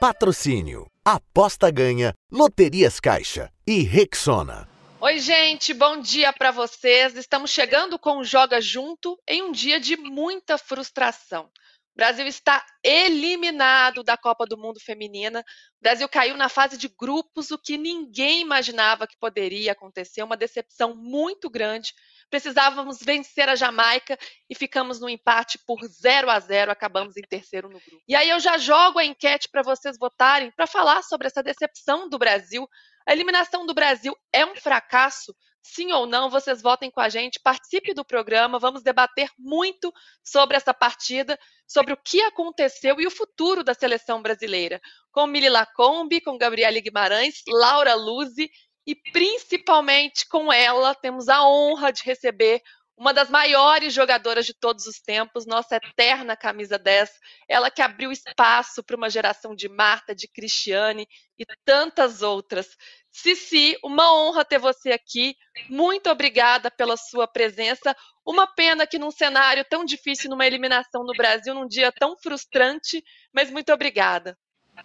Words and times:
Patrocínio. 0.00 0.86
Aposta 1.04 1.72
ganha. 1.72 2.14
Loterias 2.30 3.00
Caixa. 3.00 3.52
E 3.66 3.82
Rexona. 3.82 4.68
Oi, 5.00 5.18
gente, 5.18 5.74
bom 5.74 6.00
dia 6.00 6.32
para 6.32 6.52
vocês. 6.52 7.16
Estamos 7.16 7.50
chegando 7.50 7.98
com 7.98 8.18
o 8.18 8.24
Joga 8.24 8.60
Junto 8.60 9.18
em 9.26 9.42
um 9.42 9.50
dia 9.50 9.80
de 9.80 9.96
muita 9.96 10.56
frustração. 10.56 11.46
O 11.46 11.96
Brasil 11.96 12.28
está 12.28 12.64
eliminado 12.80 14.04
da 14.04 14.16
Copa 14.16 14.46
do 14.46 14.56
Mundo 14.56 14.78
Feminina. 14.78 15.40
O 15.40 15.82
Brasil 15.82 16.08
caiu 16.08 16.36
na 16.36 16.48
fase 16.48 16.78
de 16.78 16.86
grupos, 16.86 17.50
o 17.50 17.58
que 17.58 17.76
ninguém 17.76 18.40
imaginava 18.40 19.04
que 19.04 19.18
poderia 19.18 19.72
acontecer. 19.72 20.22
Uma 20.22 20.36
decepção 20.36 20.94
muito 20.94 21.50
grande 21.50 21.92
precisávamos 22.30 22.98
vencer 23.00 23.48
a 23.48 23.56
Jamaica 23.56 24.18
e 24.48 24.54
ficamos 24.54 25.00
no 25.00 25.08
empate 25.08 25.58
por 25.66 25.78
0 25.84 26.30
a 26.30 26.38
0, 26.38 26.70
acabamos 26.70 27.16
em 27.16 27.22
terceiro 27.22 27.68
no 27.68 27.80
grupo. 27.80 28.02
E 28.06 28.14
aí 28.14 28.28
eu 28.30 28.40
já 28.40 28.58
jogo 28.58 28.98
a 28.98 29.04
enquete 29.04 29.48
para 29.48 29.62
vocês 29.62 29.98
votarem 29.98 30.50
para 30.50 30.66
falar 30.66 31.02
sobre 31.02 31.26
essa 31.26 31.42
decepção 31.42 32.08
do 32.08 32.18
Brasil. 32.18 32.68
A 33.06 33.12
eliminação 33.12 33.64
do 33.64 33.74
Brasil 33.74 34.14
é 34.32 34.44
um 34.44 34.54
fracasso? 34.56 35.34
Sim 35.62 35.92
ou 35.92 36.06
não? 36.06 36.30
Vocês 36.30 36.62
votem 36.62 36.90
com 36.90 37.00
a 37.00 37.08
gente, 37.08 37.40
participe 37.40 37.92
do 37.92 38.04
programa, 38.04 38.58
vamos 38.58 38.82
debater 38.82 39.30
muito 39.38 39.92
sobre 40.22 40.56
essa 40.56 40.72
partida, 40.72 41.38
sobre 41.66 41.92
o 41.92 41.96
que 41.96 42.22
aconteceu 42.22 43.00
e 43.00 43.06
o 43.06 43.10
futuro 43.10 43.62
da 43.62 43.74
seleção 43.74 44.22
brasileira. 44.22 44.80
Com 45.12 45.26
Mili 45.26 45.48
Lacombe, 45.48 46.20
com 46.20 46.38
Gabriele 46.38 46.80
Guimarães, 46.80 47.42
Laura 47.48 47.94
Luzi 47.94 48.50
e 48.88 48.94
principalmente 48.94 50.26
com 50.26 50.50
ela 50.50 50.94
temos 50.94 51.28
a 51.28 51.46
honra 51.46 51.92
de 51.92 52.02
receber 52.02 52.62
uma 52.96 53.12
das 53.12 53.28
maiores 53.28 53.92
jogadoras 53.92 54.46
de 54.46 54.54
todos 54.54 54.86
os 54.86 54.98
tempos, 54.98 55.46
nossa 55.46 55.76
eterna 55.76 56.34
camisa 56.34 56.78
10, 56.78 57.10
ela 57.46 57.70
que 57.70 57.82
abriu 57.82 58.10
espaço 58.10 58.82
para 58.82 58.96
uma 58.96 59.10
geração 59.10 59.54
de 59.54 59.68
Marta, 59.68 60.14
de 60.14 60.26
Cristiane 60.26 61.06
e 61.38 61.44
tantas 61.66 62.22
outras. 62.22 62.66
Cici, 63.12 63.76
uma 63.84 64.12
honra 64.12 64.42
ter 64.42 64.58
você 64.58 64.90
aqui. 64.90 65.36
Muito 65.68 66.08
obrigada 66.08 66.70
pela 66.70 66.96
sua 66.96 67.28
presença. 67.28 67.94
Uma 68.26 68.46
pena 68.46 68.86
que 68.86 68.98
num 68.98 69.10
cenário 69.10 69.66
tão 69.68 69.84
difícil, 69.84 70.30
numa 70.30 70.46
eliminação 70.46 71.04
no 71.04 71.12
Brasil, 71.12 71.54
num 71.54 71.68
dia 71.68 71.92
tão 71.92 72.16
frustrante, 72.16 73.04
mas 73.34 73.50
muito 73.50 73.70
obrigada. 73.70 74.36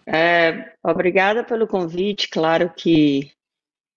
É, 0.06 0.76
obrigada 0.84 1.44
pelo 1.44 1.66
convite. 1.66 2.28
Claro 2.28 2.72
que 2.76 3.32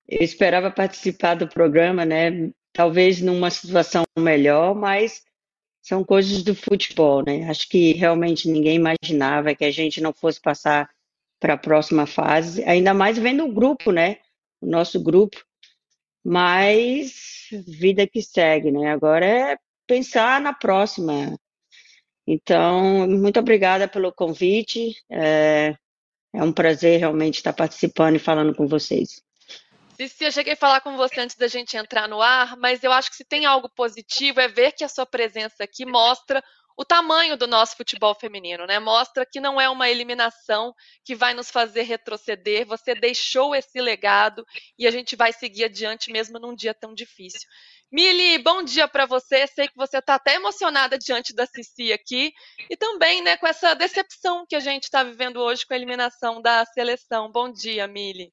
eu 0.09 0.23
esperava 0.23 0.71
participar 0.71 1.35
do 1.35 1.49
programa, 1.49 2.05
né? 2.05 2.51
Talvez 2.73 3.21
numa 3.21 3.51
situação 3.51 4.05
melhor, 4.19 4.75
mas 4.75 5.25
são 5.83 6.05
coisas 6.05 6.43
do 6.43 6.55
futebol, 6.55 7.25
né? 7.25 7.49
Acho 7.49 7.69
que 7.69 7.93
realmente 7.93 8.49
ninguém 8.49 8.77
imaginava 8.77 9.55
que 9.55 9.65
a 9.65 9.71
gente 9.71 10.01
não 10.01 10.12
fosse 10.12 10.41
passar 10.41 10.91
para 11.41 11.55
a 11.55 11.59
próxima 11.59 12.07
fase, 12.07 12.65
ainda 12.65 12.95
mais 12.95 13.19
vendo 13.19 13.45
o 13.45 13.53
grupo, 13.53 13.93
né? 13.93 14.19
O 14.61 14.67
nosso 14.67 15.03
grupo. 15.03 15.45
Mas 16.25 17.49
vida 17.67 18.07
que 18.07 18.23
segue, 18.23 18.71
né? 18.71 18.91
Agora 18.91 19.27
é 19.27 19.57
pensar 19.87 20.41
na 20.41 20.53
próxima. 20.53 21.39
Então, 22.27 23.07
muito 23.09 23.39
obrigada 23.39 23.87
pelo 23.87 24.12
convite. 24.12 24.97
É, 25.11 25.77
é 26.34 26.43
um 26.43 26.53
prazer 26.53 26.99
realmente 26.99 27.37
estar 27.37 27.53
participando 27.53 28.17
e 28.17 28.21
falando 28.21 28.55
com 28.55 28.67
vocês. 28.67 29.23
Cici, 29.97 30.25
eu 30.25 30.33
cheguei 30.33 30.52
a 30.52 30.56
falar 30.56 30.83
com 30.83 30.97
você 30.97 31.20
antes 31.20 31.36
da 31.36 31.48
gente 31.48 31.77
entrar 31.77 32.06
no 32.06 32.20
ar, 32.20 32.55
mas 32.56 32.84
eu 32.84 32.92
acho 32.92 33.11
que 33.11 33.16
se 33.16 33.25
tem 33.25 33.47
algo 33.47 33.69
positivo 33.70 34.41
é 34.41 34.47
ver 34.47 34.72
que 34.72 34.84
a 34.84 34.88
sua 34.88 35.06
presença 35.06 35.64
aqui 35.64 35.86
mostra 35.86 36.44
o 36.77 36.84
tamanho 36.84 37.36
do 37.38 37.47
nosso 37.47 37.75
futebol 37.75 38.14
feminino, 38.14 38.66
né? 38.66 38.78
Mostra 38.78 39.25
que 39.25 39.41
não 39.41 39.59
é 39.59 39.71
uma 39.71 39.88
eliminação 39.88 40.75
que 41.03 41.15
vai 41.15 41.32
nos 41.32 41.50
fazer 41.50 41.82
retroceder. 41.82 42.66
Você 42.66 42.94
deixou 42.94 43.54
esse 43.54 43.81
legado 43.81 44.44
e 44.78 44.87
a 44.87 44.91
gente 44.91 45.16
vai 45.16 45.32
seguir 45.32 45.65
adiante 45.65 46.12
mesmo 46.12 46.38
num 46.38 46.54
dia 46.54 46.75
tão 46.75 46.92
difícil. 46.92 47.48
Mili, 47.91 48.37
bom 48.38 48.62
dia 48.62 48.87
para 48.87 49.06
você. 49.06 49.47
Sei 49.47 49.69
que 49.69 49.76
você 49.76 49.98
está 49.98 50.16
até 50.16 50.34
emocionada 50.34 50.98
diante 50.98 51.34
da 51.34 51.47
Cici 51.47 51.92
aqui 51.92 52.31
e 52.69 52.76
também, 52.76 53.22
né, 53.22 53.38
com 53.38 53.47
essa 53.47 53.72
decepção 53.72 54.44
que 54.47 54.56
a 54.56 54.60
gente 54.60 54.82
está 54.82 55.03
vivendo 55.03 55.38
hoje 55.38 55.65
com 55.65 55.72
a 55.72 55.76
eliminação 55.76 56.42
da 56.42 56.62
seleção. 56.66 57.32
Bom 57.32 57.50
dia, 57.50 57.87
Mili. 57.87 58.31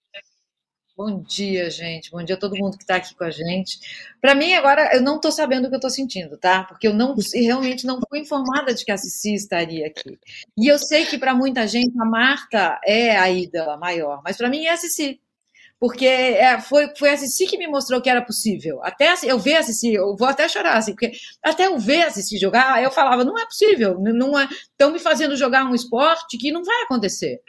Bom 0.95 1.23
dia, 1.23 1.71
gente. 1.71 2.11
Bom 2.11 2.21
dia 2.23 2.35
a 2.35 2.39
todo 2.39 2.55
mundo 2.55 2.77
que 2.77 2.83
está 2.83 2.97
aqui 2.97 3.15
com 3.15 3.23
a 3.23 3.31
gente. 3.31 3.79
Para 4.21 4.35
mim, 4.35 4.53
agora, 4.53 4.95
eu 4.95 5.01
não 5.01 5.15
estou 5.15 5.31
sabendo 5.31 5.65
o 5.65 5.69
que 5.69 5.73
eu 5.73 5.77
estou 5.77 5.89
sentindo, 5.89 6.37
tá? 6.37 6.63
Porque 6.65 6.87
eu 6.87 6.93
não 6.93 7.15
realmente 7.33 7.83
não 7.87 7.99
fui 8.07 8.19
informada 8.19 8.75
de 8.75 8.85
que 8.85 8.91
a 8.91 8.97
Cici 8.97 9.33
estaria 9.33 9.87
aqui. 9.87 10.19
E 10.55 10.67
eu 10.67 10.77
sei 10.77 11.05
que 11.07 11.17
para 11.17 11.33
muita 11.33 11.65
gente 11.67 11.99
a 11.99 12.05
Marta 12.05 12.79
é 12.85 13.17
a 13.17 13.27
ídola 13.27 13.75
maior, 13.75 14.21
mas 14.23 14.37
para 14.37 14.49
mim 14.49 14.65
é 14.65 14.71
a 14.71 14.77
Cici. 14.77 15.19
Porque 15.79 16.05
é, 16.05 16.61
foi, 16.61 16.95
foi 16.95 17.09
a 17.09 17.17
Cici 17.17 17.47
que 17.47 17.57
me 17.57 17.67
mostrou 17.67 17.99
que 17.99 18.09
era 18.09 18.21
possível. 18.21 18.79
Até 18.83 19.15
eu 19.23 19.39
ver 19.39 19.55
a 19.55 19.63
Cici, 19.63 19.95
eu 19.95 20.15
vou 20.15 20.27
até 20.27 20.47
chorar, 20.47 20.77
assim, 20.77 20.91
porque 20.91 21.11
até 21.41 21.65
eu 21.65 21.79
ver 21.79 22.03
a 22.03 22.11
Cici 22.11 22.37
jogar, 22.37 22.83
eu 22.83 22.91
falava, 22.91 23.25
não 23.25 23.37
é 23.39 23.45
possível, 23.45 23.97
não 23.99 24.39
é, 24.39 24.45
estão 24.45 24.91
me 24.91 24.99
fazendo 24.99 25.35
jogar 25.35 25.65
um 25.65 25.73
esporte 25.73 26.37
que 26.37 26.51
não 26.51 26.63
vai 26.63 26.83
acontecer. 26.83 27.41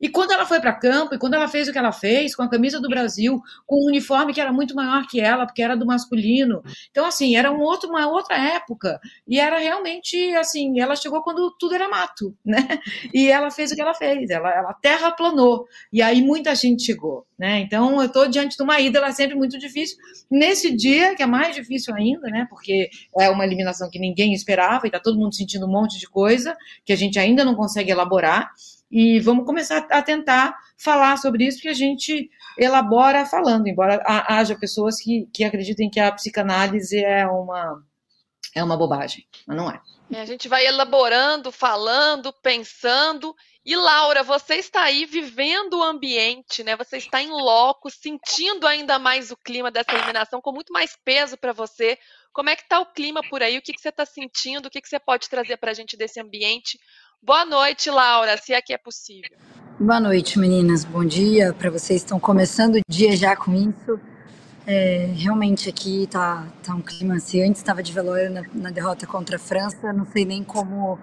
E 0.00 0.08
quando 0.08 0.32
ela 0.32 0.44
foi 0.44 0.60
para 0.60 0.72
campo, 0.74 1.14
e 1.14 1.18
quando 1.18 1.34
ela 1.34 1.48
fez 1.48 1.68
o 1.68 1.72
que 1.72 1.78
ela 1.78 1.92
fez, 1.92 2.34
com 2.34 2.42
a 2.42 2.48
camisa 2.48 2.80
do 2.80 2.88
Brasil, 2.88 3.40
com 3.66 3.82
um 3.82 3.86
uniforme 3.86 4.34
que 4.34 4.40
era 4.40 4.52
muito 4.52 4.74
maior 4.74 5.06
que 5.06 5.20
ela, 5.20 5.46
porque 5.46 5.62
era 5.62 5.76
do 5.76 5.86
masculino. 5.86 6.62
Então, 6.90 7.06
assim, 7.06 7.36
era 7.36 7.50
um 7.50 7.60
outro, 7.60 7.88
uma 7.88 8.06
outra 8.06 8.36
época. 8.36 9.00
E 9.26 9.40
era 9.40 9.58
realmente, 9.58 10.16
assim, 10.34 10.80
ela 10.80 10.94
chegou 10.94 11.22
quando 11.22 11.50
tudo 11.58 11.74
era 11.74 11.88
mato, 11.88 12.36
né? 12.44 12.78
E 13.12 13.28
ela 13.28 13.50
fez 13.50 13.72
o 13.72 13.74
que 13.74 13.80
ela 13.80 13.94
fez, 13.94 14.28
ela, 14.30 14.50
ela 14.50 14.74
terra 14.74 15.10
planou. 15.10 15.66
E 15.92 16.02
aí 16.02 16.20
muita 16.20 16.54
gente 16.54 16.84
chegou, 16.84 17.26
né? 17.38 17.60
Então, 17.60 18.00
eu 18.00 18.06
estou 18.06 18.28
diante 18.28 18.56
de 18.56 18.62
uma 18.62 18.78
ida, 18.78 18.98
ela 18.98 19.08
é 19.08 19.12
sempre 19.12 19.34
muito 19.34 19.58
difícil. 19.58 19.96
Nesse 20.30 20.74
dia, 20.76 21.14
que 21.14 21.22
é 21.22 21.26
mais 21.26 21.54
difícil 21.54 21.94
ainda, 21.94 22.28
né? 22.28 22.46
Porque 22.50 22.90
é 23.18 23.30
uma 23.30 23.44
eliminação 23.44 23.88
que 23.90 23.98
ninguém 23.98 24.34
esperava 24.34 24.86
e 24.86 24.88
está 24.88 25.00
todo 25.00 25.18
mundo 25.18 25.34
sentindo 25.34 25.66
um 25.66 25.72
monte 25.72 25.98
de 25.98 26.06
coisa 26.06 26.54
que 26.84 26.92
a 26.92 26.96
gente 26.96 27.18
ainda 27.18 27.44
não 27.44 27.54
consegue 27.54 27.90
elaborar. 27.90 28.52
E 28.90 29.18
vamos 29.20 29.44
começar 29.44 29.86
a 29.90 30.02
tentar 30.02 30.56
falar 30.78 31.16
sobre 31.16 31.46
isso, 31.46 31.60
que 31.60 31.68
a 31.68 31.74
gente 31.74 32.30
elabora 32.56 33.26
falando, 33.26 33.66
embora 33.66 34.02
haja 34.06 34.58
pessoas 34.58 35.00
que, 35.00 35.28
que 35.32 35.44
acreditem 35.44 35.90
que 35.90 35.98
a 35.98 36.12
psicanálise 36.12 37.02
é 37.04 37.26
uma, 37.26 37.82
é 38.54 38.62
uma 38.62 38.76
bobagem, 38.76 39.26
mas 39.46 39.56
não 39.56 39.70
é. 39.70 39.80
é. 40.12 40.20
A 40.20 40.24
gente 40.24 40.48
vai 40.48 40.66
elaborando, 40.66 41.50
falando, 41.50 42.32
pensando. 42.42 43.34
E 43.64 43.74
Laura, 43.74 44.22
você 44.22 44.54
está 44.54 44.84
aí 44.84 45.04
vivendo 45.04 45.74
o 45.74 45.82
ambiente, 45.82 46.62
né? 46.62 46.76
Você 46.76 46.98
está 46.98 47.20
em 47.20 47.30
loco, 47.30 47.90
sentindo 47.90 48.66
ainda 48.66 48.98
mais 48.98 49.32
o 49.32 49.36
clima 49.36 49.72
dessa 49.72 49.92
eliminação, 49.92 50.40
com 50.40 50.52
muito 50.52 50.72
mais 50.72 50.96
peso 51.04 51.36
para 51.36 51.52
você. 51.52 51.98
Como 52.32 52.48
é 52.48 52.54
que 52.54 52.62
está 52.62 52.78
o 52.78 52.86
clima 52.86 53.20
por 53.28 53.42
aí? 53.42 53.58
O 53.58 53.62
que, 53.62 53.72
que 53.72 53.80
você 53.80 53.88
está 53.88 54.06
sentindo? 54.06 54.66
O 54.66 54.70
que, 54.70 54.80
que 54.80 54.88
você 54.88 55.00
pode 55.00 55.28
trazer 55.28 55.56
para 55.56 55.72
a 55.72 55.74
gente 55.74 55.96
desse 55.96 56.20
ambiente? 56.20 56.78
Boa 57.22 57.44
noite, 57.44 57.90
Laura, 57.90 58.36
se 58.36 58.52
é 58.52 58.62
que 58.62 58.72
é 58.72 58.78
possível. 58.78 59.30
Boa 59.78 60.00
noite, 60.00 60.38
meninas. 60.38 60.84
Bom 60.84 61.04
dia 61.04 61.52
para 61.52 61.70
vocês. 61.70 62.02
Estão 62.02 62.18
começando 62.18 62.76
o 62.76 62.80
dia 62.88 63.16
já 63.16 63.36
com 63.36 63.52
isso. 63.52 64.00
É, 64.66 65.10
realmente 65.14 65.68
aqui 65.68 66.08
tá, 66.10 66.46
tá 66.62 66.74
um 66.74 66.80
clima 66.80 67.16
assim. 67.16 67.42
Antes 67.42 67.60
estava 67.60 67.82
de 67.82 67.92
velório 67.92 68.30
na, 68.30 68.42
na, 68.54 68.70
derrota 68.70 69.06
contra 69.06 69.36
a 69.36 69.38
França. 69.38 69.92
Não 69.92 70.06
sei 70.06 70.24
nem 70.24 70.42
como 70.42 70.98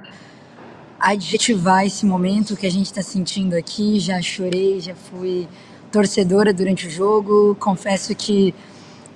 adjetivar 1.00 1.85
esse 1.85 2.06
momento 2.06 2.57
que 2.57 2.66
a 2.66 2.72
gente 2.72 2.88
está 2.88 3.02
sentindo 3.02 3.56
aqui. 3.56 4.00
Já 4.00 4.22
chorei, 4.22 4.79
já 4.79 4.96
fui 4.96 5.47
torcedora 5.91 6.53
durante 6.53 6.88
o 6.88 6.90
jogo. 6.90 7.56
Confesso 7.59 8.16
que 8.16 8.56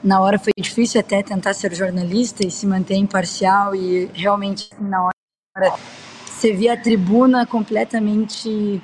na 0.03 0.21
hora 0.21 0.37
foi 0.37 0.53
difícil 0.57 1.01
até 1.01 1.23
tentar 1.23 1.53
ser 1.53 1.73
jornalista 1.73 2.45
e 2.45 2.51
se 2.51 2.67
manter 2.67 2.95
imparcial 2.95 3.75
e 3.75 4.05
realmente 4.13 4.69
assim, 4.71 4.87
na 4.87 5.03
hora 5.03 5.17
você 6.37 6.53
via 6.53 6.73
a 6.73 6.77
tribuna 6.77 7.47
completamente 7.47 8.79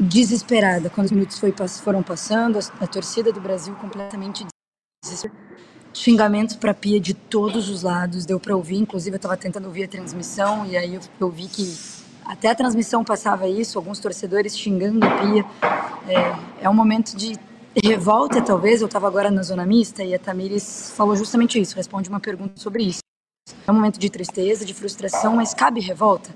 desesperada 0.00 0.88
quando 0.88 1.06
os 1.06 1.12
minutos 1.12 1.38
foi, 1.38 1.54
foram 1.82 2.02
passando, 2.02 2.58
a, 2.58 2.84
a 2.84 2.86
torcida 2.86 3.30
do 3.30 3.40
Brasil 3.40 3.74
completamente 3.74 4.46
desesperada. 5.04 5.38
Xingamentos 5.92 6.56
para 6.56 6.72
Pia 6.72 6.98
de 6.98 7.12
todos 7.12 7.68
os 7.68 7.82
lados, 7.82 8.24
deu 8.24 8.40
para 8.40 8.56
ouvir, 8.56 8.76
inclusive 8.76 9.14
eu 9.14 9.18
estava 9.18 9.36
tentando 9.36 9.66
ouvir 9.66 9.84
a 9.84 9.88
transmissão 9.88 10.64
e 10.64 10.78
aí 10.78 10.94
eu, 10.94 11.00
eu 11.20 11.28
vi 11.28 11.46
que 11.46 11.76
até 12.24 12.48
a 12.48 12.54
transmissão 12.54 13.04
passava 13.04 13.46
isso, 13.46 13.76
alguns 13.76 13.98
torcedores 13.98 14.56
xingando 14.56 15.04
a 15.04 15.10
Pia. 15.10 15.44
É, 16.08 16.64
é 16.64 16.70
um 16.70 16.74
momento 16.74 17.14
de 17.14 17.36
revolta, 17.84 18.40
talvez. 18.40 18.80
Eu 18.80 18.86
estava 18.86 19.06
agora 19.06 19.30
na 19.30 19.42
zona 19.42 19.66
mista 19.66 20.02
e 20.02 20.14
a 20.14 20.18
Tamires 20.18 20.92
falou 20.96 21.16
justamente 21.16 21.60
isso, 21.60 21.76
responde 21.76 22.08
uma 22.08 22.20
pergunta 22.20 22.54
sobre 22.56 22.84
isso. 22.84 23.00
É 23.66 23.70
um 23.70 23.74
momento 23.74 23.98
de 23.98 24.08
tristeza, 24.08 24.64
de 24.64 24.72
frustração, 24.72 25.36
mas 25.36 25.52
cabe 25.52 25.80
revolta? 25.80 26.30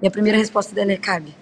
E 0.00 0.06
a 0.06 0.10
primeira 0.10 0.38
resposta 0.38 0.74
dela 0.74 0.92
é 0.92 0.96
cabe. 0.96 1.34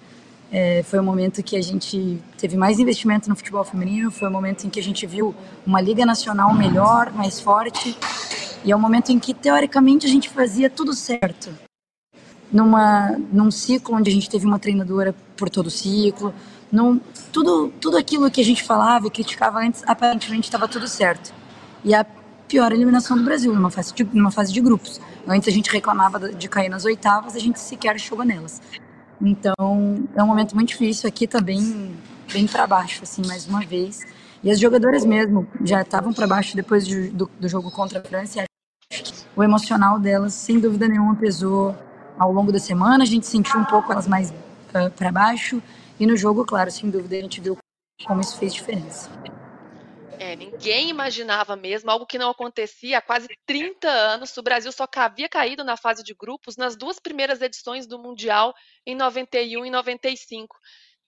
É, 0.53 0.85
foi 0.85 1.01
o 1.01 1.03
momento 1.03 1.43
que 1.43 1.57
a 1.57 1.63
gente 1.63 2.23
teve 2.39 2.57
mais 2.57 2.79
investimento 2.79 3.29
no 3.29 3.35
futebol 3.35 3.65
feminino, 3.65 4.11
foi 4.11 4.29
o 4.29 4.31
momento 4.31 4.67
em 4.67 4.71
que 4.71 4.79
a 4.79 4.83
gente 4.83 5.05
viu 5.07 5.35
uma 5.67 5.81
liga 5.81 6.07
nacional 6.07 6.55
melhor, 6.55 7.13
mais 7.13 7.41
forte, 7.41 7.97
e 8.65 8.71
é 8.71 8.77
o 8.77 8.79
momento 8.79 9.11
em 9.11 9.19
que 9.19 9.35
teoricamente 9.35 10.07
a 10.07 10.09
gente 10.09 10.29
fazia 10.29 10.71
tudo 10.71 10.95
certo. 10.95 11.51
Numa, 12.53 13.19
num 13.33 13.51
ciclo 13.51 13.97
onde 13.97 14.11
a 14.11 14.13
gente 14.13 14.31
teve 14.31 14.47
uma 14.47 14.61
treinadora 14.61 15.13
por 15.37 15.51
todo 15.51 15.67
o 15.67 15.71
ciclo, 15.71 16.33
não, 16.71 17.01
tudo, 17.33 17.73
tudo 17.81 17.97
aquilo 17.97 18.31
que 18.31 18.41
a 18.41 18.45
gente 18.45 18.63
falava 18.63 19.09
e 19.09 19.11
criticava 19.11 19.59
antes, 19.59 19.83
aparentemente 19.87 20.47
estava 20.47 20.69
tudo 20.69 20.87
certo. 20.87 21.35
E 21.85 21.93
a 21.93 22.07
pior 22.49 22.73
eliminação 22.73 23.17
do 23.17 23.25
Brasil, 23.25 23.55
numa 23.55 23.71
fase, 23.71 23.93
de, 23.95 24.05
numa 24.13 24.31
fase 24.31 24.53
de 24.53 24.61
grupos. 24.61 25.01
Antes 25.27 25.49
a 25.49 25.53
gente 25.53 25.71
reclamava 25.71 26.33
de 26.33 26.49
cair 26.49 26.69
nas 26.69 26.85
oitavas, 26.85 27.35
a 27.35 27.39
gente 27.39 27.59
sequer 27.59 27.99
chegou 27.99 28.25
nelas. 28.25 28.61
Então, 29.21 30.07
é 30.15 30.23
um 30.23 30.27
momento 30.27 30.55
muito 30.55 30.69
difícil. 30.69 31.09
Aqui 31.09 31.27
tá 31.27 31.41
bem, 31.41 31.95
bem 32.33 32.47
para 32.47 32.67
baixo, 32.67 33.03
assim, 33.03 33.23
mais 33.27 33.47
uma 33.47 33.61
vez. 33.61 34.01
E 34.43 34.51
as 34.51 34.61
jogadoras 34.61 35.05
mesmo 35.05 35.49
já 35.65 35.81
estavam 35.81 36.13
para 36.13 36.27
baixo 36.27 36.55
depois 36.55 36.87
de, 36.87 37.09
do, 37.09 37.31
do, 37.41 37.49
jogo 37.49 37.71
contra 37.71 38.01
a 38.01 38.03
França. 38.03 38.45
O 39.35 39.43
emocional 39.43 39.99
delas, 39.99 40.35
sem 40.35 40.61
dúvida 40.61 40.87
nenhuma, 40.87 41.17
pesou 41.17 41.75
ao 42.19 42.31
longo 42.31 42.53
da 42.53 42.59
semana. 42.59 43.05
A 43.05 43.07
gente 43.07 43.27
sentiu 43.27 43.59
um 43.59 43.65
pouco 43.65 43.91
elas 43.91 44.07
mais 44.07 44.31
uh, 44.31 44.91
para 44.95 45.11
baixo. 45.11 45.63
E 45.99 46.07
no 46.07 46.17
jogo, 46.17 46.45
claro, 46.45 46.71
sem 46.71 46.91
dúvida, 46.91 47.17
a 47.17 47.21
gente 47.21 47.41
viu 47.41 47.57
como 48.07 48.21
isso 48.21 48.37
fez 48.37 48.53
diferença. 48.53 49.09
É, 50.25 50.35
ninguém 50.35 50.89
imaginava 50.89 51.55
mesmo, 51.55 51.91
algo 51.91 52.07
que 52.07 52.17
não 52.17 52.31
acontecia 52.31 52.97
há 52.97 53.03
quase 53.03 53.29
30 53.45 53.87
anos. 53.87 54.35
O 54.39 54.43
Brasil 54.43 54.73
só 54.73 54.87
havia 54.97 55.29
caído 55.29 55.63
na 55.63 55.77
fase 55.77 56.03
de 56.03 56.15
grupos 56.15 56.57
nas 56.57 56.75
duas 56.75 56.99
primeiras 56.99 57.43
edições 57.43 57.87
do 57.87 57.99
Mundial, 57.99 58.55
em 58.87 58.95
91 58.95 59.67
e 59.67 59.71
95. 59.71 60.57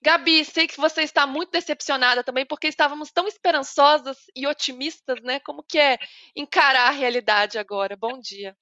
Gabi, 0.03 0.45
sei 0.45 0.67
que 0.67 0.77
você 0.77 1.01
está 1.01 1.25
muito 1.25 1.51
decepcionada 1.51 2.23
também, 2.23 2.45
porque 2.45 2.67
estávamos 2.67 3.11
tão 3.11 3.27
esperançosas 3.27 4.17
e 4.35 4.45
otimistas, 4.45 5.19
né? 5.23 5.39
Como 5.39 5.63
que 5.63 5.79
é 5.79 5.97
encarar 6.35 6.89
a 6.89 6.91
realidade 6.91 7.57
agora? 7.57 7.97
Bom 7.97 8.19
dia. 8.19 8.55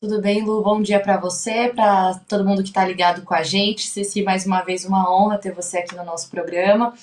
Tudo 0.00 0.22
bem, 0.22 0.42
Lu? 0.42 0.62
Bom 0.62 0.80
dia 0.80 1.00
para 1.00 1.18
você, 1.18 1.68
para 1.68 2.18
todo 2.20 2.46
mundo 2.46 2.62
que 2.62 2.68
está 2.68 2.82
ligado 2.82 3.22
com 3.24 3.34
a 3.34 3.42
gente. 3.42 3.86
Ceci, 3.86 4.22
mais 4.22 4.46
uma 4.46 4.62
vez, 4.62 4.86
uma 4.86 5.14
honra 5.14 5.36
ter 5.36 5.52
você 5.52 5.78
aqui 5.78 5.94
no 5.94 6.04
nosso 6.04 6.30
programa. 6.30 6.94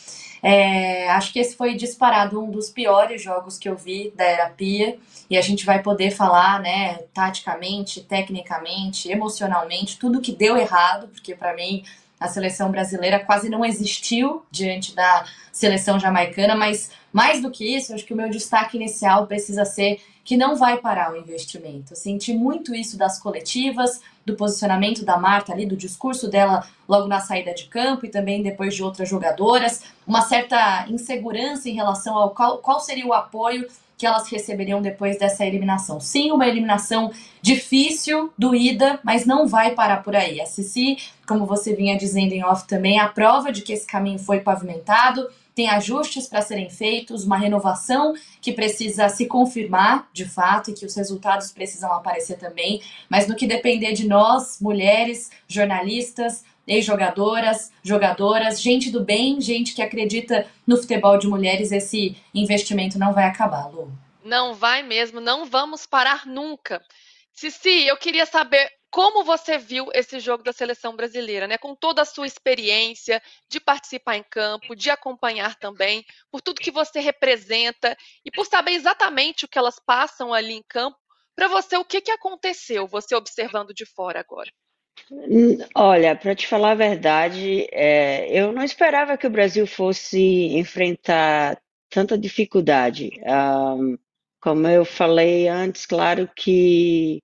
É, 0.45 1.09
acho 1.11 1.31
que 1.31 1.39
esse 1.39 1.55
foi 1.55 1.73
disparado 1.73 2.37
um 2.43 2.51
dos 2.51 2.69
piores 2.69 3.23
jogos 3.23 3.57
que 3.57 3.69
eu 3.69 3.77
vi 3.77 4.11
da 4.13 4.25
Era 4.25 4.49
Pia, 4.49 4.97
e 5.29 5.37
a 5.37 5.41
gente 5.41 5.65
vai 5.65 5.81
poder 5.81 6.11
falar, 6.11 6.59
né, 6.59 6.95
taticamente, 7.13 8.01
tecnicamente, 8.01 9.09
emocionalmente, 9.09 9.97
tudo 9.97 10.19
que 10.19 10.33
deu 10.33 10.57
errado, 10.57 11.07
porque 11.07 11.33
para 11.33 11.55
mim 11.55 11.83
a 12.23 12.27
seleção 12.29 12.71
brasileira 12.71 13.19
quase 13.19 13.49
não 13.49 13.65
existiu 13.65 14.43
diante 14.49 14.95
da 14.95 15.25
seleção 15.51 15.99
jamaicana, 15.99 16.55
mas 16.55 16.89
mais 17.11 17.41
do 17.41 17.51
que 17.51 17.75
isso, 17.75 17.93
acho 17.93 18.05
que 18.05 18.13
o 18.13 18.17
meu 18.17 18.29
destaque 18.29 18.77
inicial 18.77 19.27
precisa 19.27 19.65
ser 19.65 19.99
que 20.23 20.37
não 20.37 20.55
vai 20.55 20.77
parar 20.77 21.11
o 21.11 21.17
investimento. 21.17 21.91
Eu 21.91 21.97
senti 21.97 22.33
muito 22.33 22.73
isso 22.73 22.97
das 22.97 23.19
coletivas, 23.19 23.99
do 24.25 24.37
posicionamento 24.37 25.03
da 25.03 25.17
Marta 25.17 25.51
ali, 25.51 25.65
do 25.65 25.75
discurso 25.75 26.29
dela 26.29 26.65
logo 26.87 27.09
na 27.09 27.19
saída 27.19 27.53
de 27.53 27.65
campo 27.65 28.05
e 28.05 28.09
também 28.09 28.41
depois 28.41 28.73
de 28.73 28.81
outras 28.81 29.09
jogadoras, 29.09 29.83
uma 30.07 30.21
certa 30.21 30.87
insegurança 30.87 31.67
em 31.67 31.73
relação 31.73 32.17
ao 32.17 32.29
qual, 32.29 32.59
qual 32.59 32.79
seria 32.79 33.05
o 33.05 33.11
apoio 33.11 33.67
que 33.97 34.05
elas 34.05 34.27
receberiam 34.29 34.81
depois 34.81 35.17
dessa 35.17 35.45
eliminação. 35.45 35.99
Sim, 35.99 36.31
uma 36.31 36.47
eliminação 36.47 37.11
difícil, 37.41 38.33
doída, 38.37 38.99
mas 39.03 39.25
não 39.25 39.47
vai 39.47 39.71
parar 39.71 40.03
por 40.03 40.15
aí. 40.15 40.41
A 40.41 40.45
Cici, 40.45 40.97
como 41.27 41.45
você 41.45 41.73
vinha 41.75 41.97
dizendo 41.97 42.33
em 42.33 42.43
off 42.43 42.67
também, 42.67 42.99
a 42.99 43.07
prova 43.07 43.51
de 43.51 43.61
que 43.61 43.73
esse 43.73 43.87
caminho 43.87 44.19
foi 44.19 44.39
pavimentado, 44.39 45.27
tem 45.55 45.69
ajustes 45.69 46.27
para 46.27 46.41
serem 46.41 46.69
feitos, 46.69 47.23
uma 47.25 47.37
renovação 47.37 48.13
que 48.41 48.51
precisa 48.51 49.07
se 49.09 49.27
confirmar 49.27 50.09
de 50.11 50.25
fato 50.25 50.71
e 50.71 50.73
que 50.73 50.85
os 50.85 50.95
resultados 50.95 51.51
precisam 51.51 51.93
aparecer 51.93 52.37
também, 52.37 52.81
mas 53.07 53.27
no 53.27 53.35
que 53.35 53.45
depender 53.45 53.93
de 53.93 54.07
nós, 54.07 54.57
mulheres, 54.59 55.29
jornalistas, 55.47 56.43
ex-jogadoras, 56.67 57.71
jogadoras, 57.83 58.61
gente 58.61 58.89
do 58.89 59.03
bem, 59.03 59.39
gente 59.41 59.73
que 59.73 59.81
acredita 59.81 60.47
no 60.65 60.77
futebol 60.77 61.17
de 61.17 61.27
mulheres, 61.27 61.71
esse 61.71 62.15
investimento 62.33 62.97
não 62.97 63.13
vai 63.13 63.25
acabar, 63.25 63.67
Lu. 63.67 63.91
Não 64.23 64.53
vai 64.53 64.81
mesmo, 64.81 65.19
não 65.19 65.45
vamos 65.45 65.85
parar 65.85 66.25
nunca. 66.25 66.81
Cici, 67.33 67.85
eu 67.85 67.97
queria 67.97 68.25
saber 68.25 68.71
como 68.93 69.23
você 69.23 69.57
viu 69.57 69.89
esse 69.91 70.19
jogo 70.19 70.43
da 70.43 70.53
seleção 70.53 70.95
brasileira, 70.95 71.47
né? 71.47 71.57
Com 71.57 71.75
toda 71.75 72.03
a 72.03 72.05
sua 72.05 72.27
experiência 72.27 73.19
de 73.49 73.59
participar 73.59 74.17
em 74.17 74.23
campo, 74.23 74.75
de 74.75 74.91
acompanhar 74.91 75.55
também, 75.55 76.05
por 76.31 76.41
tudo 76.41 76.61
que 76.61 76.69
você 76.69 76.99
representa 76.99 77.97
e 78.23 78.29
por 78.29 78.45
saber 78.45 78.73
exatamente 78.73 79.45
o 79.45 79.47
que 79.47 79.57
elas 79.57 79.79
passam 79.83 80.31
ali 80.31 80.53
em 80.53 80.63
campo. 80.69 80.95
Para 81.35 81.47
você, 81.47 81.75
o 81.75 81.83
que, 81.83 82.01
que 82.01 82.11
aconteceu, 82.11 82.87
você 82.87 83.15
observando 83.15 83.73
de 83.73 83.83
fora 83.83 84.19
agora? 84.19 84.51
Olha, 85.75 86.15
para 86.15 86.35
te 86.35 86.47
falar 86.47 86.71
a 86.71 86.75
verdade, 86.75 87.67
é, 87.71 88.27
eu 88.31 88.51
não 88.51 88.63
esperava 88.63 89.17
que 89.17 89.27
o 89.27 89.29
Brasil 89.29 89.67
fosse 89.67 90.19
enfrentar 90.57 91.57
tanta 91.89 92.17
dificuldade. 92.17 93.11
Um, 93.25 93.97
como 94.41 94.67
eu 94.67 94.83
falei 94.83 95.47
antes, 95.47 95.85
claro 95.85 96.29
que 96.35 97.21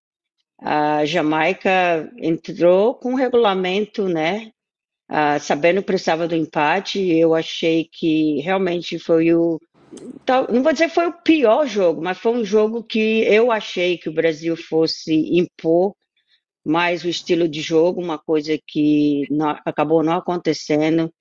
a 0.61 1.05
Jamaica 1.05 2.11
entrou 2.17 2.95
com 2.95 3.11
um 3.11 3.15
regulamento, 3.15 4.07
né? 4.07 4.51
Uh, 5.09 5.39
sabendo 5.39 5.81
que 5.81 5.87
precisava 5.87 6.27
do 6.27 6.35
empate, 6.35 6.99
eu 6.99 7.33
achei 7.33 7.89
que 7.91 8.39
realmente 8.41 8.99
foi 8.99 9.33
o. 9.33 9.59
Não 10.51 10.61
vou 10.61 10.71
dizer 10.71 10.89
que 10.89 10.93
foi 10.93 11.07
o 11.07 11.21
pior 11.23 11.65
jogo, 11.65 12.01
mas 12.01 12.17
foi 12.19 12.33
um 12.33 12.45
jogo 12.45 12.83
que 12.83 13.23
eu 13.23 13.51
achei 13.51 13.97
que 13.97 14.07
o 14.07 14.13
Brasil 14.13 14.55
fosse 14.55 15.13
impor 15.35 15.95
mais 16.65 17.03
o 17.03 17.09
estilo 17.09 17.47
de 17.47 17.61
jogo, 17.61 18.01
uma 18.01 18.17
coisa 18.17 18.57
que 18.67 19.25
não, 19.29 19.49
acabou 19.65 20.03
não 20.03 20.13
acontecendo. 20.13 21.11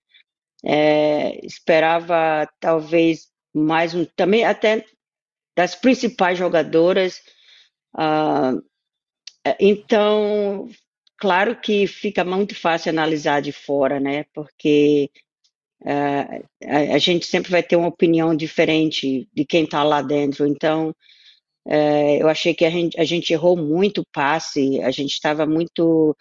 É, 0.64 1.44
esperava 1.46 2.48
talvez 2.58 3.28
mais 3.54 3.94
um, 3.94 4.04
também 4.04 4.44
até 4.44 4.84
das 5.56 5.74
principais 5.74 6.38
jogadoras. 6.38 7.20
Uh, 7.94 8.62
então, 9.58 10.68
claro 11.16 11.60
que 11.60 11.86
fica 11.86 12.24
muito 12.24 12.54
fácil 12.54 12.90
analisar 12.90 13.40
de 13.40 13.52
fora, 13.52 13.98
né? 13.98 14.24
Porque 14.32 15.10
uh, 15.82 16.44
a, 16.64 16.94
a, 16.94 16.98
gente 16.98 17.26
sempre 17.26 17.50
vai 17.50 17.62
ter 17.62 17.76
uma 17.76 17.88
opinião 17.88 18.34
diferente 18.36 19.28
de 19.32 19.44
quem 19.44 19.64
está 19.64 19.82
lá 19.82 20.02
dentro. 20.02 20.46
Então, 20.46 20.94
é, 21.70 22.22
eu 22.22 22.28
achei 22.30 22.54
que 22.54 22.64
a 22.64 22.70
gente, 22.70 22.98
a 22.98 23.04
gente 23.04 23.30
errou 23.30 23.54
muito 23.54 24.02
passe, 24.10 24.80
a 24.80 24.90
gente 24.90 25.12
estava 25.12 25.44
muito 25.44 26.16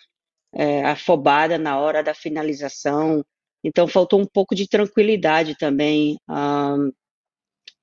é, 0.53 0.83
afobada 0.83 1.57
na 1.57 1.79
hora 1.79 2.03
da 2.03 2.13
finalização, 2.13 3.23
então 3.63 3.87
faltou 3.87 4.19
um 4.19 4.25
pouco 4.25 4.53
de 4.53 4.67
tranquilidade 4.67 5.57
também, 5.57 6.17
um, 6.29 6.91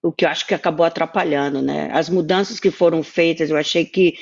o 0.02 0.12
que 0.12 0.26
eu 0.26 0.28
acho 0.28 0.46
que 0.46 0.54
acabou 0.54 0.84
atrapalhando, 0.84 1.62
né? 1.62 1.90
As 1.90 2.10
mudanças 2.10 2.60
que 2.60 2.70
foram 2.70 3.02
feitas, 3.02 3.48
eu 3.48 3.56
achei 3.56 3.86
que 3.86 4.14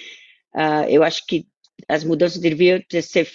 uh, 0.54 0.88
eu 0.88 1.02
acho 1.02 1.26
que 1.26 1.44
as 1.88 2.04
mudanças 2.04 2.40
deviam 2.40 2.80
ter, 2.88 3.02
ser, 3.02 3.28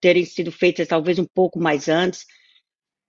terem 0.00 0.24
sido 0.24 0.50
feitas 0.50 0.88
talvez 0.88 1.20
um 1.20 1.26
pouco 1.32 1.60
mais 1.60 1.88
antes, 1.88 2.26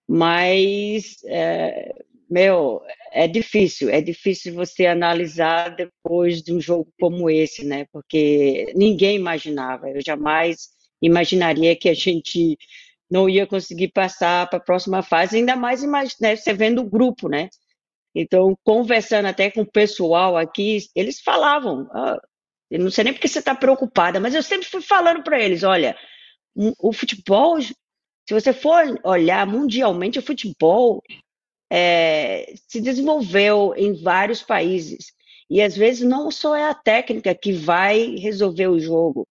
mas 0.07 1.15
é, 1.25 1.91
meu, 2.33 2.81
é 3.11 3.27
difícil, 3.27 3.91
é 3.91 4.01
difícil 4.01 4.55
você 4.55 4.87
analisar 4.87 5.75
depois 5.75 6.41
de 6.41 6.51
um 6.51 6.59
jogo 6.59 6.91
como 6.99 7.29
esse, 7.29 7.63
né? 7.63 7.85
Porque 7.91 8.73
ninguém 8.75 9.15
imaginava, 9.15 9.87
eu 9.87 10.01
jamais 10.03 10.69
imaginaria 10.99 11.75
que 11.75 11.87
a 11.87 11.93
gente 11.93 12.57
não 13.09 13.29
ia 13.29 13.45
conseguir 13.45 13.89
passar 13.89 14.49
para 14.49 14.57
a 14.57 14.63
próxima 14.63 15.03
fase, 15.03 15.37
ainda 15.37 15.55
mais 15.55 15.83
né, 16.19 16.35
você 16.35 16.53
vendo 16.53 16.81
o 16.81 16.89
grupo, 16.89 17.29
né? 17.29 17.49
Então, 18.15 18.57
conversando 18.63 19.27
até 19.27 19.51
com 19.51 19.61
o 19.61 19.71
pessoal 19.71 20.35
aqui, 20.35 20.79
eles 20.95 21.21
falavam, 21.21 21.87
ah, 21.93 22.19
eu 22.71 22.79
não 22.79 22.89
sei 22.89 23.03
nem 23.03 23.13
porque 23.13 23.27
você 23.27 23.39
está 23.39 23.53
preocupada, 23.53 24.19
mas 24.19 24.33
eu 24.33 24.41
sempre 24.41 24.67
fui 24.67 24.81
falando 24.81 25.21
para 25.23 25.39
eles, 25.39 25.61
olha, 25.61 25.95
o 26.55 26.91
futebol, 26.91 27.61
se 27.61 27.73
você 28.31 28.51
for 28.51 28.99
olhar 29.03 29.45
mundialmente, 29.45 30.17
o 30.17 30.23
futebol 30.23 30.99
é, 31.75 32.53
se 32.67 32.79
desenvolveu 32.79 33.73
em 33.75 33.93
vários 33.93 34.43
países. 34.43 35.11
E 35.49 35.59
às 35.59 35.75
vezes 35.75 36.07
não 36.07 36.29
só 36.29 36.55
é 36.55 36.69
a 36.69 36.73
técnica 36.75 37.33
que 37.33 37.51
vai 37.51 38.15
resolver 38.15 38.67
o 38.67 38.79
jogo. 38.79 39.27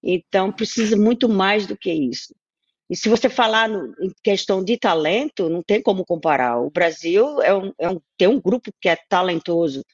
Então 0.00 0.52
precisa 0.52 0.96
muito 0.96 1.28
mais 1.28 1.66
do 1.66 1.76
que 1.76 1.92
isso. 1.92 2.32
E 2.88 2.94
se 2.94 3.08
você 3.08 3.28
falar 3.28 3.68
no, 3.68 3.92
em 4.00 4.12
questão 4.22 4.62
de 4.62 4.76
talento, 4.76 5.48
não 5.48 5.60
tem 5.60 5.82
como 5.82 6.04
comparar. 6.04 6.60
O 6.60 6.70
Brasil 6.70 7.42
é 7.42 7.52
um, 7.52 7.72
é 7.76 7.90
um, 7.90 8.00
tem 8.16 8.28
um 8.28 8.40
grupo 8.40 8.70
que 8.80 8.88
é 8.88 8.96
talentoso, 9.08 9.84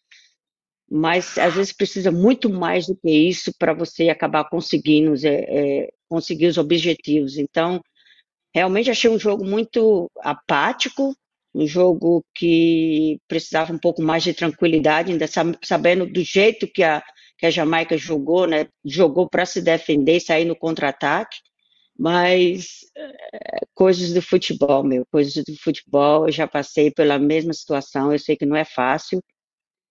mas 0.90 1.38
às 1.38 1.54
vezes 1.54 1.72
precisa 1.72 2.10
muito 2.10 2.50
mais 2.50 2.86
do 2.86 2.94
que 2.94 3.10
isso 3.10 3.50
para 3.58 3.72
você 3.72 4.10
acabar 4.10 4.44
conseguindo 4.50 5.14
é, 5.26 5.28
é, 5.28 5.88
conseguir 6.06 6.48
os 6.48 6.58
objetivos. 6.58 7.38
Então, 7.38 7.80
realmente 8.54 8.90
achei 8.90 9.08
um 9.08 9.18
jogo 9.18 9.44
muito 9.44 10.10
apático, 10.20 11.14
um 11.54 11.66
jogo 11.66 12.24
que 12.34 13.20
precisava 13.28 13.72
um 13.72 13.78
pouco 13.78 14.02
mais 14.02 14.22
de 14.22 14.34
tranquilidade, 14.34 15.12
ainda 15.12 15.26
sabendo 15.62 16.06
do 16.06 16.22
jeito 16.22 16.68
que 16.68 16.82
a, 16.82 17.02
que 17.38 17.46
a 17.46 17.50
Jamaica 17.50 17.96
jogou, 17.96 18.46
né? 18.46 18.68
Jogou 18.84 19.28
para 19.28 19.46
se 19.46 19.60
defender, 19.62 20.20
sair 20.20 20.44
no 20.44 20.56
contra-ataque. 20.56 21.38
Mas 21.98 22.80
é, 22.96 23.60
coisas 23.74 24.12
do 24.12 24.22
futebol, 24.22 24.84
meu, 24.84 25.04
coisas 25.10 25.34
do 25.34 25.56
futebol, 25.60 26.26
eu 26.28 26.32
já 26.32 26.46
passei 26.46 26.90
pela 26.92 27.18
mesma 27.18 27.52
situação, 27.52 28.12
eu 28.12 28.18
sei 28.18 28.36
que 28.36 28.46
não 28.46 28.56
é 28.56 28.64
fácil, 28.64 29.20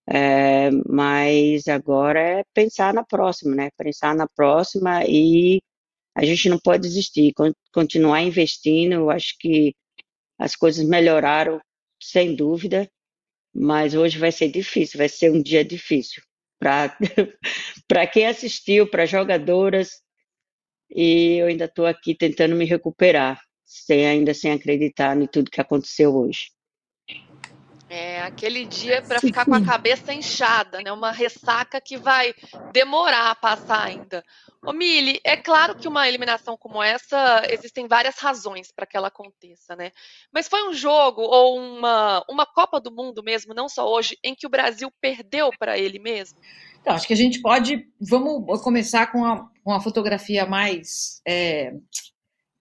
é, 0.09 0.69
mas 0.87 1.67
agora 1.67 2.19
é 2.21 2.43
pensar 2.53 2.93
na 2.93 3.03
próxima, 3.03 3.55
né? 3.55 3.69
Pensar 3.77 4.15
na 4.15 4.27
próxima 4.27 5.03
e 5.05 5.61
a 6.15 6.25
gente 6.25 6.49
não 6.49 6.59
pode 6.59 6.83
desistir, 6.83 7.33
continuar 7.73 8.23
investindo. 8.23 8.93
Eu 8.93 9.09
acho 9.11 9.35
que 9.39 9.75
as 10.37 10.55
coisas 10.55 10.85
melhoraram, 10.87 11.59
sem 12.01 12.35
dúvida, 12.35 12.89
mas 13.53 13.95
hoje 13.95 14.17
vai 14.17 14.31
ser 14.31 14.49
difícil, 14.49 14.97
vai 14.97 15.09
ser 15.09 15.31
um 15.31 15.41
dia 15.41 15.63
difícil 15.63 16.21
para 16.59 16.95
quem 18.11 18.27
assistiu, 18.27 18.89
para 18.89 19.05
jogadoras, 19.05 20.01
e 20.89 21.37
eu 21.39 21.47
ainda 21.47 21.65
estou 21.65 21.85
aqui 21.85 22.15
tentando 22.15 22.55
me 22.55 22.65
recuperar, 22.65 23.41
sem 23.65 24.05
ainda 24.07 24.33
sem 24.33 24.51
acreditar 24.51 25.19
em 25.19 25.27
tudo 25.27 25.51
que 25.51 25.61
aconteceu 25.61 26.15
hoje. 26.15 26.49
É 27.89 28.21
aquele 28.21 28.65
dia 28.65 29.01
para 29.01 29.19
ficar 29.19 29.45
com 29.45 29.53
a 29.53 29.63
cabeça 29.63 30.13
inchada, 30.13 30.81
né? 30.81 30.91
Uma 30.91 31.11
ressaca 31.11 31.79
que 31.79 31.95
vai 31.95 32.33
demorar 32.73 33.31
a 33.31 33.35
passar 33.35 33.85
ainda. 33.85 34.23
Ô 34.61 34.73
Mili, 34.73 35.21
é 35.23 35.37
claro 35.37 35.73
que 35.73 35.87
uma 35.87 36.05
eliminação 36.05 36.57
como 36.57 36.83
essa, 36.83 37.43
existem 37.49 37.87
várias 37.87 38.17
razões 38.17 38.73
para 38.73 38.85
que 38.85 38.97
ela 38.97 39.07
aconteça, 39.07 39.73
né? 39.75 39.91
Mas 40.33 40.49
foi 40.49 40.67
um 40.67 40.73
jogo 40.73 41.21
ou 41.21 41.57
uma, 41.57 42.25
uma 42.29 42.45
Copa 42.45 42.81
do 42.81 42.91
Mundo 42.91 43.23
mesmo, 43.23 43.53
não 43.53 43.69
só 43.69 43.89
hoje, 43.89 44.17
em 44.21 44.35
que 44.35 44.45
o 44.45 44.49
Brasil 44.49 44.91
perdeu 44.99 45.49
para 45.57 45.77
ele 45.77 45.97
mesmo? 45.97 46.37
Então, 46.81 46.93
acho 46.93 47.07
que 47.07 47.13
a 47.13 47.17
gente 47.17 47.41
pode. 47.41 47.87
Vamos 48.01 48.61
começar 48.61 49.11
com 49.13 49.23
a, 49.23 49.47
com 49.63 49.71
a 49.71 49.79
fotografia 49.79 50.45
mais. 50.45 51.21
É, 51.25 51.73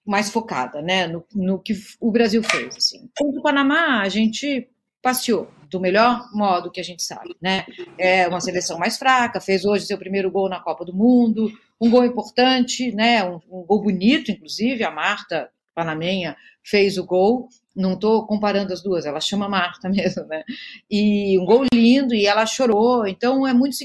mais 0.06 0.30
focada, 0.30 0.80
né, 0.80 1.08
no, 1.08 1.26
no, 1.34 1.58
que 1.60 1.74
o 2.00 2.12
Brasil 2.12 2.40
fez. 2.40 2.76
Assim. 2.76 3.10
Contra 3.18 3.40
o 3.40 3.42
Panamá, 3.42 4.02
a 4.02 4.08
gente 4.08 4.70
passeou 5.06 5.48
do 5.70 5.78
melhor 5.78 6.28
modo 6.32 6.68
que 6.68 6.80
a 6.80 6.82
gente 6.82 7.00
sabe, 7.00 7.36
né? 7.40 7.64
É 7.96 8.26
uma 8.26 8.40
seleção 8.40 8.76
mais 8.76 8.98
fraca, 8.98 9.40
fez 9.40 9.64
hoje 9.64 9.86
seu 9.86 9.96
primeiro 9.96 10.28
gol 10.32 10.48
na 10.48 10.58
Copa 10.58 10.84
do 10.84 10.92
Mundo, 10.92 11.48
um 11.80 11.88
gol 11.88 12.04
importante, 12.04 12.90
né? 12.90 13.24
Um, 13.24 13.38
um 13.48 13.64
gol 13.64 13.84
bonito, 13.84 14.32
inclusive 14.32 14.82
a 14.82 14.90
Marta 14.90 15.48
Panamenha 15.72 16.36
fez 16.60 16.98
o 16.98 17.04
gol. 17.04 17.48
Não 17.74 17.92
estou 17.92 18.26
comparando 18.26 18.72
as 18.72 18.82
duas, 18.82 19.06
ela 19.06 19.20
chama 19.20 19.48
Marta 19.48 19.86
mesmo, 19.88 20.24
né? 20.24 20.42
E 20.90 21.38
um 21.38 21.44
gol 21.44 21.62
lindo 21.72 22.12
e 22.12 22.26
ela 22.26 22.44
chorou. 22.44 23.06
Então 23.06 23.46
é 23.46 23.54
muito 23.54 23.76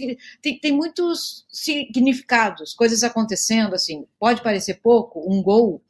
tem, 0.42 0.58
tem 0.58 0.72
muitos 0.72 1.46
significados, 1.52 2.74
coisas 2.74 3.04
acontecendo 3.04 3.76
assim. 3.76 4.08
Pode 4.20 4.42
parecer 4.42 4.80
pouco, 4.82 5.24
um 5.32 5.44
gol 5.44 5.84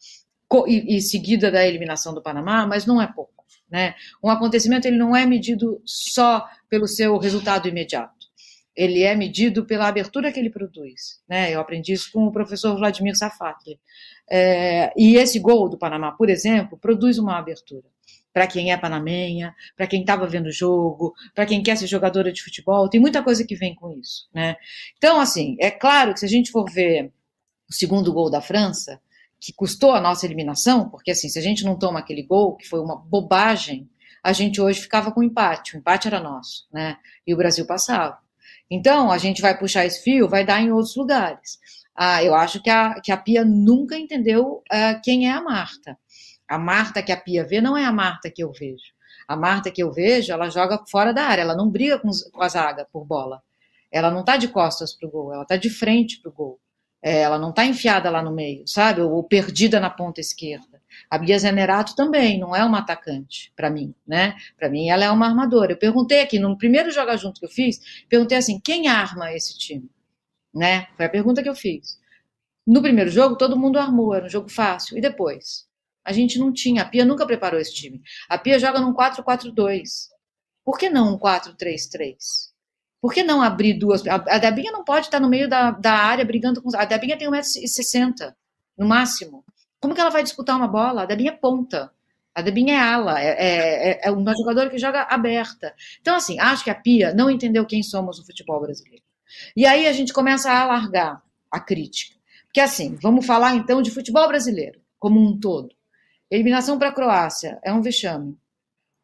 e, 0.67 0.97
e 0.97 1.01
seguida 1.01 1.49
da 1.49 1.65
eliminação 1.65 2.13
do 2.13 2.21
Panamá, 2.21 2.67
mas 2.67 2.85
não 2.85 3.01
é 3.01 3.07
pouco. 3.07 3.40
Né? 3.71 3.95
Um 4.21 4.29
acontecimento 4.29 4.85
ele 4.85 4.97
não 4.97 5.15
é 5.15 5.25
medido 5.25 5.81
só 5.85 6.45
pelo 6.69 6.87
seu 6.87 7.17
resultado 7.17 7.69
imediato. 7.69 8.29
Ele 8.75 9.03
é 9.03 9.15
medido 9.15 9.65
pela 9.65 9.87
abertura 9.87 10.31
que 10.31 10.39
ele 10.39 10.49
produz. 10.49 11.21
Né? 11.27 11.53
Eu 11.53 11.59
aprendi 11.59 11.93
isso 11.93 12.11
com 12.11 12.25
o 12.25 12.31
professor 12.31 12.75
Vladimir 12.75 13.15
Safatli. 13.15 13.79
É, 14.29 14.93
e 14.97 15.15
esse 15.15 15.39
gol 15.39 15.69
do 15.69 15.77
Panamá, 15.77 16.11
por 16.11 16.29
exemplo, 16.29 16.77
produz 16.77 17.17
uma 17.17 17.37
abertura 17.37 17.89
para 18.33 18.47
quem 18.47 18.71
é 18.71 18.77
panamenha, 18.77 19.53
para 19.75 19.87
quem 19.87 20.01
estava 20.01 20.25
vendo 20.25 20.47
o 20.47 20.51
jogo, 20.51 21.13
para 21.35 21.45
quem 21.45 21.61
quer 21.61 21.75
ser 21.77 21.87
jogadora 21.87 22.31
de 22.31 22.41
futebol, 22.41 22.89
tem 22.89 22.99
muita 22.99 23.21
coisa 23.21 23.45
que 23.45 23.55
vem 23.55 23.75
com 23.75 23.91
isso, 23.91 24.29
né? 24.33 24.55
Então, 24.97 25.19
assim, 25.19 25.57
é 25.59 25.69
claro 25.69 26.13
que 26.13 26.21
se 26.21 26.25
a 26.25 26.29
gente 26.29 26.49
for 26.49 26.63
ver 26.71 27.11
o 27.69 27.73
segundo 27.73 28.13
gol 28.13 28.29
da 28.29 28.41
França, 28.41 29.01
que 29.41 29.51
custou 29.51 29.93
a 29.93 29.99
nossa 29.99 30.23
eliminação, 30.23 30.87
porque 30.87 31.09
assim, 31.09 31.27
se 31.27 31.39
a 31.39 31.41
gente 31.41 31.65
não 31.65 31.75
toma 31.75 31.99
aquele 31.99 32.21
gol, 32.21 32.55
que 32.55 32.69
foi 32.69 32.79
uma 32.79 32.95
bobagem, 32.95 33.89
a 34.23 34.31
gente 34.31 34.61
hoje 34.61 34.79
ficava 34.79 35.11
com 35.11 35.23
empate, 35.23 35.75
o 35.75 35.79
empate 35.79 36.07
era 36.07 36.19
nosso, 36.19 36.67
né? 36.71 36.97
E 37.25 37.33
o 37.33 37.37
Brasil 37.37 37.65
passava. 37.65 38.19
Então, 38.69 39.11
a 39.11 39.17
gente 39.17 39.41
vai 39.41 39.57
puxar 39.57 39.83
esse 39.83 40.03
fio, 40.03 40.29
vai 40.29 40.45
dar 40.45 40.61
em 40.61 40.71
outros 40.71 40.95
lugares. 40.95 41.59
Ah, 41.95 42.23
eu 42.23 42.35
acho 42.35 42.61
que 42.61 42.69
a, 42.69 43.01
que 43.01 43.11
a 43.11 43.17
Pia 43.17 43.43
nunca 43.43 43.97
entendeu 43.97 44.63
uh, 44.71 45.01
quem 45.03 45.27
é 45.27 45.31
a 45.31 45.41
Marta. 45.41 45.97
A 46.47 46.59
Marta 46.59 47.01
que 47.01 47.11
a 47.11 47.17
Pia 47.17 47.43
vê 47.43 47.59
não 47.59 47.75
é 47.75 47.83
a 47.83 47.91
Marta 47.91 48.29
que 48.29 48.43
eu 48.43 48.51
vejo. 48.51 48.93
A 49.27 49.35
Marta 49.35 49.71
que 49.71 49.81
eu 49.81 49.91
vejo, 49.91 50.31
ela 50.31 50.49
joga 50.49 50.83
fora 50.89 51.11
da 51.11 51.23
área, 51.23 51.41
ela 51.41 51.55
não 51.55 51.67
briga 51.67 51.97
com, 51.97 52.09
com 52.31 52.43
a 52.43 52.47
zaga 52.47 52.87
por 52.93 53.05
bola. 53.05 53.41
Ela 53.91 54.11
não 54.11 54.19
está 54.21 54.37
de 54.37 54.47
costas 54.47 54.93
para 54.93 55.07
o 55.07 55.11
gol, 55.11 55.33
ela 55.33 55.43
está 55.43 55.57
de 55.57 55.69
frente 55.69 56.21
para 56.21 56.29
o 56.29 56.33
gol. 56.33 56.60
É, 57.01 57.21
ela 57.21 57.39
não 57.39 57.49
está 57.49 57.65
enfiada 57.65 58.09
lá 58.09 58.21
no 58.21 58.31
meio, 58.31 58.67
sabe? 58.67 59.01
Ou 59.01 59.23
perdida 59.23 59.79
na 59.79 59.89
ponta 59.89 60.21
esquerda. 60.21 60.81
A 61.09 61.17
Bia 61.17 61.39
Zenerato 61.39 61.95
também 61.95 62.39
não 62.39 62.55
é 62.55 62.63
uma 62.63 62.79
atacante, 62.79 63.51
para 63.55 63.69
mim, 63.69 63.95
né? 64.05 64.35
Para 64.57 64.69
mim, 64.69 64.89
ela 64.89 65.05
é 65.05 65.09
uma 65.09 65.27
armadora. 65.27 65.73
Eu 65.73 65.77
perguntei 65.77 66.21
aqui, 66.21 66.37
no 66.37 66.57
primeiro 66.57 66.91
Joga 66.91 67.17
Junto 67.17 67.39
que 67.39 67.45
eu 67.45 67.49
fiz, 67.49 68.05
perguntei 68.09 68.37
assim: 68.37 68.59
quem 68.59 68.87
arma 68.87 69.33
esse 69.33 69.57
time? 69.57 69.89
Né? 70.53 70.87
Foi 70.97 71.05
a 71.05 71.09
pergunta 71.09 71.41
que 71.41 71.49
eu 71.49 71.55
fiz. 71.55 71.99
No 72.67 72.81
primeiro 72.81 73.09
jogo, 73.09 73.37
todo 73.37 73.57
mundo 73.57 73.79
armou, 73.79 74.13
era 74.13 74.25
um 74.25 74.29
jogo 74.29 74.49
fácil. 74.49 74.97
E 74.97 75.01
depois? 75.01 75.67
A 76.03 76.11
gente 76.11 76.39
não 76.39 76.51
tinha, 76.51 76.81
a 76.83 76.85
Pia 76.85 77.05
nunca 77.05 77.25
preparou 77.25 77.59
esse 77.59 77.73
time. 77.73 78.01
A 78.29 78.37
Pia 78.37 78.59
joga 78.59 78.79
num 78.79 78.93
4-4-2. 78.93 80.09
Por 80.63 80.77
que 80.77 80.89
não 80.89 81.15
um 81.15 81.17
4-3-3? 81.17 82.50
Por 83.01 83.11
que 83.11 83.23
não 83.23 83.41
abrir 83.41 83.73
duas? 83.73 84.05
A 84.07 84.37
Debinha 84.37 84.71
não 84.71 84.83
pode 84.83 85.07
estar 85.07 85.19
no 85.19 85.27
meio 85.27 85.49
da, 85.49 85.71
da 85.71 85.93
área 85.93 86.23
brigando 86.23 86.61
com. 86.61 86.69
A 86.77 86.85
Debinha 86.85 87.17
tem 87.17 87.27
1,60m, 87.27 88.33
no 88.77 88.87
máximo. 88.87 89.43
Como 89.79 89.95
que 89.95 89.99
ela 89.99 90.11
vai 90.11 90.21
disputar 90.21 90.55
uma 90.55 90.67
bola? 90.67 91.01
A 91.01 91.05
Debinha 91.05 91.31
é 91.31 91.35
ponta. 91.35 91.91
A 92.33 92.41
Debinha 92.41 92.75
é 92.75 92.77
ala, 92.77 93.19
é, 93.19 93.29
é, 93.29 94.01
é 94.03 94.11
uma 94.11 94.33
jogadora 94.33 94.69
que 94.69 94.77
joga 94.77 95.01
aberta. 95.01 95.73
Então, 95.99 96.15
assim, 96.15 96.39
acho 96.39 96.63
que 96.63 96.69
a 96.69 96.75
Pia 96.75 97.13
não 97.13 97.29
entendeu 97.29 97.65
quem 97.65 97.83
somos 97.83 98.19
no 98.19 98.25
futebol 98.25 98.61
brasileiro. 98.61 99.03
E 99.55 99.65
aí 99.65 99.87
a 99.87 99.91
gente 99.91 100.13
começa 100.13 100.49
a 100.49 100.61
alargar 100.61 101.21
a 101.49 101.59
crítica. 101.59 102.15
Porque, 102.45 102.61
assim, 102.61 102.95
vamos 103.01 103.25
falar 103.25 103.55
então 103.55 103.81
de 103.81 103.91
futebol 103.91 104.27
brasileiro, 104.27 104.79
como 104.99 105.19
um 105.19 105.37
todo. 105.37 105.75
Eliminação 106.29 106.77
para 106.77 106.89
a 106.89 106.93
Croácia 106.93 107.59
é 107.63 107.73
um 107.73 107.81
vexame. 107.81 108.37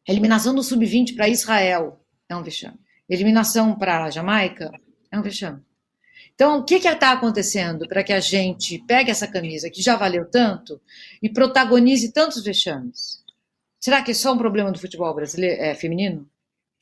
Eliminação 0.06 0.54
do 0.54 0.62
Sub-20 0.62 1.14
para 1.14 1.28
Israel 1.28 2.00
é 2.28 2.36
um 2.36 2.42
vexame. 2.42 2.78
Eliminação 3.08 3.74
para 3.74 4.04
a 4.04 4.10
Jamaica 4.10 4.70
é 5.10 5.18
um 5.18 5.22
vexame. 5.22 5.62
Então, 6.34 6.58
o 6.58 6.64
que 6.64 6.76
está 6.76 7.12
acontecendo 7.12 7.88
para 7.88 8.04
que 8.04 8.12
a 8.12 8.20
gente 8.20 8.78
pegue 8.86 9.10
essa 9.10 9.26
camisa 9.26 9.70
que 9.70 9.82
já 9.82 9.96
valeu 9.96 10.24
tanto 10.24 10.80
e 11.22 11.28
protagonize 11.28 12.12
tantos 12.12 12.44
vexames? 12.44 13.24
Será 13.80 14.02
que 14.02 14.10
é 14.10 14.14
só 14.14 14.32
um 14.32 14.38
problema 14.38 14.70
do 14.70 14.78
futebol 14.78 15.12
brasileiro 15.14 15.60
é, 15.60 15.74
feminino? 15.74 16.28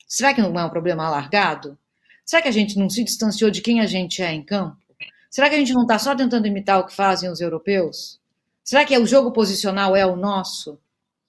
Será 0.07 0.33
que 0.33 0.41
não 0.41 0.59
é 0.59 0.63
um 0.65 0.69
problema 0.69 1.05
alargado? 1.05 1.77
Será 2.25 2.41
que 2.41 2.47
a 2.47 2.51
gente 2.51 2.77
não 2.77 2.89
se 2.89 3.03
distanciou 3.03 3.49
de 3.49 3.61
quem 3.61 3.79
a 3.79 3.85
gente 3.85 4.21
é 4.21 4.31
em 4.31 4.43
campo? 4.43 4.77
Será 5.29 5.49
que 5.49 5.55
a 5.55 5.57
gente 5.57 5.73
não 5.73 5.83
está 5.83 5.97
só 5.97 6.15
tentando 6.15 6.47
imitar 6.47 6.79
o 6.79 6.85
que 6.85 6.93
fazem 6.93 7.29
os 7.29 7.41
europeus? 7.41 8.19
Será 8.63 8.83
que 8.85 8.93
é 8.93 8.99
o 8.99 9.05
jogo 9.05 9.31
posicional 9.31 9.95
é 9.95 10.05
o 10.05 10.15
nosso? 10.15 10.79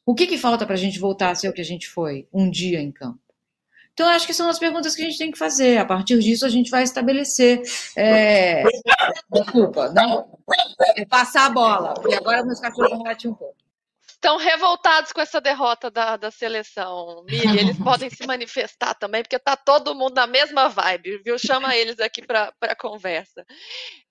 O 0.05 0.15
que, 0.15 0.27
que 0.27 0.39
falta 0.39 0.67
para 0.67 0.75
a 0.75 0.79
gente 0.79 0.99
voltar 0.99 1.31
a 1.31 1.35
ser 1.35 1.49
o 1.49 1.53
que 1.53 1.61
a 1.61 1.65
gente 1.65 1.89
foi 1.89 2.27
um 2.33 2.51
dia 2.51 2.81
em 2.81 2.91
campo? 2.91 3.28
Então, 3.99 4.09
acho 4.11 4.29
que 4.29 4.33
são 4.33 4.49
as 4.49 4.61
perguntas 4.61 4.95
que 4.95 5.03
a 5.03 5.07
gente 5.07 5.19
tem 5.19 5.33
que 5.33 5.37
fazer. 5.37 5.77
A 5.77 5.85
partir 5.85 6.21
disso, 6.21 6.47
a 6.47 6.49
gente 6.49 6.71
vai 6.71 6.85
estabelecer. 6.85 7.61
É... 7.97 8.63
Desculpa, 9.29 9.89
não. 9.89 10.39
É 10.95 11.05
passar 11.05 11.47
a 11.47 11.51
bola, 11.51 11.95
porque 11.95 12.15
agora 12.15 12.45
meus 12.45 12.61
cachorros 12.61 12.93
vão 12.93 13.03
latir 13.03 13.29
um 13.29 13.35
pouco. 13.35 13.57
Estão 14.07 14.37
revoltados 14.37 15.13
com 15.13 15.21
essa 15.21 15.41
derrota 15.41 15.91
da, 15.91 16.17
da 16.17 16.31
seleção, 16.31 17.25
Mili. 17.29 17.59
Eles 17.59 17.77
podem 17.77 18.09
se 18.09 18.25
manifestar 18.25 18.95
também, 18.95 19.23
porque 19.23 19.35
está 19.35 19.57
todo 19.57 19.97
mundo 19.97 20.15
na 20.15 20.29
mesma 20.29 20.69
vibe, 20.69 21.21
viu? 21.25 21.37
Chama 21.37 21.75
eles 21.75 21.99
aqui 21.99 22.25
para 22.25 22.53
a 22.63 22.77
conversa. 22.77 23.45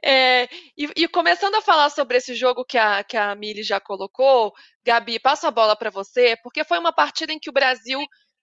É, 0.04 0.50
e, 0.78 0.90
e, 0.98 1.08
começando 1.08 1.56
a 1.56 1.62
falar 1.62 1.90
sobre 1.92 2.18
esse 2.18 2.36
jogo 2.36 2.66
que 2.66 2.78
a, 2.78 3.06
que 3.06 3.16
a 3.16 3.34
Mili 3.36 3.64
já 3.64 3.80
colocou, 3.80 4.54
Gabi, 4.86 5.18
passo 5.18 5.48
a 5.48 5.52
bola 5.52 5.78
para 5.78 5.90
você, 5.90 6.36
porque 6.44 6.66
foi 6.66 6.78
uma 6.78 6.92
partida 6.92 7.32
em 7.32 7.40
que 7.40 7.50
o 7.50 7.54
Brasil 7.54 8.00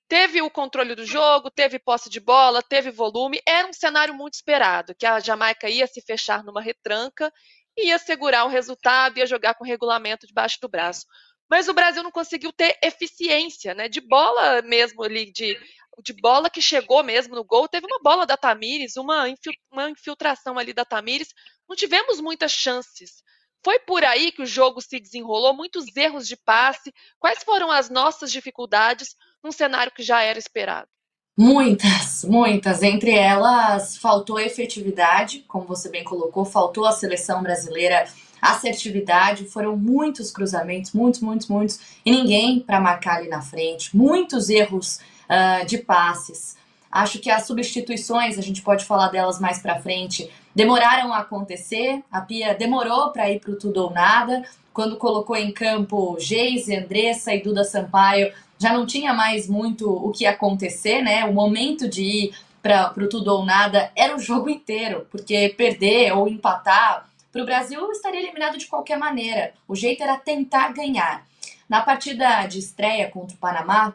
teve 0.09 0.43
o 0.43 0.51
controle 0.51 0.95
do 0.95 1.05
jogo, 1.05 1.51
teve 1.51 1.79
posse 1.79 2.09
de 2.11 2.21
bola, 2.21 2.63
teve 2.63 2.91
volume. 2.91 3.41
Era 3.47 3.69
um 3.69 3.73
cenário 3.73 4.15
muito 4.15 4.35
esperado, 4.35 4.95
que 4.95 5.07
a 5.07 5.21
Jamaica 5.21 5.69
ia 5.69 5.87
se 5.87 6.01
fechar 6.03 6.45
numa 6.45 6.61
retranca, 6.61 7.33
ia 7.77 7.99
segurar 7.99 8.45
o 8.45 8.49
resultado, 8.49 9.19
ia 9.19 9.27
jogar 9.27 9.55
com 9.55 9.65
regulamento 9.65 10.27
debaixo 10.27 10.59
do 10.61 10.69
braço. 10.69 11.05
Mas 11.51 11.69
o 11.69 11.75
Brasil 11.75 12.03
não 12.03 12.11
conseguiu 12.11 12.53
ter 12.53 12.79
eficiência, 12.83 13.75
né? 13.75 13.89
De 13.89 14.01
bola 14.01 14.63
mesmo 14.63 15.03
ali, 15.03 15.31
de, 15.31 15.59
de 16.03 16.13
bola 16.15 16.49
que 16.49 16.63
chegou 16.63 17.03
mesmo 17.03 17.35
no 17.35 17.45
gol. 17.45 17.69
Teve 17.69 17.87
uma 17.87 18.01
bola 18.03 18.27
da 18.27 18.37
Tamires, 18.37 18.97
uma, 18.97 19.27
uma 19.71 19.91
infiltração 19.91 20.59
ali 20.59 20.73
da 20.73 20.85
Tamires. 20.85 21.29
Não 21.69 21.77
tivemos 21.77 22.21
muitas 22.21 22.53
chances. 22.53 23.23
Foi 23.63 23.79
por 23.81 24.05
aí 24.05 24.31
que 24.31 24.43
o 24.43 24.47
jogo 24.47 24.81
se 24.81 25.01
desenrolou, 25.01 25.55
muitos 25.55 25.85
erros 25.97 26.27
de 26.29 26.37
passe. 26.37 26.93
Quais 27.19 27.43
foram 27.43 27.71
as 27.71 27.89
nossas 27.91 28.31
dificuldades 28.31 29.15
num 29.45 29.53
cenário 29.53 29.93
que 29.93 30.03
já 30.03 30.23
era 30.23 30.39
esperado? 30.39 30.89
Muitas, 31.37 32.25
muitas. 32.25 32.83
Entre 32.83 33.11
elas, 33.11 33.99
faltou 33.99 34.41
efetividade, 34.41 35.45
como 35.47 35.67
você 35.67 35.91
bem 35.91 36.03
colocou, 36.03 36.45
faltou 36.45 36.87
a 36.87 36.93
seleção 36.93 37.43
brasileira 37.43 38.07
assertividade, 38.41 39.47
foram 39.47 39.75
muitos 39.75 40.31
cruzamentos, 40.31 40.93
muitos, 40.93 41.21
muitos, 41.21 41.49
muitos, 41.49 41.81
e 42.05 42.11
ninguém 42.11 42.61
para 42.61 42.79
marcar 42.79 43.17
ali 43.17 43.29
na 43.29 43.41
frente, 43.41 43.97
muitos 43.97 44.51
erros 44.51 45.01
uh, 45.31 45.65
de 45.65 45.79
passes. 45.79 46.55
Acho 46.93 47.19
que 47.19 47.31
as 47.31 47.47
substituições, 47.47 48.39
a 48.39 48.43
gente 48.43 48.61
pode 48.61 48.85
falar 48.85 49.09
delas 49.09 49.41
mais 49.41 49.61
para 49.61 49.81
frente, 49.81 50.31
demoraram 50.55 51.13
a 51.13 51.21
acontecer. 51.21 52.03
A 52.13 52.21
Pia 52.21 52.55
demorou 52.55 53.11
para 53.11 53.29
ir 53.31 53.41
para 53.41 53.51
o 53.51 53.57
tudo 53.57 53.83
ou 53.83 53.91
nada. 53.91 54.45
Quando 54.73 54.97
colocou 54.97 55.35
em 55.35 55.51
campo 55.51 56.17
Geise, 56.21 56.77
Andressa 56.77 57.35
e 57.35 57.43
Duda 57.43 57.65
Sampaio, 57.65 58.33
já 58.65 58.73
não 58.73 58.87
tinha 58.87 59.13
mais 59.13 59.47
muito 59.47 59.91
o 59.91 60.11
que 60.11 60.25
acontecer, 60.25 61.03
né? 61.03 61.27
O 61.27 61.35
momento 61.35 61.87
de 61.87 62.03
ir 62.03 62.35
para 62.63 62.95
o 62.97 63.07
tudo 63.11 63.29
ou 63.29 63.45
nada 63.45 63.93
era 63.95 64.17
o 64.17 64.19
jogo 64.19 64.49
inteiro, 64.49 65.07
porque 65.11 65.51
perder 65.51 66.13
ou 66.13 66.27
empatar 66.27 67.07
para 67.31 67.43
o 67.43 67.45
Brasil 67.45 67.93
estaria 67.93 68.23
eliminado 68.23 68.57
de 68.57 68.67
qualquer 68.67 68.97
maneira. 68.97 69.53
O 69.69 69.77
jeito 69.77 70.03
era 70.03 70.17
tentar 70.17 70.73
ganhar. 70.73 71.27
Na 71.69 71.83
partida 71.83 72.47
de 72.47 72.59
estreia 72.59 73.11
contra 73.11 73.37
o 73.37 73.39
Panamá, 73.39 73.93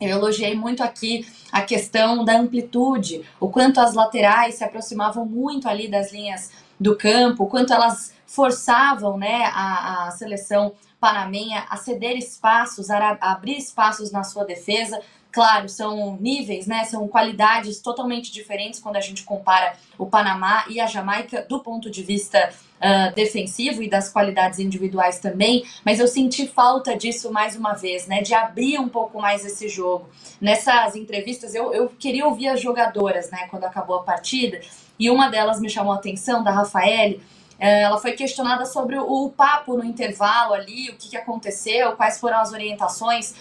eu 0.00 0.08
elogiei 0.08 0.54
muito 0.54 0.82
aqui 0.82 1.26
a 1.52 1.60
questão 1.60 2.24
da 2.24 2.38
amplitude, 2.38 3.22
o 3.38 3.50
quanto 3.50 3.80
as 3.80 3.92
laterais 3.92 4.54
se 4.54 4.64
aproximavam 4.64 5.26
muito 5.26 5.68
ali 5.68 5.88
das 5.88 6.10
linhas 6.10 6.52
do 6.80 6.96
campo, 6.96 7.44
o 7.44 7.48
quanto 7.48 7.74
elas 7.74 8.14
forçavam 8.26 9.18
né, 9.18 9.44
a, 9.52 10.06
a 10.06 10.10
seleção 10.12 10.72
panamenha 11.00 11.66
a 11.68 11.76
ceder 11.76 12.16
espaços, 12.16 12.90
a 12.90 13.16
abrir 13.20 13.56
espaços 13.56 14.10
na 14.10 14.24
sua 14.24 14.44
defesa. 14.44 15.00
Claro, 15.30 15.68
são 15.68 16.16
níveis, 16.18 16.66
né? 16.66 16.84
São 16.84 17.06
qualidades 17.06 17.80
totalmente 17.82 18.32
diferentes 18.32 18.80
quando 18.80 18.96
a 18.96 19.00
gente 19.00 19.22
compara 19.22 19.76
o 19.98 20.06
Panamá 20.06 20.64
e 20.70 20.80
a 20.80 20.86
Jamaica 20.86 21.44
do 21.46 21.60
ponto 21.60 21.90
de 21.90 22.02
vista 22.02 22.50
uh, 22.76 23.14
defensivo 23.14 23.82
e 23.82 23.90
das 23.90 24.08
qualidades 24.08 24.58
individuais 24.58 25.18
também. 25.18 25.62
Mas 25.84 26.00
eu 26.00 26.08
senti 26.08 26.46
falta 26.46 26.96
disso 26.96 27.30
mais 27.30 27.54
uma 27.54 27.74
vez, 27.74 28.06
né? 28.06 28.22
De 28.22 28.32
abrir 28.32 28.78
um 28.78 28.88
pouco 28.88 29.20
mais 29.20 29.44
esse 29.44 29.68
jogo. 29.68 30.08
Nessas 30.40 30.96
entrevistas, 30.96 31.54
eu, 31.54 31.70
eu 31.70 31.88
queria 31.88 32.26
ouvir 32.26 32.48
as 32.48 32.60
jogadoras, 32.60 33.30
né? 33.30 33.46
Quando 33.50 33.64
acabou 33.64 33.96
a 33.96 34.02
partida. 34.02 34.58
E 34.98 35.10
uma 35.10 35.28
delas 35.28 35.60
me 35.60 35.68
chamou 35.68 35.92
a 35.92 35.96
atenção, 35.96 36.42
da 36.42 36.50
Rafaele. 36.50 37.20
Eh, 37.58 37.82
ela 37.82 37.98
foi 37.98 38.12
questionada 38.12 38.66
sobre 38.66 38.98
o 38.98 39.30
papo 39.30 39.76
no 39.76 39.84
intervalo 39.84 40.54
ali, 40.54 40.90
o 40.90 40.96
que, 40.96 41.10
que 41.10 41.16
aconteceu, 41.16 41.92
quais 41.92 42.18
foram 42.20 42.38
as 42.38 42.52
orientações 42.52 43.34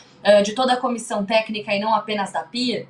de 0.44 0.54
toda 0.54 0.74
a 0.74 0.78
comissão 0.78 1.24
técnica 1.24 1.72
e 1.72 1.80
não 1.80 1.94
apenas 1.94 2.32
da 2.32 2.42
PIA. 2.42 2.88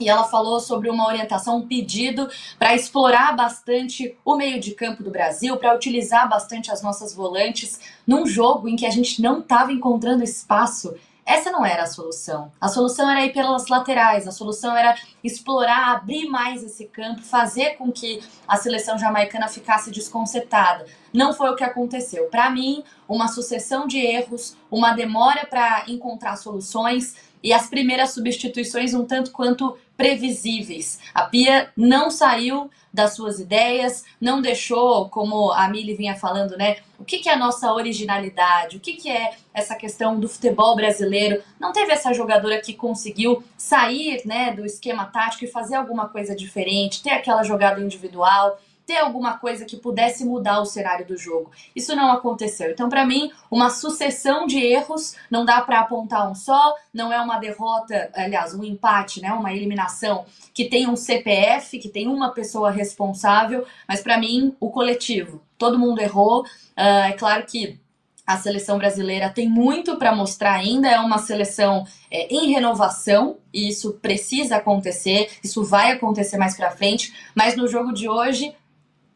E 0.00 0.08
ela 0.08 0.24
falou 0.24 0.58
sobre 0.58 0.88
uma 0.88 1.06
orientação, 1.06 1.58
um 1.58 1.68
pedido 1.68 2.26
para 2.58 2.74
explorar 2.74 3.36
bastante 3.36 4.16
o 4.24 4.34
meio 4.34 4.58
de 4.58 4.70
campo 4.70 5.02
do 5.02 5.10
Brasil, 5.10 5.58
para 5.58 5.74
utilizar 5.74 6.26
bastante 6.26 6.70
as 6.70 6.80
nossas 6.82 7.14
volantes 7.14 7.78
num 8.06 8.26
jogo 8.26 8.66
em 8.66 8.76
que 8.76 8.86
a 8.86 8.90
gente 8.90 9.20
não 9.20 9.40
estava 9.40 9.70
encontrando 9.70 10.24
espaço 10.24 10.94
essa 11.24 11.50
não 11.50 11.64
era 11.64 11.84
a 11.84 11.86
solução. 11.86 12.50
A 12.60 12.68
solução 12.68 13.10
era 13.10 13.24
ir 13.24 13.32
pelas 13.32 13.68
laterais, 13.68 14.26
a 14.26 14.32
solução 14.32 14.76
era 14.76 14.96
explorar, 15.22 15.92
abrir 15.92 16.28
mais 16.28 16.62
esse 16.62 16.86
campo, 16.86 17.22
fazer 17.22 17.76
com 17.76 17.92
que 17.92 18.20
a 18.46 18.56
seleção 18.56 18.98
jamaicana 18.98 19.48
ficasse 19.48 19.90
desconcertada. 19.90 20.86
Não 21.12 21.32
foi 21.32 21.50
o 21.50 21.56
que 21.56 21.64
aconteceu. 21.64 22.24
Para 22.26 22.50
mim, 22.50 22.82
uma 23.08 23.28
sucessão 23.28 23.86
de 23.86 23.98
erros, 23.98 24.56
uma 24.70 24.92
demora 24.92 25.46
para 25.46 25.84
encontrar 25.88 26.36
soluções 26.36 27.14
e 27.42 27.52
as 27.52 27.68
primeiras 27.68 28.10
substituições 28.10 28.92
um 28.92 29.04
tanto 29.04 29.30
quanto 29.30 29.76
previsíveis. 30.00 30.98
A 31.12 31.24
Pia 31.24 31.70
não 31.76 32.10
saiu 32.10 32.70
das 32.92 33.14
suas 33.14 33.38
ideias, 33.38 34.02
não 34.18 34.40
deixou, 34.40 35.10
como 35.10 35.52
a 35.52 35.68
Mili 35.68 35.94
vinha 35.94 36.16
falando, 36.16 36.56
né? 36.56 36.78
O 36.98 37.04
que, 37.04 37.18
que 37.18 37.28
é 37.28 37.34
a 37.34 37.38
nossa 37.38 37.70
originalidade? 37.74 38.78
O 38.78 38.80
que, 38.80 38.94
que 38.94 39.10
é 39.10 39.32
essa 39.52 39.74
questão 39.76 40.18
do 40.18 40.26
futebol 40.26 40.74
brasileiro? 40.74 41.42
Não 41.60 41.70
teve 41.70 41.92
essa 41.92 42.14
jogadora 42.14 42.62
que 42.62 42.72
conseguiu 42.72 43.44
sair 43.58 44.22
né, 44.24 44.52
do 44.54 44.64
esquema 44.64 45.04
tático 45.04 45.44
e 45.44 45.48
fazer 45.48 45.74
alguma 45.74 46.08
coisa 46.08 46.34
diferente, 46.34 47.02
ter 47.02 47.10
aquela 47.10 47.42
jogada 47.42 47.80
individual 47.80 48.58
ter 48.86 48.96
alguma 48.96 49.38
coisa 49.38 49.64
que 49.64 49.76
pudesse 49.76 50.24
mudar 50.24 50.60
o 50.60 50.66
cenário 50.66 51.06
do 51.06 51.16
jogo. 51.16 51.50
Isso 51.74 51.94
não 51.94 52.10
aconteceu. 52.10 52.70
Então, 52.70 52.88
para 52.88 53.06
mim, 53.06 53.30
uma 53.50 53.70
sucessão 53.70 54.46
de 54.46 54.58
erros, 54.58 55.14
não 55.30 55.44
dá 55.44 55.60
para 55.60 55.80
apontar 55.80 56.30
um 56.30 56.34
só, 56.34 56.74
não 56.92 57.12
é 57.12 57.20
uma 57.20 57.38
derrota, 57.38 58.10
aliás, 58.14 58.54
um 58.54 58.64
empate, 58.64 59.20
né, 59.20 59.32
uma 59.32 59.52
eliminação 59.52 60.24
que 60.52 60.64
tem 60.64 60.88
um 60.88 60.96
CPF, 60.96 61.78
que 61.78 61.88
tem 61.88 62.08
uma 62.08 62.30
pessoa 62.30 62.70
responsável, 62.70 63.66
mas 63.86 64.00
para 64.00 64.18
mim, 64.18 64.54
o 64.58 64.70
coletivo. 64.70 65.40
Todo 65.56 65.78
mundo 65.78 66.00
errou. 66.00 66.42
Uh, 66.42 67.08
é 67.08 67.12
claro 67.12 67.44
que 67.46 67.78
a 68.30 68.36
seleção 68.36 68.78
brasileira 68.78 69.28
tem 69.28 69.48
muito 69.48 69.96
para 69.96 70.14
mostrar 70.14 70.52
ainda, 70.52 70.88
é 70.88 71.00
uma 71.00 71.18
seleção 71.18 71.84
é, 72.08 72.32
em 72.32 72.52
renovação, 72.52 73.38
e 73.52 73.68
isso 73.68 73.94
precisa 73.94 74.56
acontecer, 74.56 75.30
isso 75.42 75.64
vai 75.64 75.90
acontecer 75.90 76.36
mais 76.36 76.56
para 76.56 76.70
frente, 76.70 77.12
mas 77.34 77.56
no 77.56 77.66
jogo 77.66 77.92
de 77.92 78.08
hoje 78.08 78.54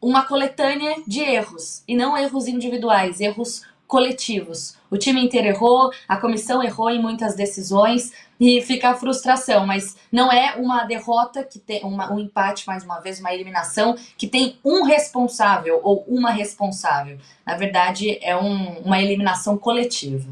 uma 0.05 0.21
coletânea 0.21 0.97
de 1.07 1.19
erros, 1.19 1.83
e 1.87 1.95
não 1.95 2.15
erros 2.15 2.47
individuais, 2.47 3.19
erros 3.19 3.63
coletivos. 3.87 4.77
O 4.91 4.97
time 4.97 5.19
inteiro 5.19 5.47
errou, 5.47 5.91
a 6.07 6.15
comissão 6.17 6.61
errou 6.61 6.91
em 6.91 7.01
muitas 7.01 7.33
decisões 7.35 8.13
e 8.39 8.61
fica 8.61 8.91
a 8.91 8.93
frustração, 8.93 9.65
mas 9.65 9.97
não 10.11 10.31
é 10.31 10.57
uma 10.57 10.83
derrota 10.83 11.43
que 11.43 11.57
tem 11.57 11.83
uma, 11.83 12.13
um 12.13 12.19
empate 12.19 12.67
mais 12.67 12.83
uma 12.83 12.99
vez, 12.99 13.19
uma 13.19 13.33
eliminação 13.33 13.95
que 14.15 14.27
tem 14.27 14.59
um 14.63 14.83
responsável 14.83 15.81
ou 15.83 16.05
uma 16.07 16.29
responsável. 16.29 17.17
Na 17.43 17.55
verdade, 17.55 18.19
é 18.21 18.37
um, 18.37 18.81
uma 18.81 19.01
eliminação 19.01 19.57
coletiva. 19.57 20.29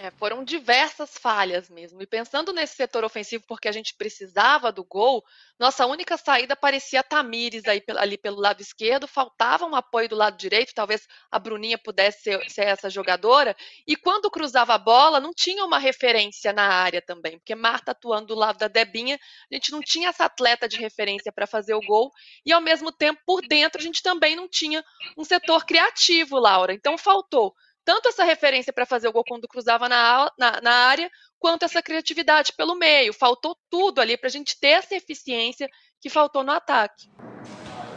É, 0.00 0.12
foram 0.12 0.44
diversas 0.44 1.18
falhas 1.18 1.68
mesmo. 1.68 2.00
E 2.00 2.06
pensando 2.06 2.52
nesse 2.52 2.76
setor 2.76 3.02
ofensivo, 3.02 3.42
porque 3.48 3.66
a 3.66 3.72
gente 3.72 3.96
precisava 3.96 4.70
do 4.70 4.84
gol, 4.84 5.24
nossa 5.58 5.86
única 5.86 6.16
saída 6.16 6.54
parecia 6.54 7.02
Tamires 7.02 7.64
aí, 7.66 7.82
ali 7.96 8.16
pelo 8.16 8.40
lado 8.40 8.60
esquerdo, 8.60 9.08
faltava 9.08 9.66
um 9.66 9.74
apoio 9.74 10.08
do 10.08 10.14
lado 10.14 10.36
direito, 10.36 10.72
talvez 10.72 11.08
a 11.28 11.36
Bruninha 11.40 11.76
pudesse 11.76 12.22
ser, 12.22 12.48
ser 12.48 12.66
essa 12.66 12.88
jogadora. 12.88 13.56
E 13.88 13.96
quando 13.96 14.30
cruzava 14.30 14.72
a 14.72 14.78
bola, 14.78 15.18
não 15.18 15.32
tinha 15.34 15.64
uma 15.64 15.80
referência 15.80 16.52
na 16.52 16.68
área 16.68 17.02
também, 17.02 17.36
porque 17.36 17.56
Marta 17.56 17.90
atuando 17.90 18.28
do 18.28 18.34
lado 18.36 18.56
da 18.56 18.68
Debinha, 18.68 19.18
a 19.50 19.54
gente 19.56 19.72
não 19.72 19.80
tinha 19.80 20.10
essa 20.10 20.26
atleta 20.26 20.68
de 20.68 20.76
referência 20.76 21.32
para 21.32 21.44
fazer 21.44 21.74
o 21.74 21.80
gol. 21.80 22.12
E 22.46 22.52
ao 22.52 22.60
mesmo 22.60 22.92
tempo, 22.92 23.20
por 23.26 23.40
dentro, 23.40 23.80
a 23.80 23.84
gente 23.84 24.00
também 24.00 24.36
não 24.36 24.48
tinha 24.48 24.84
um 25.16 25.24
setor 25.24 25.66
criativo, 25.66 26.38
Laura. 26.38 26.72
Então 26.72 26.96
faltou 26.96 27.52
tanto 27.88 28.10
essa 28.10 28.22
referência 28.22 28.70
para 28.70 28.84
fazer 28.84 29.08
o 29.08 29.12
gol 29.12 29.24
quando 29.26 29.48
cruzava 29.48 29.88
na, 29.88 30.30
na, 30.38 30.60
na, 30.60 30.70
área, 30.70 31.10
quanto 31.38 31.62
essa 31.62 31.80
criatividade 31.80 32.52
pelo 32.54 32.74
meio. 32.74 33.14
Faltou 33.14 33.56
tudo 33.70 33.98
ali 33.98 34.14
para 34.14 34.26
a 34.26 34.30
gente 34.30 34.60
ter 34.60 34.72
essa 34.76 34.94
eficiência 34.94 35.66
que 35.98 36.10
faltou 36.10 36.44
no 36.44 36.52
ataque. 36.52 37.08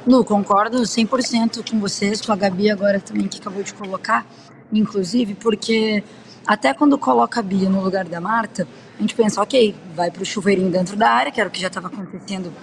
Lu, 0.07 0.23
concordo 0.23 0.77
100% 0.77 1.69
com 1.69 1.77
vocês, 1.77 2.21
com 2.21 2.31
a 2.31 2.37
Gabi 2.37 2.71
agora 2.71 3.01
também 3.01 3.27
que 3.27 3.37
acabou 3.37 3.61
de 3.63 3.73
colocar, 3.73 4.25
inclusive, 4.71 5.35
porque 5.35 6.01
até 6.47 6.73
quando 6.73 6.97
coloca 6.97 7.41
a 7.41 7.43
Bia 7.43 7.67
no 7.67 7.83
lugar 7.83 8.05
da 8.05 8.21
Marta, 8.21 8.65
a 8.97 9.01
gente 9.01 9.13
pensa, 9.13 9.41
ok, 9.41 9.75
vai 9.93 10.09
para 10.09 10.21
o 10.21 10.25
chuveirinho 10.25 10.71
dentro 10.71 10.95
da 10.95 11.09
área, 11.09 11.33
que 11.33 11.41
era 11.41 11.49
o 11.49 11.51
que 11.51 11.59
já 11.59 11.67
estava 11.67 11.87
acontecendo. 11.87 12.53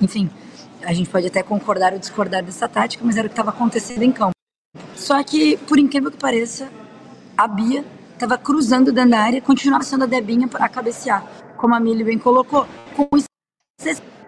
Enfim, 0.00 0.30
a 0.84 0.92
gente 0.92 1.10
pode 1.10 1.26
até 1.26 1.42
concordar 1.42 1.92
ou 1.92 1.98
discordar 1.98 2.40
dessa 2.40 2.68
tática, 2.68 3.04
mas 3.04 3.16
era 3.16 3.26
o 3.26 3.28
que 3.28 3.32
estava 3.32 3.50
acontecendo 3.50 4.04
em 4.04 4.12
campo. 4.12 4.37
Só 5.08 5.24
que, 5.24 5.56
por 5.56 5.78
incrível 5.78 6.10
que 6.10 6.18
pareça, 6.18 6.68
a 7.34 7.48
Bia 7.48 7.82
estava 8.12 8.36
cruzando 8.36 8.92
dentro 8.92 9.12
da 9.12 9.20
área, 9.20 9.40
continuava 9.40 9.82
sendo 9.82 10.04
a 10.04 10.06
Debinha 10.06 10.46
a 10.52 10.68
cabecear, 10.68 11.24
como 11.56 11.74
a 11.74 11.80
Mili 11.80 12.04
bem 12.04 12.18
colocou, 12.18 12.66
com 12.94 13.08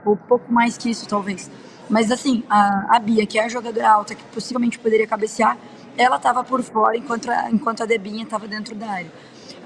ou 0.07 0.17
pouco 0.17 0.51
mais 0.51 0.79
que 0.79 0.89
isso, 0.89 1.07
talvez. 1.07 1.51
Mas 1.91 2.11
assim, 2.11 2.43
a, 2.49 2.97
a 2.97 2.99
Bia, 2.99 3.27
que 3.27 3.39
é 3.39 3.45
a 3.45 3.49
jogadora 3.51 3.91
alta, 3.91 4.15
que 4.15 4.25
possivelmente 4.33 4.79
poderia 4.79 5.07
cabecear, 5.07 5.59
ela 5.99 6.17
estava 6.17 6.43
por 6.43 6.63
fora, 6.63 6.97
enquanto 6.97 7.31
a, 7.31 7.51
enquanto 7.51 7.83
a 7.83 7.85
Debinha 7.85 8.25
estava 8.25 8.49
dentro 8.49 8.75
da 8.75 8.91
área. 8.91 9.13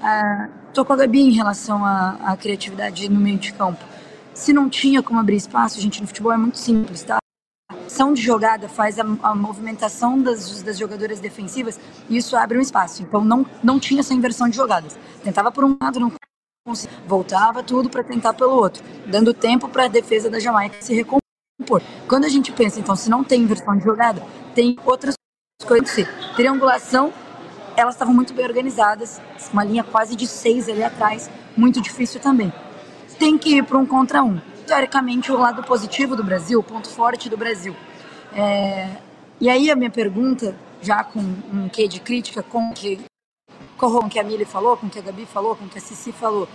Ah, 0.03 0.49
tô 0.73 0.83
com 0.83 0.91
a 0.91 0.97
Gabi 0.97 1.21
em 1.21 1.31
relação 1.31 1.85
à, 1.85 2.17
à 2.25 2.35
criatividade 2.35 3.07
no 3.07 3.21
meio 3.21 3.37
de 3.37 3.53
campo. 3.53 3.85
Se 4.33 4.51
não 4.51 4.67
tinha 4.67 5.01
como 5.01 5.17
abrir 5.17 5.37
espaço, 5.37 5.79
gente, 5.79 6.01
no 6.01 6.07
futebol 6.07 6.33
é 6.33 6.37
muito 6.37 6.57
simples, 6.57 7.03
tá? 7.03 7.19
Ação 7.95 8.13
de 8.13 8.21
jogada 8.21 8.67
faz 8.67 8.99
a, 8.99 9.05
a 9.23 9.33
movimentação 9.33 10.21
das, 10.21 10.61
das, 10.61 10.77
jogadoras 10.77 11.21
defensivas 11.21 11.79
e 12.09 12.17
isso 12.17 12.35
abre 12.35 12.57
um 12.57 12.61
espaço. 12.61 13.01
Então 13.01 13.23
não, 13.23 13.45
não 13.63 13.79
tinha 13.79 14.01
essa 14.01 14.13
inversão 14.13 14.49
de 14.49 14.57
jogadas. 14.57 14.97
Tentava 15.23 15.49
por 15.49 15.63
um 15.63 15.77
lado, 15.81 15.97
não 15.97 16.11
conseguia. 16.67 16.97
Voltava 17.07 17.63
tudo 17.63 17.89
para 17.89 18.03
tentar 18.03 18.33
pelo 18.33 18.53
outro, 18.53 18.83
dando 19.07 19.33
tempo 19.33 19.69
para 19.69 19.85
a 19.85 19.87
defesa 19.87 20.29
da 20.29 20.39
Jamaica 20.39 20.81
se 20.81 20.93
recompor. 20.93 21.81
Quando 22.05 22.25
a 22.25 22.29
gente 22.29 22.51
pensa, 22.51 22.81
então, 22.81 22.95
se 22.97 23.09
não 23.09 23.23
tem 23.23 23.43
inversão 23.43 23.77
de 23.77 23.83
jogada, 23.83 24.21
tem 24.53 24.75
outras 24.83 25.15
coisas. 25.65 26.05
Triangulação, 26.35 27.13
elas 27.77 27.95
estavam 27.95 28.13
muito 28.13 28.33
bem 28.33 28.45
organizadas, 28.45 29.21
uma 29.53 29.63
linha 29.63 29.83
quase 29.85 30.17
de 30.17 30.27
seis 30.27 30.67
ali 30.67 30.83
atrás, 30.83 31.29
muito 31.55 31.79
difícil 31.79 32.19
também. 32.19 32.51
Tem 33.17 33.37
que 33.37 33.57
ir 33.57 33.63
para 33.63 33.77
um 33.77 33.85
contra 33.85 34.21
um 34.21 34.41
teoricamente, 34.65 35.31
o 35.31 35.37
lado 35.37 35.63
positivo 35.63 36.15
do 36.15 36.23
Brasil, 36.23 36.59
o 36.59 36.63
ponto 36.63 36.89
forte 36.89 37.29
do 37.29 37.37
Brasil. 37.37 37.75
É, 38.33 38.89
e 39.39 39.49
aí 39.49 39.69
a 39.69 39.75
minha 39.75 39.89
pergunta, 39.91 40.55
já 40.81 41.03
com 41.03 41.19
um 41.19 41.69
quê 41.69 41.87
de 41.87 41.99
crítica, 41.99 42.43
com 42.43 42.73
que, 42.73 42.99
com 43.77 44.09
que 44.09 44.19
a 44.19 44.23
Mili 44.23 44.45
falou, 44.45 44.75
com 44.75 44.89
que 44.89 44.99
a 44.99 45.01
Gabi 45.01 45.25
falou, 45.25 45.55
com 45.55 45.67
que 45.67 45.77
a 45.77 45.81
Cici 45.81 46.11
falou. 46.11 46.47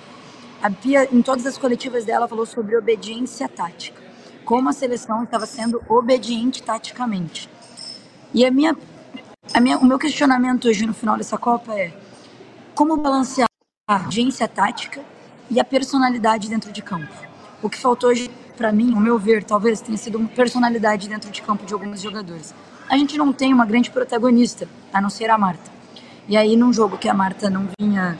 A 0.62 0.70
Pia, 0.70 1.09
em 1.11 1.23
todas 1.23 1.46
as 1.46 1.57
coletivas 1.57 2.05
dela, 2.05 2.29
falou 2.29 2.44
sobre 2.44 2.77
obediência 2.77 3.49
tática. 3.49 4.01
Como 4.44 4.68
a 4.68 4.73
seleção 4.73 5.25
estava 5.25 5.46
sendo 5.46 5.83
obediente 5.88 6.62
taticamente. 6.62 7.49
E 8.35 8.44
a 8.44 8.51
minha, 8.51 8.77
a 9.55 9.61
minha, 9.61 9.79
o 9.79 9.85
meu 9.85 9.99
questionamento 9.99 10.68
hoje 10.68 10.85
no 10.87 10.92
final 10.92 11.16
dessa 11.16 11.38
Copa 11.38 11.75
é 11.75 11.92
como 12.75 12.96
balancear 12.96 13.49
a 13.88 13.96
obediência 13.96 14.46
tática 14.46 15.03
e 15.51 15.59
a 15.59 15.64
personalidade 15.64 16.49
dentro 16.49 16.73
de 16.73 16.83
campo. 16.83 17.30
O 17.62 17.68
que 17.68 17.77
faltou 17.77 18.09
hoje, 18.09 18.31
para 18.57 18.73
mim, 18.73 18.94
ao 18.94 19.01
meu 19.01 19.18
ver, 19.18 19.44
talvez 19.44 19.83
tenha 19.83 19.99
sido 19.99 20.16
uma 20.16 20.29
personalidade 20.29 21.09
dentro 21.09 21.31
de 21.31 21.42
campo 21.42 21.66
de 21.66 21.75
alguns 21.75 22.01
jogadores. 22.01 22.55
A 22.88 22.96
gente 22.96 23.18
não 23.18 23.35
tem 23.35 23.53
uma 23.53 23.66
grande 23.66 23.90
protagonista, 23.90 24.66
a 24.90 25.01
não 25.01 25.11
ser 25.11 25.29
a 25.29 25.37
Marta. 25.37 25.70
E 26.27 26.38
aí, 26.38 26.57
num 26.57 26.73
jogo 26.73 26.96
que 26.96 27.07
a 27.07 27.12
Marta 27.12 27.51
não 27.51 27.68
vinha 27.79 28.18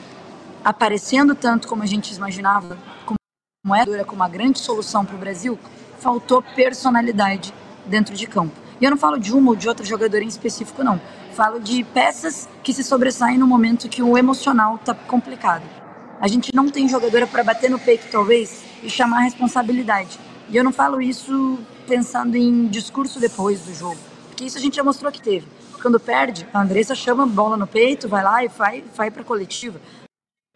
aparecendo 0.62 1.35
tanto 1.35 1.68
como 1.68 1.83
a 1.83 1.87
gente 1.87 2.12
imaginava, 2.12 2.76
como 3.07 3.74
é 3.74 4.05
como 4.05 4.20
uma 4.20 4.29
grande 4.29 4.59
solução 4.59 5.07
para 5.07 5.16
o 5.16 5.18
Brasil, 5.18 5.59
faltou 5.98 6.42
personalidade 6.42 7.55
dentro 7.87 8.14
de 8.14 8.26
campo. 8.26 8.53
E 8.79 8.85
eu 8.85 8.90
não 8.90 8.98
falo 8.98 9.18
de 9.18 9.33
uma 9.33 9.50
ou 9.50 9.57
de 9.57 9.68
outra 9.68 9.87
jogadora 9.87 10.22
em 10.22 10.29
específico, 10.29 10.85
não. 10.85 11.00
Falo 11.33 11.61
de 11.61 11.83
peças 11.83 12.46
que 12.62 12.74
se 12.74 12.85
sobressaem 12.85 13.38
no 13.38 13.46
momento 13.46 13.88
que 13.88 14.03
o 14.03 14.18
emocional 14.18 14.76
está 14.76 14.94
complicado. 14.94 15.80
A 16.20 16.28
gente 16.28 16.54
não 16.54 16.68
tem 16.68 16.87
jogadora 16.87 17.26
para 17.26 17.42
bater 17.42 17.70
no 17.70 17.78
peito, 17.78 18.06
talvez, 18.11 18.62
e 18.83 18.90
chamar 18.90 19.20
a 19.20 19.22
responsabilidade. 19.22 20.20
E 20.50 20.56
eu 20.56 20.62
não 20.62 20.70
falo 20.70 21.00
isso 21.00 21.59
pensando 21.88 22.37
em 22.37 22.66
discurso 22.66 23.18
depois 23.18 23.62
do 23.62 23.72
jogo, 23.72 23.96
porque 24.28 24.44
isso 24.44 24.59
a 24.59 24.61
gente 24.61 24.76
já 24.76 24.85
mostrou 24.85 25.11
que 25.11 25.22
teve. 25.22 25.46
Quando 25.80 25.98
perde, 25.98 26.46
a 26.52 26.61
Andressa 26.61 26.94
chama 26.94 27.22
a 27.22 27.26
bola 27.26 27.56
no 27.56 27.66
peito, 27.66 28.06
vai 28.06 28.22
lá 28.22 28.44
e 28.44 28.48
vai, 28.48 28.85
vai 28.94 29.11
para 29.11 29.22
a 29.22 29.24
coletiva. 29.24 29.80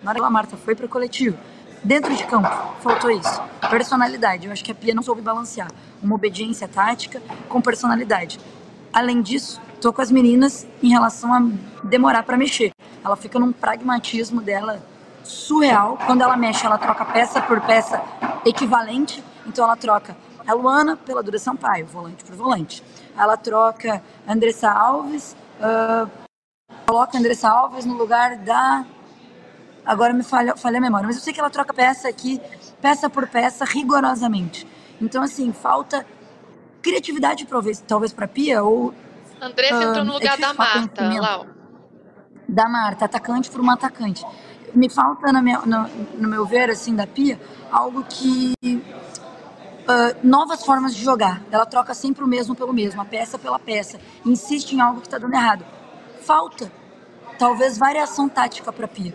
Na 0.03 0.11
hora 0.11 0.20
que 0.20 0.27
a 0.27 0.31
Marta 0.31 0.55
foi 0.55 0.74
para 0.74 0.85
a 0.85 0.88
coletiva, 0.88 1.38
dentro 1.83 2.14
de 2.14 2.24
campo, 2.27 2.50
faltou 2.83 3.11
isso. 3.11 3.40
Personalidade. 3.70 4.46
Eu 4.46 4.53
acho 4.53 4.62
que 4.62 4.70
a 4.70 4.74
Pia 4.74 4.94
não 4.94 5.03
soube 5.03 5.22
balancear 5.22 5.70
uma 6.03 6.14
obediência 6.14 6.68
tática 6.68 7.22
com 7.48 7.62
personalidade. 7.62 8.38
Além 8.92 9.22
disso, 9.22 9.59
tô 9.81 9.94
com 9.94 10.03
as 10.03 10.11
meninas 10.11 10.66
em 10.83 10.90
relação 10.90 11.33
a 11.33 11.40
demorar 11.85 12.22
para 12.22 12.37
mexer. 12.37 12.70
Ela 13.03 13.16
fica 13.16 13.38
num 13.38 13.50
pragmatismo 13.50 14.42
dela 14.42 14.92
surreal. 15.25 15.99
Quando 16.07 16.23
ela 16.23 16.37
mexe, 16.37 16.65
ela 16.65 16.79
troca 16.79 17.05
peça 17.05 17.41
por 17.41 17.61
peça 17.63 18.03
equivalente. 18.45 19.23
Então 19.47 19.65
ela 19.65 19.77
troca 19.77 20.17
a 20.47 20.53
Luana 20.53 20.97
pela 20.97 21.23
Dura 21.23 21.39
Sampaio, 21.39 21.87
volante 21.87 22.25
por 22.25 22.35
volante. 22.35 22.83
Ela 23.17 23.37
troca 23.37 24.03
Andressa 24.29 24.71
Alves, 24.71 25.37
uh, 25.59 26.11
coloca 26.87 27.19
Andressa 27.19 27.49
Alves 27.49 27.85
no 27.85 27.95
lugar 27.95 28.37
da. 28.37 28.85
Agora 29.85 30.13
me 30.13 30.23
falha, 30.23 30.57
falha 30.57 30.79
a 30.79 30.81
memória, 30.81 31.07
mas 31.07 31.17
eu 31.17 31.23
sei 31.23 31.33
que 31.33 31.41
ela 31.41 31.51
troca 31.51 31.75
peça 31.75 32.09
aqui, 32.09 32.41
peça 32.81 33.09
por 33.11 33.29
peça, 33.29 33.65
rigorosamente. 33.65 34.67
Então, 35.01 35.23
assim, 35.23 35.53
falta 35.53 36.07
criatividade, 36.81 37.45
talvez, 37.47 37.81
talvez 37.87 38.13
para 38.13 38.27
Pia, 38.27 38.63
ou. 38.63 38.95
Andressa 39.41 39.79
uh, 39.79 39.83
entrou 39.83 40.05
no 40.05 40.13
é 40.13 40.15
lugar 40.15 40.39
é 40.39 40.41
da 40.41 40.55
Marta, 40.55 41.21
Lau. 41.21 41.47
Da 42.49 42.69
Marta, 42.69 43.05
atacante 43.07 43.51
por 43.51 43.61
uma 43.61 43.75
atacante 43.75 44.25
me 44.75 44.89
falta, 44.89 45.33
no 45.33 45.43
meu, 45.43 45.65
no, 45.67 45.89
no 46.19 46.29
meu 46.29 46.45
ver, 46.45 46.71
assim, 46.71 46.95
da 46.95 47.07
Pia, 47.07 47.41
algo 47.71 48.05
que. 48.05 48.55
Uh, 48.63 50.17
novas 50.27 50.65
formas 50.65 50.95
de 50.95 51.05
jogar. 51.05 51.43
Ela 51.51 51.67
troca 51.67 51.93
sempre 51.93 52.25
o 52.25 52.27
mesmo 52.27 52.55
pelo 52.55 52.73
mesmo, 52.73 53.03
a 53.03 53.05
peça 53.05 53.39
pela 53.39 53.59
peça. 53.59 54.01
Insiste 54.25 54.73
em 54.73 54.81
algo 54.81 55.01
que 55.01 55.07
está 55.07 55.19
dando 55.19 55.35
errado. 55.35 55.65
Falta, 56.23 56.73
talvez, 57.39 57.77
variação 57.77 58.29
tática 58.29 58.73
para 58.73 58.87
a 58.87 58.89
Pia. 58.89 59.15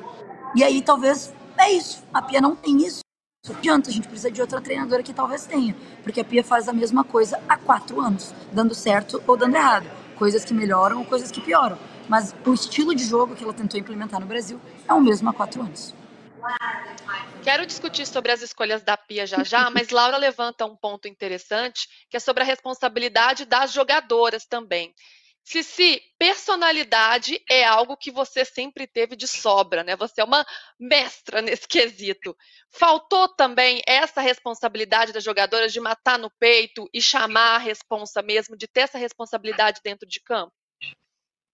E 0.55 0.63
aí, 0.63 0.81
talvez, 0.81 1.33
é 1.57 1.71
isso. 1.71 2.03
A 2.13 2.21
Pia 2.21 2.39
não 2.39 2.55
tem 2.55 2.85
isso. 2.85 2.99
Não 3.47 3.55
adianta, 3.55 3.89
a 3.89 3.93
gente 3.93 4.07
precisa 4.07 4.29
de 4.29 4.41
outra 4.41 4.61
treinadora 4.61 5.01
que 5.01 5.13
talvez 5.13 5.45
tenha. 5.45 5.75
Porque 6.03 6.21
a 6.21 6.25
Pia 6.25 6.43
faz 6.43 6.69
a 6.69 6.73
mesma 6.73 7.03
coisa 7.03 7.39
há 7.49 7.57
quatro 7.57 7.99
anos, 7.99 8.33
dando 8.51 8.75
certo 8.75 9.21
ou 9.25 9.35
dando 9.35 9.55
errado. 9.55 9.89
Coisas 10.17 10.45
que 10.45 10.53
melhoram 10.53 10.99
ou 10.99 11.05
coisas 11.05 11.31
que 11.31 11.41
pioram 11.41 11.77
mas 12.09 12.35
o 12.43 12.53
estilo 12.53 12.95
de 12.95 13.05
jogo 13.05 13.35
que 13.35 13.43
ela 13.43 13.53
tentou 13.53 13.79
implementar 13.79 14.19
no 14.19 14.25
Brasil 14.25 14.59
é 14.89 14.93
o 14.93 14.99
mesmo 14.99 15.29
há 15.29 15.33
quatro 15.33 15.61
anos. 15.61 15.93
Quero 17.43 17.65
discutir 17.65 18.05
sobre 18.05 18.31
as 18.31 18.41
escolhas 18.41 18.83
da 18.83 18.97
Pia 18.97 19.25
já 19.25 19.43
já, 19.43 19.69
mas 19.69 19.89
Laura 19.89 20.17
levanta 20.17 20.65
um 20.65 20.75
ponto 20.75 21.07
interessante, 21.07 21.87
que 22.09 22.17
é 22.17 22.19
sobre 22.19 22.43
a 22.43 22.45
responsabilidade 22.45 23.45
das 23.45 23.71
jogadoras 23.71 24.45
também. 24.45 24.93
Cici, 25.43 26.01
personalidade 26.17 27.41
é 27.49 27.63
algo 27.63 27.97
que 27.97 28.11
você 28.11 28.45
sempre 28.45 28.85
teve 28.85 29.15
de 29.15 29.27
sobra, 29.27 29.83
né? 29.83 29.95
Você 29.95 30.21
é 30.21 30.23
uma 30.23 30.45
mestra 30.79 31.41
nesse 31.41 31.67
quesito. 31.67 32.35
Faltou 32.69 33.27
também 33.29 33.81
essa 33.87 34.21
responsabilidade 34.21 35.11
das 35.11 35.23
jogadoras 35.23 35.73
de 35.73 35.79
matar 35.79 36.19
no 36.19 36.29
peito 36.39 36.87
e 36.93 37.01
chamar 37.01 37.55
a 37.55 37.57
responsa 37.57 38.21
mesmo, 38.21 38.55
de 38.55 38.67
ter 38.67 38.81
essa 38.81 38.97
responsabilidade 38.97 39.81
dentro 39.83 40.07
de 40.07 40.21
campo? 40.21 40.53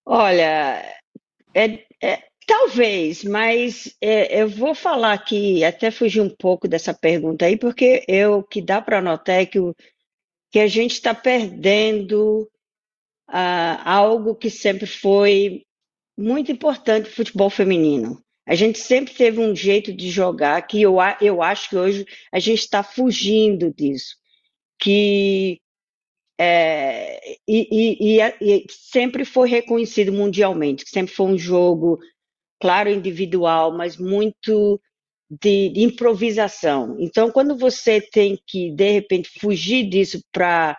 Olha, 0.05 1.01
é, 1.53 1.85
é, 2.03 2.27
talvez, 2.45 3.23
mas 3.23 3.95
é, 4.01 4.41
eu 4.41 4.47
vou 4.47 4.75
falar 4.75 5.13
aqui, 5.13 5.63
até 5.63 5.91
fugir 5.91 6.21
um 6.21 6.29
pouco 6.29 6.67
dessa 6.67 6.93
pergunta 6.93 7.45
aí, 7.45 7.57
porque 7.57 8.03
eu 8.07 8.43
que 8.43 8.61
dá 8.61 8.81
para 8.81 9.01
notar 9.01 9.41
é 9.41 9.45
que, 9.45 9.59
o, 9.59 9.75
que 10.51 10.59
a 10.59 10.67
gente 10.67 10.93
está 10.93 11.13
perdendo 11.13 12.49
ah, 13.27 13.81
algo 13.91 14.35
que 14.35 14.49
sempre 14.49 14.85
foi 14.85 15.63
muito 16.17 16.51
importante 16.51 17.09
futebol 17.09 17.49
feminino. 17.49 18.23
A 18.47 18.53
gente 18.53 18.77
sempre 18.77 19.13
teve 19.13 19.39
um 19.39 19.55
jeito 19.55 19.91
de 19.91 20.09
jogar 20.09 20.61
que 20.67 20.81
eu, 20.81 20.97
eu 21.19 21.41
acho 21.41 21.69
que 21.69 21.75
hoje 21.75 22.05
a 22.31 22.39
gente 22.39 22.59
está 22.59 22.83
fugindo 22.83 23.73
disso. 23.73 24.15
Que 24.79 25.59
é, 26.39 27.37
e, 27.47 28.17
e, 28.17 28.21
e, 28.21 28.65
sempre 28.69 29.23
foi 29.25 29.49
reconhecido 29.49 30.11
mundialmente, 30.11 30.83
sempre 30.87 31.13
foi 31.13 31.27
um 31.27 31.37
jogo, 31.37 31.99
claro, 32.59 32.89
individual, 32.89 33.75
mas 33.75 33.97
muito 33.97 34.79
de, 35.29 35.73
improvisação. 35.75 36.97
Então, 36.99 37.31
quando 37.31 37.57
você 37.57 38.01
tem 38.01 38.39
que, 38.47 38.71
de 38.71 38.91
repente, 38.91 39.29
fugir 39.39 39.89
disso 39.89 40.21
para 40.31 40.77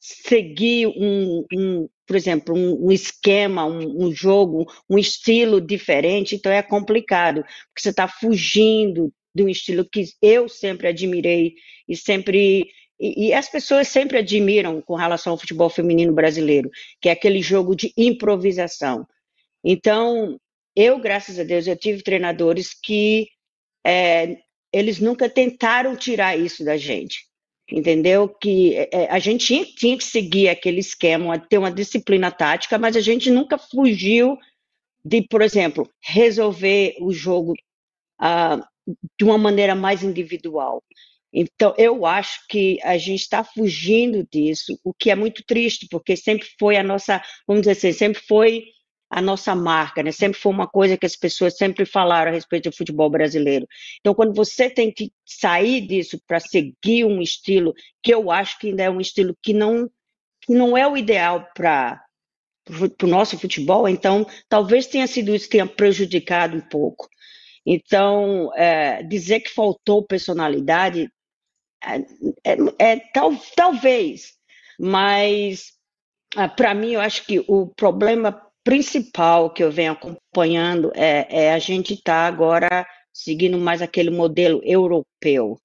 seguir 0.00 0.86
um, 0.86 1.44
um, 1.52 1.88
por 2.06 2.16
exemplo, 2.16 2.54
um, 2.56 2.86
um 2.86 2.92
esquema, 2.92 3.66
um, 3.66 4.06
um, 4.06 4.12
jogo, 4.12 4.66
um 4.88 4.98
estilo 4.98 5.60
diferente, 5.60 6.36
então 6.36 6.52
é 6.52 6.62
complicado, 6.62 7.42
porque 7.42 7.82
você 7.82 7.90
está 7.90 8.06
fugindo 8.08 9.12
de 9.34 9.42
um 9.42 9.48
estilo 9.48 9.84
que 9.84 10.04
eu 10.22 10.48
sempre 10.48 10.88
admirei 10.88 11.54
e 11.88 11.96
sempre 11.96 12.68
e, 13.00 13.28
e, 13.28 13.32
as 13.32 13.48
pessoas 13.48 13.86
sempre 13.86 14.18
admiram 14.18 14.82
com 14.82 14.96
relação 14.96 15.32
ao 15.32 15.38
futebol 15.38 15.70
feminino 15.70 16.12
brasileiro, 16.12 16.68
que 17.00 17.08
é 17.08 17.12
aquele 17.12 17.40
jogo 17.40 17.76
de 17.76 17.92
improvisação. 17.96 19.06
Então, 19.62 20.38
eu, 20.80 21.00
graças 21.00 21.40
a 21.40 21.42
Deus, 21.42 21.66
eu 21.66 21.76
tive 21.76 22.04
treinadores 22.04 22.72
que 22.72 23.28
é, 23.84 24.38
eles 24.72 25.00
nunca 25.00 25.28
tentaram 25.28 25.96
tirar 25.96 26.38
isso 26.38 26.64
da 26.64 26.76
gente, 26.76 27.26
entendeu? 27.68 28.28
Que 28.28 28.76
é, 28.92 29.08
a 29.10 29.18
gente 29.18 29.44
tinha, 29.44 29.64
tinha, 29.64 29.98
que 29.98 30.04
seguir 30.04 30.48
aquele 30.48 30.78
esquema, 30.78 31.36
ter 31.36 31.58
uma 31.58 31.72
disciplina 31.72 32.30
tática, 32.30 32.78
mas 32.78 32.94
a 32.94 33.00
gente 33.00 33.28
nunca 33.28 33.58
fugiu 33.58 34.38
de, 35.04 35.22
por 35.22 35.42
exemplo, 35.42 35.90
resolver 36.00 36.96
o 37.00 37.12
jogo 37.12 37.54
ah, 38.20 38.64
de 39.18 39.24
uma 39.24 39.36
maneira 39.36 39.74
mais 39.74 40.04
individual. 40.04 40.80
Então, 41.32 41.74
eu 41.76 42.06
acho 42.06 42.46
que 42.48 42.78
a 42.84 42.96
gente 42.96 43.22
está 43.22 43.42
fugindo 43.42 44.26
disso, 44.30 44.78
o 44.84 44.94
que 44.94 45.10
é 45.10 45.16
muito 45.16 45.42
triste, 45.44 45.88
porque 45.90 46.16
sempre 46.16 46.46
foi 46.58 46.76
a 46.76 46.84
nossa, 46.84 47.20
vamos 47.48 47.62
dizer 47.62 47.72
assim, 47.72 47.92
sempre 47.92 48.22
foi 48.22 48.64
a 49.10 49.22
nossa 49.22 49.54
marca, 49.54 50.02
né? 50.02 50.12
Sempre 50.12 50.38
foi 50.38 50.52
uma 50.52 50.66
coisa 50.66 50.96
que 50.96 51.06
as 51.06 51.16
pessoas 51.16 51.56
sempre 51.56 51.86
falaram 51.86 52.30
a 52.30 52.34
respeito 52.34 52.70
do 52.70 52.76
futebol 52.76 53.08
brasileiro. 53.08 53.66
Então, 54.00 54.14
quando 54.14 54.34
você 54.34 54.68
tem 54.68 54.92
que 54.92 55.10
sair 55.24 55.80
disso 55.86 56.20
para 56.26 56.40
seguir 56.40 57.04
um 57.04 57.20
estilo 57.22 57.74
que 58.02 58.12
eu 58.12 58.30
acho 58.30 58.58
que 58.58 58.68
ainda 58.68 58.82
é 58.82 58.90
um 58.90 59.00
estilo 59.00 59.36
que 59.42 59.52
não 59.52 59.88
que 60.42 60.54
não 60.54 60.76
é 60.76 60.86
o 60.86 60.96
ideal 60.96 61.46
para 61.54 62.02
o 63.02 63.06
nosso 63.06 63.38
futebol, 63.38 63.88
então 63.88 64.26
talvez 64.48 64.86
tenha 64.86 65.06
sido 65.06 65.34
isso 65.34 65.46
que 65.46 65.52
tenha 65.52 65.66
prejudicado 65.66 66.56
um 66.56 66.60
pouco. 66.60 67.08
Então, 67.66 68.50
é, 68.54 69.02
dizer 69.02 69.40
que 69.40 69.50
faltou 69.50 70.06
personalidade 70.06 71.10
é, 71.82 71.96
é, 72.44 72.56
é 72.78 72.96
tal, 73.12 73.36
talvez, 73.54 74.34
mas 74.78 75.72
ah, 76.36 76.48
para 76.48 76.74
mim 76.74 76.92
eu 76.92 77.00
acho 77.00 77.24
que 77.26 77.44
o 77.46 77.66
problema 77.68 78.47
principal 78.68 79.48
que 79.48 79.64
eu 79.64 79.72
venho 79.72 79.92
acompanhando 79.92 80.92
é, 80.94 81.46
é 81.46 81.54
a 81.54 81.58
gente 81.58 81.94
estar 81.94 82.12
tá 82.12 82.26
agora 82.26 82.86
seguindo 83.10 83.56
mais 83.56 83.80
aquele 83.80 84.10
modelo 84.10 84.60
europeu. 84.62 85.58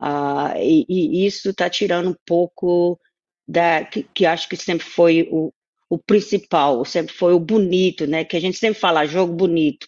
Ah, 0.00 0.54
e, 0.56 0.86
e, 0.88 1.26
isso 1.26 1.50
está 1.50 1.68
tirando 1.68 2.08
um 2.08 2.16
pouco 2.24 2.98
da 3.46 3.84
que, 3.84 4.04
que, 4.04 4.24
acho 4.24 4.48
que 4.48 4.56
sempre 4.56 4.86
foi 4.86 5.28
o, 5.30 5.52
o 5.90 5.98
principal, 5.98 6.82
sempre 6.86 7.14
foi 7.14 7.34
o 7.34 7.38
bonito, 7.38 8.06
né? 8.06 8.24
Que 8.24 8.38
a 8.38 8.40
gente 8.40 8.56
sempre 8.56 8.80
fala 8.80 9.04
jogo 9.04 9.34
bonito. 9.34 9.86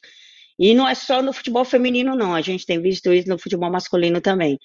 E 0.59 0.75
não 0.75 0.87
é 0.87 0.95
só 0.95 1.23
no 1.23 1.33
futebol 1.33 1.65
feminino, 1.65 2.15
não. 2.15 2.35
A 2.35 2.43
gente 2.43 2.67
tem 2.67 2.83
visto 2.83 3.11
isso 3.11 3.31
no 3.31 3.39
futebol 3.39 3.71
masculino 3.71 4.21
também. 4.21 4.59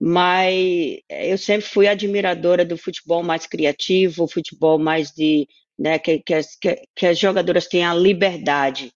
Mas 0.00 0.98
eu 1.08 1.38
sempre 1.38 1.66
fui 1.68 1.86
admiradora 1.86 2.64
do 2.64 2.76
futebol 2.76 3.22
mais 3.22 3.46
criativo, 3.46 4.26
futebol 4.26 4.80
mais 4.80 5.12
de, 5.12 5.46
né, 5.78 5.98
que, 5.98 6.20
que, 6.20 6.34
as, 6.34 6.56
que, 6.56 6.82
que 6.94 7.06
as 7.06 7.18
jogadoras 7.18 7.66
tenham 7.66 7.90
a 7.90 7.94
liberdade 7.94 8.92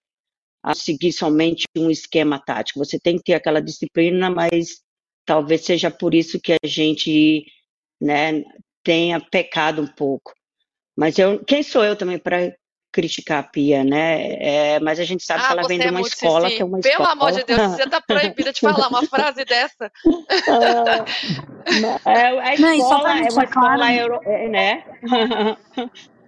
a 0.63 0.73
seguir 0.73 1.11
somente 1.11 1.65
um 1.77 1.89
esquema 1.89 2.39
tático. 2.39 2.79
Você 2.79 2.99
tem 2.99 3.17
que 3.17 3.23
ter 3.23 3.33
aquela 3.33 3.61
disciplina, 3.61 4.29
mas 4.29 4.81
talvez 5.25 5.63
seja 5.63 5.89
por 5.89 6.13
isso 6.13 6.39
que 6.39 6.53
a 6.53 6.67
gente 6.67 7.45
né, 8.01 8.43
tenha 8.83 9.19
pecado 9.19 9.81
um 9.81 9.87
pouco. 9.87 10.33
Mas 10.97 11.17
eu, 11.17 11.43
quem 11.45 11.63
sou 11.63 11.83
eu 11.83 11.95
também 11.95 12.17
para 12.17 12.53
criticar 12.91 13.39
a 13.39 13.43
Pia, 13.43 13.83
né? 13.83 14.33
É, 14.39 14.79
mas 14.79 14.99
a 14.99 15.03
gente 15.03 15.23
sabe 15.23 15.43
ah, 15.43 15.47
que 15.47 15.53
ela 15.53 15.67
vem 15.67 15.79
de 15.79 15.87
é 15.87 15.91
uma 15.91 15.99
é 15.99 16.03
escola 16.03 16.49
sim. 16.49 16.55
que 16.55 16.61
é 16.61 16.65
uma 16.65 16.79
Pelo 16.79 16.91
escola. 16.91 17.11
amor 17.11 17.31
de 17.31 17.43
Deus, 17.43 17.61
você 17.71 17.83
está 17.83 18.01
proibida 18.05 18.51
de 18.51 18.59
falar 18.59 18.87
uma 18.87 19.05
frase 19.05 19.45
dessa. 19.45 19.91
Ah, 22.05 22.11
é, 22.11 22.39
a 22.39 22.55
escola 22.55 23.19
é 23.19 23.31
uma 23.31 23.43
escola 23.43 23.93
euro, 23.93 24.19
é, 24.23 24.49
né? 24.49 24.83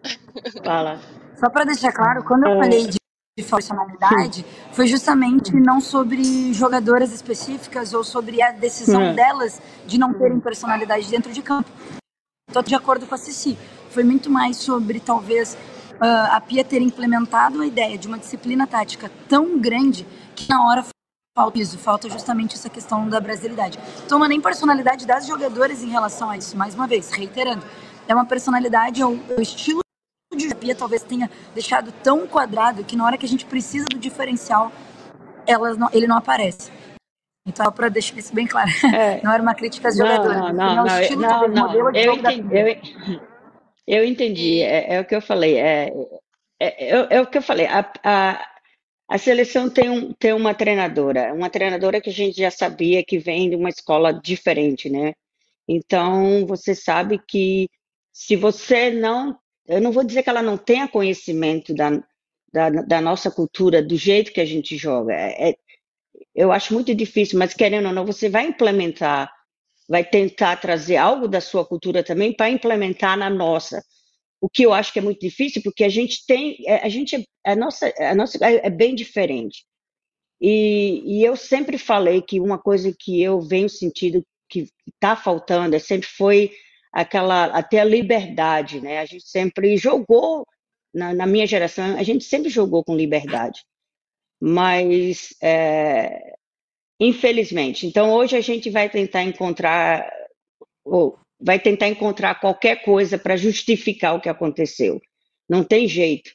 Fala. 0.63 0.99
Só 1.35 1.49
para 1.49 1.65
deixar 1.65 1.91
claro, 1.91 2.23
quando 2.23 2.45
eu 2.45 2.57
falei 2.57 2.87
de 2.87 3.01
de 3.37 3.43
funcionalidade 3.43 4.45
foi 4.73 4.87
justamente 4.87 5.55
não 5.55 5.79
sobre 5.79 6.53
jogadoras 6.53 7.13
específicas 7.13 7.93
ou 7.93 8.03
sobre 8.03 8.41
a 8.41 8.51
decisão 8.51 9.01
é. 9.01 9.13
delas 9.13 9.61
de 9.87 9.97
não 9.97 10.13
terem 10.13 10.37
personalidade 10.39 11.09
dentro 11.09 11.31
de 11.31 11.41
campo. 11.41 11.69
Estou 12.49 12.61
de 12.61 12.75
acordo 12.75 13.07
com 13.07 13.15
a 13.15 13.17
Cici. 13.17 13.57
Foi 13.89 14.03
muito 14.03 14.29
mais 14.29 14.57
sobre 14.57 14.99
talvez 14.99 15.53
uh, 15.93 16.31
a 16.31 16.41
Pia 16.41 16.63
ter 16.63 16.81
implementado 16.81 17.61
a 17.61 17.65
ideia 17.65 17.97
de 17.97 18.07
uma 18.07 18.17
disciplina 18.17 18.67
tática 18.67 19.09
tão 19.29 19.57
grande 19.57 20.05
que 20.35 20.49
na 20.49 20.67
hora 20.67 20.85
falta 21.33 21.57
isso, 21.57 21.77
falta 21.77 22.09
justamente 22.09 22.55
essa 22.55 22.69
questão 22.69 23.07
da 23.07 23.21
brasilidade. 23.21 23.79
Então 24.05 24.19
não 24.19 24.25
é 24.25 24.29
nem 24.29 24.41
personalidade 24.41 25.07
das 25.07 25.25
jogadoras 25.25 25.81
em 25.81 25.89
relação 25.89 26.29
a 26.29 26.37
isso, 26.37 26.57
mais 26.57 26.75
uma 26.75 26.85
vez, 26.85 27.09
reiterando. 27.11 27.65
É 28.07 28.13
uma 28.13 28.25
personalidade, 28.25 29.01
é 29.01 29.05
o, 29.05 29.17
é 29.29 29.39
o 29.39 29.41
estilo 29.41 29.81
de 30.35 30.55
Pia 30.55 30.75
talvez 30.75 31.03
tenha 31.03 31.29
deixado 31.53 31.91
tão 32.03 32.27
quadrado 32.27 32.83
que 32.83 32.95
na 32.95 33.05
hora 33.05 33.17
que 33.17 33.25
a 33.25 33.29
gente 33.29 33.45
precisa 33.45 33.85
do 33.85 33.99
diferencial, 33.99 34.71
elas 35.45 35.77
não, 35.77 35.89
ele 35.93 36.07
não 36.07 36.17
aparece. 36.17 36.71
Então, 37.45 37.71
para 37.71 37.89
deixar 37.89 38.17
isso 38.17 38.33
bem 38.33 38.45
claro, 38.45 38.69
é. 38.93 39.19
não 39.23 39.31
era 39.31 39.41
uma 39.41 39.55
crítica 39.55 39.89
às 39.89 39.97
jogadoras. 39.97 40.37
Não, 40.37 40.53
não, 40.53 40.75
não, 40.75 40.85
não, 40.85 41.47
não, 41.47 41.73
não. 41.73 41.95
Eu, 41.95 42.13
entendi, 42.13 42.55
eu, 42.55 43.21
eu, 43.87 44.05
entendi, 44.05 44.61
é, 44.61 44.95
é, 44.95 45.01
o 45.01 45.05
que 45.05 45.15
eu 45.15 45.21
falei. 45.21 45.57
É, 45.57 45.91
é, 46.59 46.89
é, 46.89 47.07
é 47.09 47.21
o 47.21 47.27
que 47.27 47.37
eu 47.37 47.41
falei. 47.41 47.65
A, 47.65 47.91
a, 48.03 48.47
a 49.09 49.17
seleção 49.17 49.69
tem, 49.69 49.89
um, 49.89 50.13
tem 50.13 50.33
uma 50.33 50.53
treinadora, 50.53 51.33
uma 51.33 51.49
treinadora 51.49 51.99
que 51.99 52.09
a 52.09 52.13
gente 52.13 52.37
já 52.37 52.51
sabia 52.51 53.03
que 53.03 53.17
vem 53.17 53.49
de 53.49 53.55
uma 53.55 53.69
escola 53.69 54.13
diferente, 54.13 54.89
né? 54.89 55.13
Então, 55.67 56.45
você 56.45 56.75
sabe 56.75 57.19
que 57.27 57.67
se 58.13 58.35
você 58.35 58.91
não 58.91 59.37
eu 59.71 59.81
não 59.81 59.91
vou 59.91 60.03
dizer 60.03 60.21
que 60.21 60.29
ela 60.29 60.41
não 60.41 60.57
tenha 60.57 60.88
conhecimento 60.88 61.73
da, 61.73 61.91
da, 62.51 62.69
da 62.69 63.01
nossa 63.01 63.31
cultura, 63.31 63.81
do 63.81 63.95
jeito 63.95 64.34
que 64.34 64.41
a 64.41 64.45
gente 64.45 64.75
joga. 64.75 65.13
É, 65.13 65.51
é, 65.51 65.55
eu 66.36 66.51
acho 66.51 66.73
muito 66.73 66.93
difícil, 66.93 67.39
mas 67.39 67.53
querendo 67.53 67.88
ou 67.88 67.93
não, 67.93 68.05
você 68.05 68.29
vai 68.29 68.45
implementar, 68.45 69.31
vai 69.88 70.03
tentar 70.03 70.57
trazer 70.57 70.97
algo 70.97 71.27
da 71.27 71.39
sua 71.39 71.65
cultura 71.65 72.03
também 72.03 72.34
para 72.34 72.49
implementar 72.49 73.17
na 73.17 73.29
nossa. 73.29 73.81
O 74.41 74.49
que 74.49 74.63
eu 74.63 74.73
acho 74.73 74.91
que 74.91 74.99
é 74.99 75.01
muito 75.01 75.21
difícil, 75.21 75.62
porque 75.63 75.86
a 75.86 75.89
gente 75.89 76.25
tem, 76.25 76.57
é, 76.67 76.86
a 76.86 76.89
gente, 76.89 77.25
a 77.45 77.55
nossa, 77.55 77.93
a 77.97 78.13
nossa 78.13 78.38
é, 78.45 78.67
é 78.67 78.69
bem 78.69 78.93
diferente. 78.93 79.63
E, 80.41 81.19
e 81.19 81.23
eu 81.23 81.38
sempre 81.38 81.77
falei 81.77 82.21
que 82.21 82.41
uma 82.41 82.57
coisa 82.57 82.93
que 82.97 83.21
eu 83.21 83.39
venho 83.39 83.69
sentindo 83.69 84.25
que 84.49 84.67
está 84.93 85.15
faltando 85.15 85.75
é 85.75 85.79
sempre 85.79 86.07
foi 86.10 86.51
aquela 86.91 87.45
até 87.45 87.80
a 87.80 87.86
liberdade, 87.86 88.82
né? 88.82 88.99
A 88.99 89.06
gente 89.06 89.27
sempre 89.27 89.77
jogou 89.77 90.45
na, 90.93 91.13
na 91.13 91.25
minha 91.25 91.47
geração, 91.47 91.97
a 91.97 92.04
gente 92.04 92.25
sempre 92.25 92.49
jogou 92.49 92.84
com 92.84 92.95
liberdade, 92.95 93.63
mas 94.41 95.36
é, 95.41 96.34
infelizmente. 96.99 97.88
Então 97.88 98.12
hoje 98.13 98.36
a 98.36 98.41
gente 98.41 98.69
vai 98.69 98.89
tentar 98.89 99.23
encontrar 99.23 100.12
ou 100.84 101.17
vai 101.39 101.60
tentar 101.60 101.88
encontrar 101.88 102.39
qualquer 102.39 102.84
coisa 102.84 103.17
para 103.17 103.38
justificar 103.38 104.15
o 104.15 104.21
que 104.21 104.30
aconteceu. 104.30 105.01
Não 105.49 105.63
tem 105.63 105.88
jeito. 105.88 106.32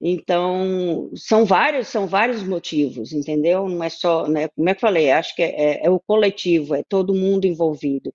Então, 0.00 1.10
são 1.16 1.44
vários, 1.46 1.88
são 1.88 2.06
vários 2.06 2.42
motivos, 2.42 3.12
entendeu? 3.12 3.68
Não 3.68 3.82
é 3.82 3.88
só, 3.88 4.28
né? 4.28 4.48
Como 4.48 4.68
é 4.68 4.74
que 4.74 4.78
eu 4.78 4.80
falei? 4.80 5.10
Acho 5.10 5.34
que 5.34 5.42
é, 5.42 5.80
é, 5.82 5.86
é 5.86 5.90
o 5.90 6.00
coletivo, 6.00 6.74
é 6.74 6.82
todo 6.82 7.14
mundo 7.14 7.46
envolvido 7.46 8.12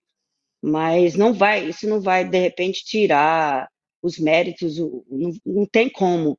mas 0.61 1.15
não 1.15 1.33
vai, 1.33 1.65
isso 1.65 1.87
não 1.87 2.01
vai 2.01 2.25
de 2.25 2.37
repente 2.37 2.83
tirar 2.83 3.69
os 4.01 4.17
méritos, 4.17 4.77
não, 4.77 5.33
não 5.45 5.65
tem 5.65 5.89
como. 5.89 6.37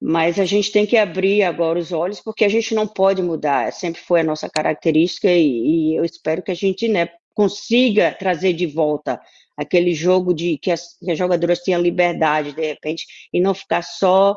Mas 0.00 0.38
a 0.38 0.44
gente 0.46 0.72
tem 0.72 0.86
que 0.86 0.96
abrir 0.96 1.42
agora 1.42 1.78
os 1.78 1.92
olhos, 1.92 2.20
porque 2.20 2.44
a 2.44 2.48
gente 2.48 2.74
não 2.74 2.86
pode 2.86 3.22
mudar, 3.22 3.72
sempre 3.72 4.00
foi 4.00 4.20
a 4.20 4.24
nossa 4.24 4.48
característica, 4.48 5.28
e, 5.28 5.92
e 5.92 5.96
eu 5.96 6.04
espero 6.04 6.42
que 6.42 6.50
a 6.50 6.54
gente 6.54 6.88
né, 6.88 7.08
consiga 7.34 8.14
trazer 8.18 8.54
de 8.54 8.66
volta 8.66 9.20
aquele 9.56 9.94
jogo 9.94 10.32
de 10.32 10.56
que 10.56 10.70
as, 10.70 10.96
que 10.98 11.10
as 11.10 11.18
jogadoras 11.18 11.60
tenham 11.60 11.82
liberdade, 11.82 12.54
de 12.54 12.66
repente, 12.66 13.06
e 13.32 13.40
não 13.40 13.52
ficar 13.54 13.82
só, 13.82 14.34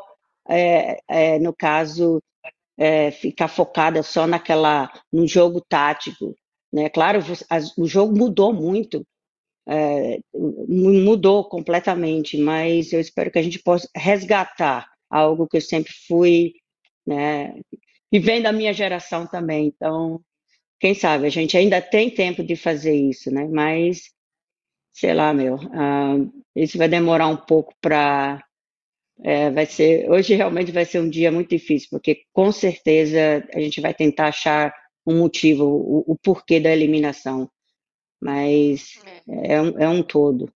é, 0.48 0.98
é, 1.08 1.38
no 1.38 1.54
caso, 1.54 2.22
é, 2.76 3.10
ficar 3.10 3.48
focada 3.48 4.02
só 4.02 4.26
naquela, 4.26 4.92
no 5.10 5.26
jogo 5.26 5.62
tático, 5.66 6.34
né? 6.74 6.88
Claro, 6.90 7.20
o 7.78 7.86
jogo 7.86 8.18
mudou 8.18 8.52
muito, 8.52 9.06
é, 9.68 10.18
mudou 10.34 11.44
completamente, 11.48 12.36
mas 12.36 12.92
eu 12.92 13.00
espero 13.00 13.30
que 13.30 13.38
a 13.38 13.42
gente 13.42 13.60
possa 13.60 13.88
resgatar 13.94 14.90
algo 15.08 15.46
que 15.46 15.58
eu 15.58 15.60
sempre 15.60 15.92
fui, 16.08 16.54
né? 17.06 17.54
E 18.10 18.18
vem 18.18 18.42
da 18.42 18.52
minha 18.52 18.72
geração 18.72 19.24
também. 19.24 19.68
Então, 19.68 20.20
quem 20.80 20.94
sabe, 20.94 21.26
a 21.28 21.30
gente 21.30 21.56
ainda 21.56 21.80
tem 21.80 22.10
tempo 22.10 22.42
de 22.42 22.56
fazer 22.56 22.94
isso, 22.96 23.30
né? 23.30 23.46
Mas, 23.46 24.10
sei 24.92 25.14
lá, 25.14 25.32
meu, 25.32 25.54
uh, 25.54 26.44
isso 26.56 26.76
vai 26.76 26.88
demorar 26.88 27.28
um 27.28 27.36
pouco 27.36 27.72
para. 27.80 28.44
É, 29.22 29.48
vai 29.52 29.64
ser 29.64 30.10
hoje 30.10 30.34
realmente 30.34 30.72
vai 30.72 30.84
ser 30.84 30.98
um 30.98 31.08
dia 31.08 31.30
muito 31.30 31.48
difícil 31.48 31.88
porque 31.88 32.24
com 32.32 32.50
certeza 32.50 33.46
a 33.54 33.60
gente 33.60 33.80
vai 33.80 33.94
tentar 33.94 34.26
achar 34.26 34.74
um 35.06 35.18
motivo, 35.18 35.64
o, 35.64 36.04
o 36.12 36.16
porquê 36.16 36.60
da 36.60 36.70
eliminação. 36.70 37.50
Mas 38.20 38.98
é, 39.28 39.54
é 39.54 39.60
um, 39.60 39.78
é 39.78 39.88
um 39.88 40.02
todo. 40.02 40.52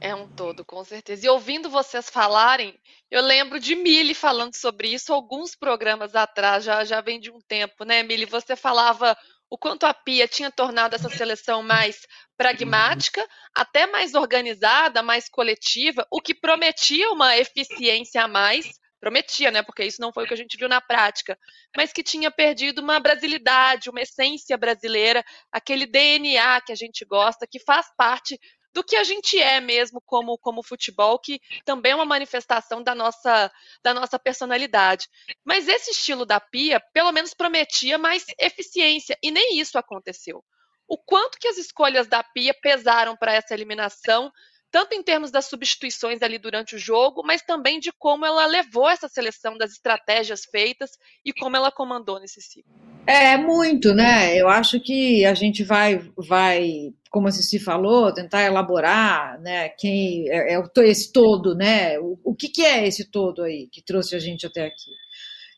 É 0.00 0.14
um 0.14 0.28
todo, 0.28 0.64
com 0.64 0.84
certeza. 0.84 1.26
E 1.26 1.28
ouvindo 1.28 1.68
vocês 1.68 2.08
falarem, 2.08 2.78
eu 3.10 3.20
lembro 3.20 3.58
de 3.58 3.74
Mili 3.74 4.14
falando 4.14 4.54
sobre 4.54 4.88
isso 4.88 5.12
alguns 5.12 5.56
programas 5.56 6.14
atrás, 6.14 6.64
já, 6.64 6.84
já 6.84 7.00
vem 7.00 7.18
de 7.18 7.30
um 7.30 7.40
tempo, 7.40 7.84
né, 7.84 8.02
Mili? 8.02 8.24
Você 8.24 8.54
falava 8.54 9.16
o 9.50 9.58
quanto 9.58 9.84
a 9.84 9.94
Pia 9.94 10.28
tinha 10.28 10.50
tornado 10.50 10.94
essa 10.94 11.08
seleção 11.08 11.62
mais 11.62 12.06
pragmática, 12.36 13.26
até 13.54 13.86
mais 13.86 14.14
organizada, 14.14 15.02
mais 15.02 15.28
coletiva, 15.28 16.06
o 16.10 16.20
que 16.20 16.34
prometia 16.34 17.10
uma 17.10 17.36
eficiência 17.36 18.22
a 18.22 18.28
mais 18.28 18.78
prometia, 19.00 19.50
né? 19.50 19.62
Porque 19.62 19.84
isso 19.84 20.00
não 20.00 20.12
foi 20.12 20.24
o 20.24 20.26
que 20.26 20.34
a 20.34 20.36
gente 20.36 20.56
viu 20.56 20.68
na 20.68 20.80
prática, 20.80 21.38
mas 21.76 21.92
que 21.92 22.02
tinha 22.02 22.30
perdido 22.30 22.80
uma 22.80 23.00
brasilidade, 23.00 23.90
uma 23.90 24.00
essência 24.00 24.56
brasileira, 24.56 25.24
aquele 25.52 25.86
DNA 25.86 26.60
que 26.60 26.72
a 26.72 26.76
gente 26.76 27.04
gosta, 27.04 27.46
que 27.46 27.58
faz 27.60 27.86
parte 27.96 28.38
do 28.72 28.84
que 28.84 28.96
a 28.96 29.02
gente 29.02 29.38
é 29.40 29.60
mesmo 29.60 30.00
como, 30.04 30.38
como 30.38 30.62
futebol, 30.62 31.18
que 31.18 31.40
também 31.64 31.92
é 31.92 31.94
uma 31.94 32.04
manifestação 32.04 32.82
da 32.82 32.94
nossa, 32.94 33.50
da 33.82 33.94
nossa 33.94 34.18
personalidade. 34.18 35.08
Mas 35.44 35.68
esse 35.68 35.90
estilo 35.90 36.26
da 36.26 36.38
Pia, 36.38 36.80
pelo 36.92 37.12
menos 37.12 37.34
prometia 37.34 37.98
mais 37.98 38.24
eficiência, 38.38 39.18
e 39.22 39.30
nem 39.30 39.58
isso 39.58 39.78
aconteceu. 39.78 40.44
O 40.86 40.96
quanto 40.96 41.38
que 41.38 41.48
as 41.48 41.58
escolhas 41.58 42.06
da 42.06 42.22
Pia 42.22 42.54
pesaram 42.54 43.16
para 43.16 43.32
essa 43.32 43.52
eliminação 43.52 44.30
tanto 44.70 44.94
em 44.94 45.02
termos 45.02 45.30
das 45.30 45.46
substituições 45.46 46.22
ali 46.22 46.38
durante 46.38 46.76
o 46.76 46.78
jogo, 46.78 47.22
mas 47.24 47.42
também 47.42 47.78
de 47.78 47.90
como 47.92 48.26
ela 48.26 48.46
levou 48.46 48.88
essa 48.88 49.08
seleção 49.08 49.56
das 49.56 49.72
estratégias 49.72 50.44
feitas 50.44 50.90
e 51.24 51.32
como 51.32 51.56
ela 51.56 51.70
comandou 51.70 52.20
nesse 52.20 52.40
ciclo. 52.40 52.72
É 53.06 53.38
muito, 53.38 53.94
né? 53.94 54.36
Eu 54.36 54.48
acho 54.48 54.78
que 54.80 55.24
a 55.24 55.32
gente 55.32 55.64
vai, 55.64 55.98
vai, 56.14 56.92
como 57.10 57.28
a 57.28 57.30
Cici 57.30 57.58
falou, 57.58 58.12
tentar 58.12 58.42
elaborar, 58.42 59.40
né? 59.40 59.70
Quem 59.70 60.28
é, 60.30 60.54
é 60.54 60.62
esse 60.84 61.10
todo, 61.10 61.54
né? 61.54 61.98
O, 61.98 62.18
o 62.22 62.34
que, 62.34 62.48
que 62.48 62.62
é 62.62 62.86
esse 62.86 63.10
todo 63.10 63.42
aí 63.42 63.66
que 63.72 63.82
trouxe 63.82 64.14
a 64.14 64.18
gente 64.18 64.46
até 64.46 64.66
aqui? 64.66 64.90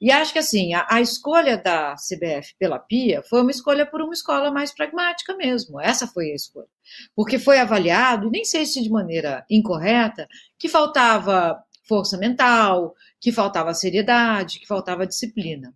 E 0.01 0.11
acho 0.11 0.33
que 0.33 0.39
assim, 0.39 0.73
a, 0.73 0.87
a, 0.89 1.01
escolha 1.01 1.59
da 1.59 1.95
CBF 1.95 2.55
pela 2.59 2.79
Pia 2.79 3.23
foi 3.23 3.43
uma 3.43 3.51
escolha 3.51 3.85
por 3.85 4.01
uma 4.01 4.15
escola 4.15 4.51
mais 4.51 4.73
pragmática 4.73 5.37
mesmo. 5.37 5.79
Essa 5.79 6.07
foi 6.07 6.31
a 6.31 6.35
escolha. 6.35 6.69
Porque 7.15 7.39
foi 7.39 7.59
avaliado, 7.59 8.29
e 8.29 8.31
nem 8.31 8.45
sei 8.45 8.65
se 8.65 8.83
de 8.83 8.89
maneira 8.89 9.45
incorreta, 9.51 10.27
que 10.59 10.69
faltava 10.69 11.63
força 11.87 12.17
mental, 12.17 12.95
que 13.21 13.31
faltava 13.31 13.75
seriedade, 13.75 14.59
que 14.59 14.67
faltava 14.67 15.07
disciplina. 15.07 15.75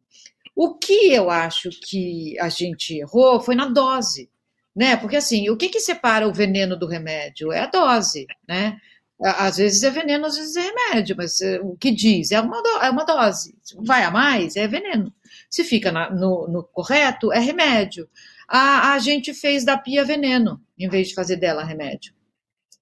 O 0.56 0.74
que 0.74 1.12
eu 1.12 1.28
acho 1.28 1.68
que 1.70 2.38
a 2.38 2.48
gente 2.48 2.96
errou 2.96 3.40
foi 3.40 3.54
na 3.54 3.66
dose, 3.66 4.30
né? 4.74 4.96
Porque 4.96 5.16
assim, 5.16 5.50
o 5.50 5.56
que, 5.56 5.68
que 5.68 5.80
separa 5.80 6.26
o 6.26 6.32
veneno 6.32 6.78
do 6.78 6.86
remédio? 6.86 7.52
É 7.52 7.60
a 7.60 7.66
dose, 7.66 8.26
né? 8.48 8.78
Às 9.24 9.56
vezes 9.56 9.82
é 9.82 9.90
veneno, 9.90 10.26
às 10.26 10.36
vezes 10.36 10.54
é 10.54 10.60
remédio, 10.60 11.16
mas 11.16 11.40
eh, 11.40 11.58
o 11.62 11.74
que 11.76 11.90
diz 11.90 12.30
é 12.30 12.38
uma, 12.38 12.62
é 12.82 12.90
uma 12.90 13.04
dose. 13.04 13.56
Vai 13.78 14.04
a 14.04 14.10
mais, 14.10 14.54
é 14.54 14.68
veneno. 14.68 15.10
Se 15.48 15.64
fica 15.64 15.90
na, 15.90 16.10
no, 16.10 16.46
no, 16.46 16.62
correto, 16.62 17.32
é 17.32 17.38
remédio. 17.38 18.06
A, 18.46 18.92
a 18.92 18.98
gente 18.98 19.32
fez 19.32 19.64
da 19.64 19.78
pia 19.78 20.04
veneno, 20.04 20.60
em 20.78 20.90
vez 20.90 21.08
de 21.08 21.14
fazer 21.14 21.36
dela 21.36 21.64
remédio. 21.64 22.12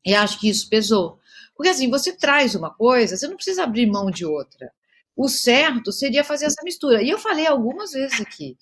E 0.05 0.17
acho 0.17 0.41
que 0.41 0.49
isso 0.49 0.69
pesou. 0.69 1.21
Porque 1.57 1.69
assim, 1.71 1.89
você 1.89 2.13
traz 2.13 2.57
uma 2.57 2.75
coisa, 2.75 3.17
você 3.17 3.29
não 3.29 3.37
precisa 3.37 3.63
abrir 3.63 3.87
mão 3.87 4.11
de 4.11 4.25
outra. 4.27 4.73
O 5.17 5.29
certo 5.29 5.93
seria 5.93 6.25
fazer 6.25 6.47
essa 6.47 6.63
mistura. 6.65 7.03
E 7.03 7.11
eu 7.11 7.19
falei 7.19 7.47
algumas 7.47 7.93
vezes 7.93 8.21
aqui. 8.21 8.57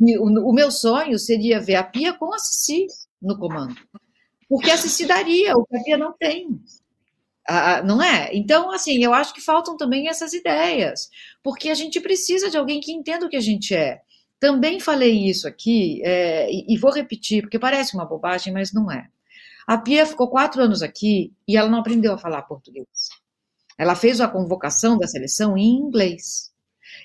O, 0.00 0.50
o 0.50 0.52
meu 0.54 0.70
sonho 0.70 1.18
seria 1.18 1.60
ver 1.60 1.74
a 1.74 1.84
pia 1.84 2.14
com 2.14 2.32
a 2.32 2.38
Cici 2.38 2.86
no 3.20 3.38
comando. 3.38 3.76
Porque 4.48 4.70
a 4.70 4.78
Cici 4.78 5.04
daria, 5.04 5.54
o 5.56 5.66
que 5.66 5.76
a 5.76 5.82
pia 5.82 5.98
não 5.98 6.12
tem. 6.16 6.48
Ah, 7.50 7.82
não 7.82 8.02
é? 8.02 8.30
Então, 8.34 8.70
assim, 8.70 9.02
eu 9.02 9.14
acho 9.14 9.32
que 9.32 9.40
faltam 9.40 9.74
também 9.76 10.06
essas 10.08 10.34
ideias, 10.34 11.08
porque 11.42 11.70
a 11.70 11.74
gente 11.74 11.98
precisa 11.98 12.50
de 12.50 12.58
alguém 12.58 12.78
que 12.78 12.92
entenda 12.92 13.24
o 13.24 13.28
que 13.28 13.36
a 13.36 13.40
gente 13.40 13.74
é. 13.74 14.02
Também 14.38 14.78
falei 14.78 15.26
isso 15.28 15.48
aqui, 15.48 16.02
é, 16.04 16.50
e, 16.52 16.74
e 16.74 16.76
vou 16.76 16.92
repetir, 16.92 17.42
porque 17.42 17.58
parece 17.58 17.94
uma 17.94 18.04
bobagem, 18.04 18.52
mas 18.52 18.72
não 18.72 18.92
é. 18.92 19.08
A 19.66 19.78
Pia 19.78 20.06
ficou 20.06 20.28
quatro 20.28 20.62
anos 20.62 20.82
aqui 20.82 21.32
e 21.46 21.56
ela 21.56 21.70
não 21.70 21.78
aprendeu 21.80 22.12
a 22.12 22.18
falar 22.18 22.42
português. 22.42 22.86
Ela 23.78 23.94
fez 23.94 24.20
a 24.20 24.28
convocação 24.28 24.98
da 24.98 25.06
seleção 25.06 25.56
em 25.56 25.70
inglês. 25.76 26.52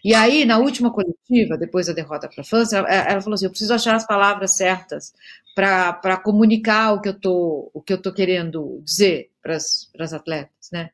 E 0.03 0.13
aí, 0.13 0.45
na 0.45 0.57
última 0.57 0.91
coletiva, 0.91 1.57
depois 1.57 1.87
da 1.87 1.93
derrota 1.93 2.27
para 2.27 2.41
a 2.41 2.45
França, 2.45 2.77
ela, 2.77 2.89
ela, 2.89 3.21
falou 3.21 3.35
assim: 3.35 3.45
eu 3.45 3.51
preciso 3.51 3.73
achar 3.73 3.95
as 3.95 4.05
palavras 4.05 4.55
certas 4.55 5.13
para 5.55 6.17
comunicar 6.17 6.93
o 6.93 7.01
que 7.01 7.09
eu 7.09 7.19
tô, 7.19 7.71
o 7.73 7.81
que 7.81 7.93
eu 7.93 8.01
tô 8.01 8.11
querendo 8.13 8.81
dizer 8.83 9.31
para 9.41 9.55
as 9.55 10.13
atletas, 10.13 10.69
né? 10.71 10.89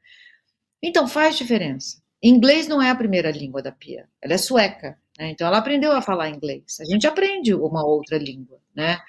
Então 0.81 1.07
faz 1.07 1.37
diferença. 1.37 2.01
Inglês 2.21 2.67
não 2.67 2.81
é 2.81 2.89
a 2.89 2.95
primeira 2.95 3.31
língua 3.31 3.61
da 3.61 3.71
Pia, 3.71 4.07
ela 4.21 4.33
é 4.33 4.37
sueca, 4.37 4.97
né? 5.17 5.29
então 5.29 5.47
ela 5.47 5.57
aprendeu 5.57 5.93
a 5.93 6.01
falar 6.01 6.29
inglês. 6.29 6.77
A 6.81 6.85
gente 6.85 7.07
aprende 7.07 7.53
uma 7.53 7.85
outra 7.85 8.17
língua, 8.17 8.59
né? 8.75 8.99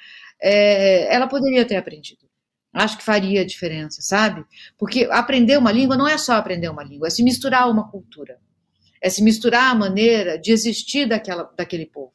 É, 0.40 1.12
ela 1.12 1.26
poderia 1.26 1.64
ter 1.64 1.76
aprendido. 1.76 2.30
Acho 2.72 2.98
que 2.98 3.04
faria 3.04 3.44
diferença, 3.44 4.00
sabe? 4.00 4.44
Porque 4.78 5.08
aprender 5.10 5.58
uma 5.58 5.72
língua 5.72 5.96
não 5.96 6.06
é 6.06 6.16
só 6.16 6.34
aprender 6.34 6.68
uma 6.68 6.84
língua, 6.84 7.08
é 7.08 7.10
se 7.10 7.22
misturar 7.22 7.68
uma 7.68 7.90
cultura, 7.90 8.38
é 9.00 9.08
se 9.08 9.22
misturar 9.22 9.70
a 9.70 9.74
maneira 9.74 10.38
de 10.38 10.52
existir 10.52 11.06
daquela, 11.06 11.44
daquele 11.56 11.86
povo, 11.86 12.12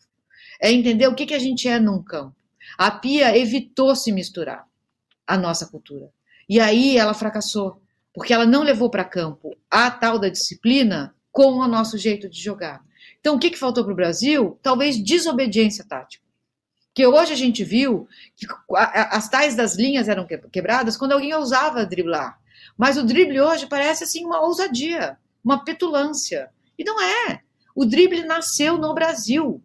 é 0.61 0.71
entender 0.71 1.07
o 1.07 1.15
que, 1.15 1.25
que 1.25 1.33
a 1.33 1.39
gente 1.39 1.67
é 1.67 1.79
num 1.79 2.01
campo. 2.01 2.35
A 2.77 2.91
Pia 2.91 3.37
evitou 3.37 3.95
se 3.95 4.11
misturar 4.11 4.65
à 5.25 5.37
nossa 5.37 5.65
cultura. 5.65 6.09
E 6.47 6.59
aí 6.59 6.97
ela 6.97 7.13
fracassou, 7.13 7.81
porque 8.13 8.33
ela 8.33 8.45
não 8.45 8.63
levou 8.63 8.89
para 8.89 9.03
campo 9.03 9.55
a 9.69 9.89
tal 9.89 10.19
da 10.19 10.29
disciplina 10.29 11.15
com 11.31 11.53
o 11.53 11.67
nosso 11.67 11.97
jeito 11.97 12.29
de 12.29 12.41
jogar. 12.41 12.81
Então, 13.19 13.35
o 13.35 13.39
que, 13.39 13.49
que 13.49 13.57
faltou 13.57 13.83
para 13.83 13.93
o 13.93 13.95
Brasil? 13.95 14.59
Talvez 14.61 14.97
desobediência 14.97 15.83
tática. 15.83 16.23
Que 16.93 17.05
hoje 17.05 17.33
a 17.33 17.35
gente 17.35 17.63
viu 17.63 18.07
que 18.35 18.45
as 18.87 19.27
tais 19.27 19.55
das 19.55 19.75
linhas 19.75 20.07
eram 20.07 20.25
quebradas 20.25 20.95
quando 20.95 21.11
alguém 21.11 21.33
ousava 21.33 21.85
driblar. 21.85 22.39
Mas 22.77 22.97
o 22.97 23.03
drible 23.03 23.41
hoje 23.41 23.67
parece 23.67 24.03
assim 24.03 24.25
uma 24.25 24.41
ousadia, 24.41 25.17
uma 25.43 25.63
petulância. 25.63 26.49
E 26.77 26.83
não 26.83 27.01
é. 27.01 27.41
O 27.75 27.85
drible 27.85 28.23
nasceu 28.23 28.77
no 28.77 28.93
Brasil. 28.93 29.61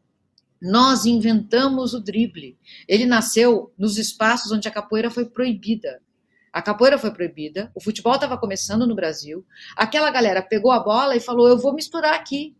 Nós 0.60 1.06
inventamos 1.06 1.94
o 1.94 2.00
drible. 2.00 2.58
Ele 2.86 3.06
nasceu 3.06 3.72
nos 3.78 3.96
espaços 3.98 4.52
onde 4.52 4.68
a 4.68 4.70
capoeira 4.70 5.10
foi 5.10 5.24
proibida. 5.24 6.00
A 6.52 6.60
capoeira 6.60 6.98
foi 6.98 7.12
proibida, 7.12 7.70
o 7.74 7.80
futebol 7.80 8.14
estava 8.14 8.36
começando 8.36 8.86
no 8.86 8.94
Brasil. 8.94 9.46
Aquela 9.76 10.10
galera 10.10 10.42
pegou 10.42 10.72
a 10.72 10.80
bola 10.80 11.14
e 11.14 11.20
falou: 11.20 11.48
Eu 11.48 11.56
vou 11.56 11.72
misturar 11.72 12.14
aqui. 12.14 12.56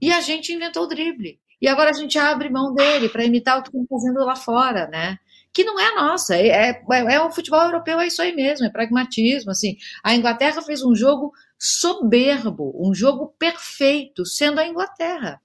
E 0.00 0.12
a 0.12 0.20
gente 0.20 0.52
inventou 0.52 0.84
o 0.84 0.86
drible. 0.86 1.40
E 1.60 1.68
agora 1.68 1.90
a 1.90 1.92
gente 1.92 2.18
abre 2.18 2.48
mão 2.48 2.72
dele 2.72 3.08
para 3.08 3.24
imitar 3.24 3.58
o 3.58 3.62
que 3.62 3.68
estão 3.68 3.86
fazendo 3.88 4.24
lá 4.24 4.36
fora, 4.36 4.86
né? 4.88 5.18
Que 5.52 5.64
não 5.64 5.78
é 5.78 5.94
nossa, 5.94 6.36
é, 6.36 6.48
é, 6.48 6.84
é 6.90 7.20
o 7.20 7.32
futebol 7.32 7.60
europeu, 7.60 7.98
é 7.98 8.06
isso 8.06 8.22
aí 8.22 8.34
mesmo, 8.34 8.66
é 8.66 8.70
pragmatismo. 8.70 9.50
Assim, 9.50 9.76
a 10.04 10.14
Inglaterra 10.14 10.62
fez 10.62 10.82
um 10.84 10.94
jogo 10.94 11.32
soberbo, 11.58 12.74
um 12.78 12.94
jogo 12.94 13.34
perfeito, 13.38 14.24
sendo 14.24 14.60
a 14.60 14.66
Inglaterra 14.66 15.40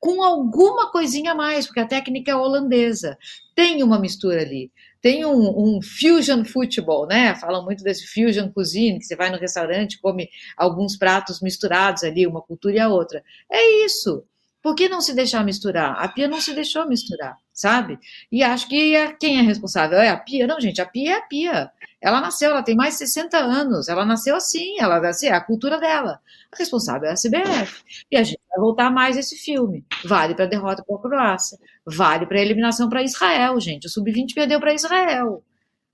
com 0.00 0.22
alguma 0.22 0.90
coisinha 0.90 1.32
a 1.32 1.34
mais, 1.34 1.66
porque 1.66 1.80
a 1.80 1.86
técnica 1.86 2.32
é 2.32 2.34
holandesa. 2.34 3.18
Tem 3.54 3.82
uma 3.82 4.00
mistura 4.00 4.40
ali. 4.40 4.72
Tem 5.00 5.24
um, 5.24 5.76
um, 5.76 5.80
fusion 5.82 6.42
football, 6.44 7.06
né? 7.06 7.34
Falam 7.34 7.64
muito 7.64 7.84
desse 7.84 8.06
fusion 8.06 8.50
cuisine, 8.50 8.98
que 8.98 9.04
você 9.04 9.14
vai 9.14 9.30
no 9.30 9.38
restaurante 9.38 10.00
come 10.00 10.28
alguns 10.56 10.96
pratos 10.96 11.40
misturados 11.40 12.02
ali, 12.02 12.26
uma 12.26 12.40
cultura 12.40 12.76
e 12.76 12.78
a 12.80 12.88
outra. 12.88 13.22
É 13.50 13.84
isso. 13.84 14.24
Por 14.62 14.74
que 14.74 14.88
não 14.88 15.00
se 15.00 15.14
deixar 15.14 15.44
misturar? 15.44 15.96
A 15.98 16.08
Pia 16.08 16.28
não 16.28 16.40
se 16.40 16.54
deixou 16.54 16.86
misturar, 16.86 17.36
sabe? 17.52 17.98
E 18.30 18.42
acho 18.42 18.68
que 18.68 18.94
é, 18.94 19.12
quem 19.12 19.38
é 19.38 19.42
responsável? 19.42 19.98
É 19.98 20.10
a 20.10 20.16
Pia? 20.18 20.46
Não, 20.46 20.60
gente, 20.60 20.82
a 20.82 20.86
Pia 20.86 21.12
é 21.12 21.16
a 21.16 21.22
Pia. 21.22 21.70
Ela 22.00 22.20
nasceu, 22.20 22.50
ela 22.50 22.62
tem 22.62 22.74
mais 22.74 22.94
de 22.94 23.00
60 23.00 23.36
anos, 23.38 23.88
ela 23.88 24.04
nasceu 24.06 24.34
assim, 24.34 24.78
ela 24.78 25.06
assim, 25.06 25.26
é 25.28 25.32
a 25.32 25.40
cultura 25.40 25.78
dela. 25.78 26.20
A 26.52 26.56
responsável 26.56 27.08
é 27.08 27.12
a 27.12 27.14
CBF. 27.14 27.82
E 28.10 28.16
a 28.16 28.22
gente 28.22 28.40
vai 28.48 28.58
voltar 28.58 28.90
mais 28.90 29.16
esse 29.16 29.36
filme. 29.36 29.84
Vale 30.04 30.34
para 30.34 30.44
a 30.46 30.48
derrota 30.48 30.82
para 30.82 30.96
a 30.96 31.00
Croácia, 31.00 31.58
vale 31.84 32.26
para 32.26 32.38
a 32.38 32.42
eliminação 32.42 32.88
para 32.88 33.02
Israel, 33.02 33.58
gente. 33.60 33.86
O 33.86 33.90
Sub-20 33.90 34.34
perdeu 34.34 34.58
para 34.60 34.74
Israel, 34.74 35.44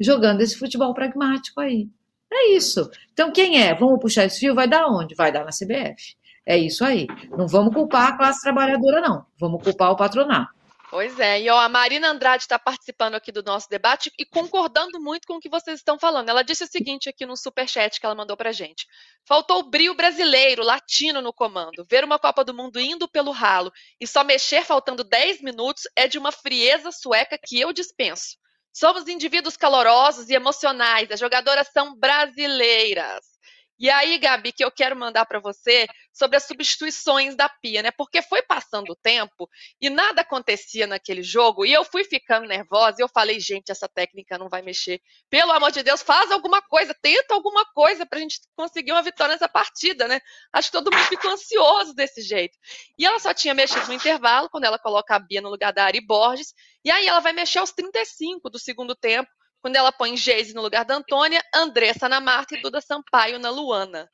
jogando 0.00 0.40
esse 0.42 0.56
futebol 0.58 0.94
pragmático 0.94 1.60
aí. 1.60 1.88
É 2.32 2.52
isso. 2.52 2.90
Então, 3.12 3.32
quem 3.32 3.62
é? 3.62 3.74
Vamos 3.74 4.00
puxar 4.00 4.24
esse 4.24 4.40
fio? 4.40 4.54
Vai 4.54 4.68
dar 4.68 4.86
onde? 4.88 5.14
Vai 5.14 5.32
dar 5.32 5.44
na 5.44 5.50
CBF. 5.50 6.16
É 6.46 6.56
isso 6.56 6.84
aí. 6.84 7.06
Não 7.36 7.48
vamos 7.48 7.74
culpar 7.74 8.08
a 8.08 8.16
classe 8.16 8.40
trabalhadora, 8.40 9.00
não. 9.00 9.26
Vamos 9.38 9.62
culpar 9.62 9.90
o 9.90 9.96
patronato. 9.96 10.56
Pois 10.88 11.18
é, 11.18 11.40
e 11.40 11.50
ó, 11.50 11.58
a 11.58 11.68
Marina 11.68 12.08
Andrade 12.08 12.44
está 12.44 12.60
participando 12.60 13.16
aqui 13.16 13.32
do 13.32 13.42
nosso 13.42 13.68
debate 13.68 14.10
e 14.16 14.24
concordando 14.24 15.00
muito 15.00 15.26
com 15.26 15.34
o 15.34 15.40
que 15.40 15.48
vocês 15.48 15.80
estão 15.80 15.98
falando. 15.98 16.28
Ela 16.28 16.44
disse 16.44 16.62
o 16.62 16.68
seguinte 16.68 17.08
aqui 17.08 17.26
no 17.26 17.36
superchat 17.36 17.98
que 17.98 18.06
ela 18.06 18.14
mandou 18.14 18.36
para 18.36 18.52
gente: 18.52 18.86
faltou 19.26 19.58
o 19.58 19.94
brasileiro, 19.94 20.62
latino 20.62 21.20
no 21.20 21.32
comando. 21.32 21.84
Ver 21.90 22.04
uma 22.04 22.20
Copa 22.20 22.44
do 22.44 22.54
Mundo 22.54 22.78
indo 22.78 23.08
pelo 23.08 23.32
ralo 23.32 23.72
e 24.00 24.06
só 24.06 24.22
mexer 24.22 24.64
faltando 24.64 25.02
10 25.02 25.42
minutos 25.42 25.82
é 25.96 26.06
de 26.06 26.18
uma 26.18 26.30
frieza 26.30 26.92
sueca 26.92 27.36
que 27.36 27.60
eu 27.60 27.72
dispenso. 27.72 28.36
Somos 28.72 29.08
indivíduos 29.08 29.56
calorosos 29.56 30.28
e 30.28 30.34
emocionais, 30.34 31.10
as 31.10 31.18
jogadoras 31.18 31.68
são 31.72 31.96
brasileiras. 31.96 33.35
E 33.78 33.90
aí, 33.90 34.16
Gabi, 34.18 34.52
que 34.52 34.64
eu 34.64 34.70
quero 34.70 34.96
mandar 34.96 35.26
para 35.26 35.38
você 35.38 35.86
sobre 36.12 36.38
as 36.38 36.44
substituições 36.44 37.36
da 37.36 37.48
Pia, 37.48 37.82
né? 37.82 37.90
Porque 37.90 38.22
foi 38.22 38.40
passando 38.40 38.90
o 38.90 38.96
tempo 38.96 39.48
e 39.80 39.90
nada 39.90 40.22
acontecia 40.22 40.86
naquele 40.86 41.22
jogo, 41.22 41.66
e 41.66 41.72
eu 41.72 41.84
fui 41.84 42.02
ficando 42.04 42.46
nervosa 42.46 42.96
e 42.98 43.02
eu 43.02 43.08
falei, 43.08 43.38
gente, 43.38 43.70
essa 43.70 43.86
técnica 43.86 44.38
não 44.38 44.48
vai 44.48 44.62
mexer. 44.62 45.00
Pelo 45.28 45.52
amor 45.52 45.70
de 45.72 45.82
Deus, 45.82 46.02
faz 46.02 46.30
alguma 46.30 46.62
coisa, 46.62 46.96
tenta 47.02 47.34
alguma 47.34 47.64
coisa 47.72 48.06
para 48.06 48.18
a 48.18 48.22
gente 48.22 48.40
conseguir 48.54 48.92
uma 48.92 49.02
vitória 49.02 49.34
nessa 49.34 49.48
partida, 49.48 50.08
né? 50.08 50.20
Acho 50.52 50.70
que 50.70 50.78
todo 50.78 50.90
mundo 50.90 51.04
ficou 51.04 51.30
ansioso 51.30 51.94
desse 51.94 52.22
jeito. 52.22 52.56
E 52.98 53.04
ela 53.04 53.18
só 53.18 53.34
tinha 53.34 53.52
mexido 53.52 53.86
no 53.88 53.94
intervalo, 53.94 54.48
quando 54.48 54.64
ela 54.64 54.78
coloca 54.78 55.14
a 55.14 55.18
Bia 55.18 55.42
no 55.42 55.50
lugar 55.50 55.72
da 55.72 55.84
Ari 55.84 56.00
Borges, 56.00 56.54
e 56.82 56.90
aí 56.90 57.06
ela 57.06 57.20
vai 57.20 57.32
mexer 57.34 57.58
aos 57.58 57.72
35 57.72 58.48
do 58.48 58.58
segundo 58.58 58.94
tempo 58.94 59.28
quando 59.66 59.74
ela 59.74 59.90
põe 59.90 60.16
Geise 60.16 60.54
no 60.54 60.62
lugar 60.62 60.84
da 60.84 60.94
Antônia, 60.94 61.42
Andressa 61.52 62.08
na 62.08 62.20
Marta 62.20 62.56
e 62.56 62.62
Duda 62.62 62.80
Sampaio 62.80 63.36
na 63.36 63.50
Luana. 63.50 64.08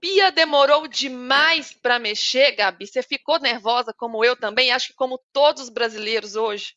Pia 0.00 0.32
demorou 0.32 0.88
demais 0.88 1.72
para 1.72 2.00
mexer, 2.00 2.56
Gabi. 2.56 2.84
Você 2.84 3.00
ficou 3.00 3.38
nervosa 3.38 3.94
como 3.96 4.24
eu 4.24 4.34
também, 4.34 4.72
acho 4.72 4.88
que 4.88 4.94
como 4.94 5.20
todos 5.32 5.62
os 5.62 5.68
brasileiros 5.68 6.34
hoje. 6.34 6.74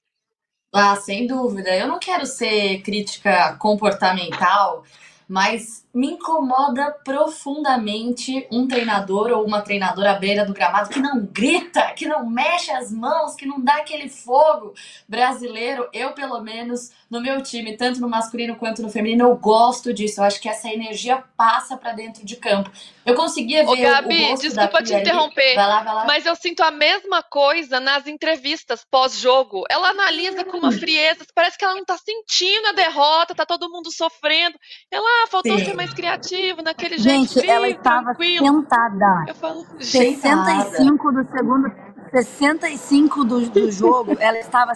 Ah, 0.72 0.96
sem 0.96 1.26
dúvida. 1.26 1.76
Eu 1.76 1.88
não 1.88 1.98
quero 1.98 2.28
ser 2.28 2.84
crítica 2.84 3.58
comportamental, 3.58 4.86
mas 5.28 5.86
me 5.94 6.12
incomoda 6.12 6.92
profundamente 7.04 8.48
um 8.52 8.68
treinador 8.68 9.32
ou 9.32 9.46
uma 9.46 9.62
treinadora 9.62 10.12
à 10.12 10.16
beira 10.16 10.46
do 10.46 10.54
gramado 10.54 10.90
que 10.90 11.00
não 11.00 11.26
grita, 11.26 11.92
que 11.94 12.08
não 12.08 12.26
mexe 12.30 12.72
as 12.72 12.92
mãos, 12.92 13.36
que 13.36 13.46
não 13.46 13.60
dá 13.60 13.78
aquele 13.78 14.08
fogo 14.10 14.74
brasileiro. 15.08 15.90
Eu, 15.92 16.14
pelo 16.14 16.42
menos, 16.42 16.92
no 17.10 17.20
meu 17.20 17.42
time, 17.42 17.76
tanto 17.76 18.00
no 18.00 18.08
masculino 18.08 18.56
quanto 18.56 18.82
no 18.82 18.90
feminino, 18.90 19.26
eu 19.26 19.36
gosto 19.36 19.94
disso. 19.94 20.22
Eu 20.22 20.26
acho 20.26 20.40
que 20.40 20.48
essa 20.48 20.70
energia 20.70 21.24
passa 21.36 21.76
para 21.76 21.92
dentro 21.92 22.26
de 22.26 22.38
campo. 22.38 22.72
Eu 23.08 23.16
conseguia 23.16 23.64
ver 23.64 23.72
Ô, 23.72 23.76
Gabi, 23.78 24.34
o 24.34 24.36
desculpa 24.36 24.84
te 24.84 24.94
interromper, 24.94 25.56
vai 25.56 25.66
lá, 25.66 25.82
vai 25.82 25.96
lá. 25.96 26.06
mas 26.06 26.26
eu 26.26 26.36
sinto 26.36 26.62
a 26.62 26.70
mesma 26.70 27.24
coisa 27.24 27.80
nas 27.80 28.06
entrevistas 28.06 28.86
pós-jogo. 28.92 29.64
Ela 29.70 29.92
analisa 29.92 30.44
com 30.44 30.58
uma 30.58 30.74
frieza, 30.74 31.26
parece 31.34 31.58
que 31.58 31.64
ela 31.64 31.76
não 31.76 31.86
tá 31.86 31.98
sentindo 31.98 32.68
a 32.68 32.74
derrota, 32.74 33.34
tá 33.34 33.46
todo 33.46 33.70
mundo 33.70 33.90
sofrendo. 33.94 34.58
Ela 34.92 35.08
ah, 35.24 35.28
faltou 35.28 35.58
Sim. 35.58 35.64
ser 35.64 35.74
mais 35.74 35.94
criativo, 35.94 36.62
naquele 36.62 36.98
jeito 36.98 37.34
Gente, 37.34 37.50
ela 37.50 37.70
estava 37.70 38.14
sentada. 38.14 39.26
Eu 39.26 39.36
falo, 39.36 39.66
gente, 39.80 40.20
65 40.20 41.12
do 41.14 41.32
segundo, 41.32 41.72
65 42.12 43.24
do, 43.24 43.50
do 43.50 43.72
jogo, 43.72 44.18
ela 44.20 44.38
estava 44.38 44.74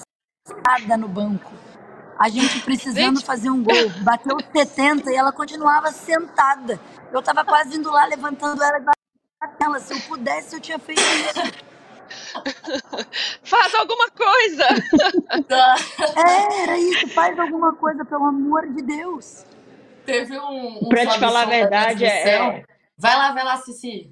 sentada 0.48 0.96
no 0.96 1.10
banco. 1.10 1.52
A 2.22 2.30
gente 2.30 2.62
precisando 2.62 3.16
Gente. 3.18 3.26
fazer 3.26 3.50
um 3.50 3.64
gol. 3.64 3.90
Bateu 4.04 4.38
70 4.54 5.12
e 5.12 5.16
ela 5.16 5.32
continuava 5.32 5.92
sentada. 5.92 6.80
Eu 7.12 7.20
estava 7.20 7.44
quase 7.44 7.76
indo 7.76 7.90
lá, 7.90 8.06
levantando 8.06 8.62
ela 8.62 8.78
e 8.78 8.82
batendo 8.82 9.56
ela. 9.60 9.80
Se 9.80 9.92
eu 9.94 10.00
pudesse, 10.02 10.56
eu 10.56 10.60
tinha 10.62 10.78
feito 10.78 11.02
isso. 11.02 11.72
faz 13.44 13.74
alguma 13.74 14.08
coisa. 14.12 14.66
É, 16.16 16.64
era 16.64 16.78
isso. 16.78 17.08
Faz 17.10 17.40
alguma 17.40 17.74
coisa, 17.74 18.06
pelo 18.06 18.26
amor 18.26 18.68
de 18.72 18.84
Deus. 18.84 19.44
Teve 20.06 20.38
um. 20.38 20.78
um 20.84 20.90
Pra 20.90 21.06
te 21.08 21.20
falar 21.20 21.44
a 21.44 21.46
verdade, 21.46 22.06
é- 22.06 22.22
transmissão. 22.22 22.64
Vai 22.98 23.16
lá, 23.16 23.32
vai 23.32 23.44
lá, 23.44 23.58
Cici. 23.58 24.12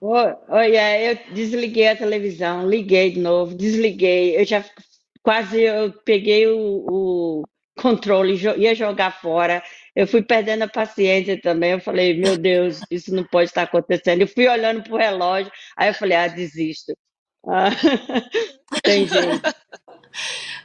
Oi, 0.00 0.34
Olha, 0.48 1.00
eu 1.12 1.18
desliguei 1.32 1.88
a 1.88 1.96
televisão, 1.96 2.68
liguei 2.68 3.12
de 3.12 3.20
novo, 3.20 3.54
desliguei. 3.54 4.36
Eu 4.40 4.44
já 4.44 4.64
quase 5.24 5.62
eu 5.62 5.90
peguei 6.04 6.46
o, 6.46 6.84
o 6.86 7.42
controle, 7.80 8.36
ia 8.58 8.74
jogar 8.74 9.10
fora. 9.10 9.62
Eu 9.96 10.06
fui 10.06 10.22
perdendo 10.22 10.62
a 10.62 10.68
paciência 10.68 11.40
também. 11.40 11.72
Eu 11.72 11.80
falei, 11.80 12.16
meu 12.16 12.36
Deus, 12.36 12.80
isso 12.90 13.12
não 13.12 13.24
pode 13.24 13.48
estar 13.48 13.62
acontecendo. 13.62 14.20
Eu 14.20 14.28
fui 14.28 14.46
olhando 14.46 14.82
pro 14.82 14.96
relógio, 14.96 15.50
aí 15.76 15.88
eu 15.88 15.94
falei, 15.94 16.16
ah, 16.16 16.28
desisto. 16.28 16.92
Ah, 17.48 17.70
tem 18.84 19.08
jeito. 19.08 19.54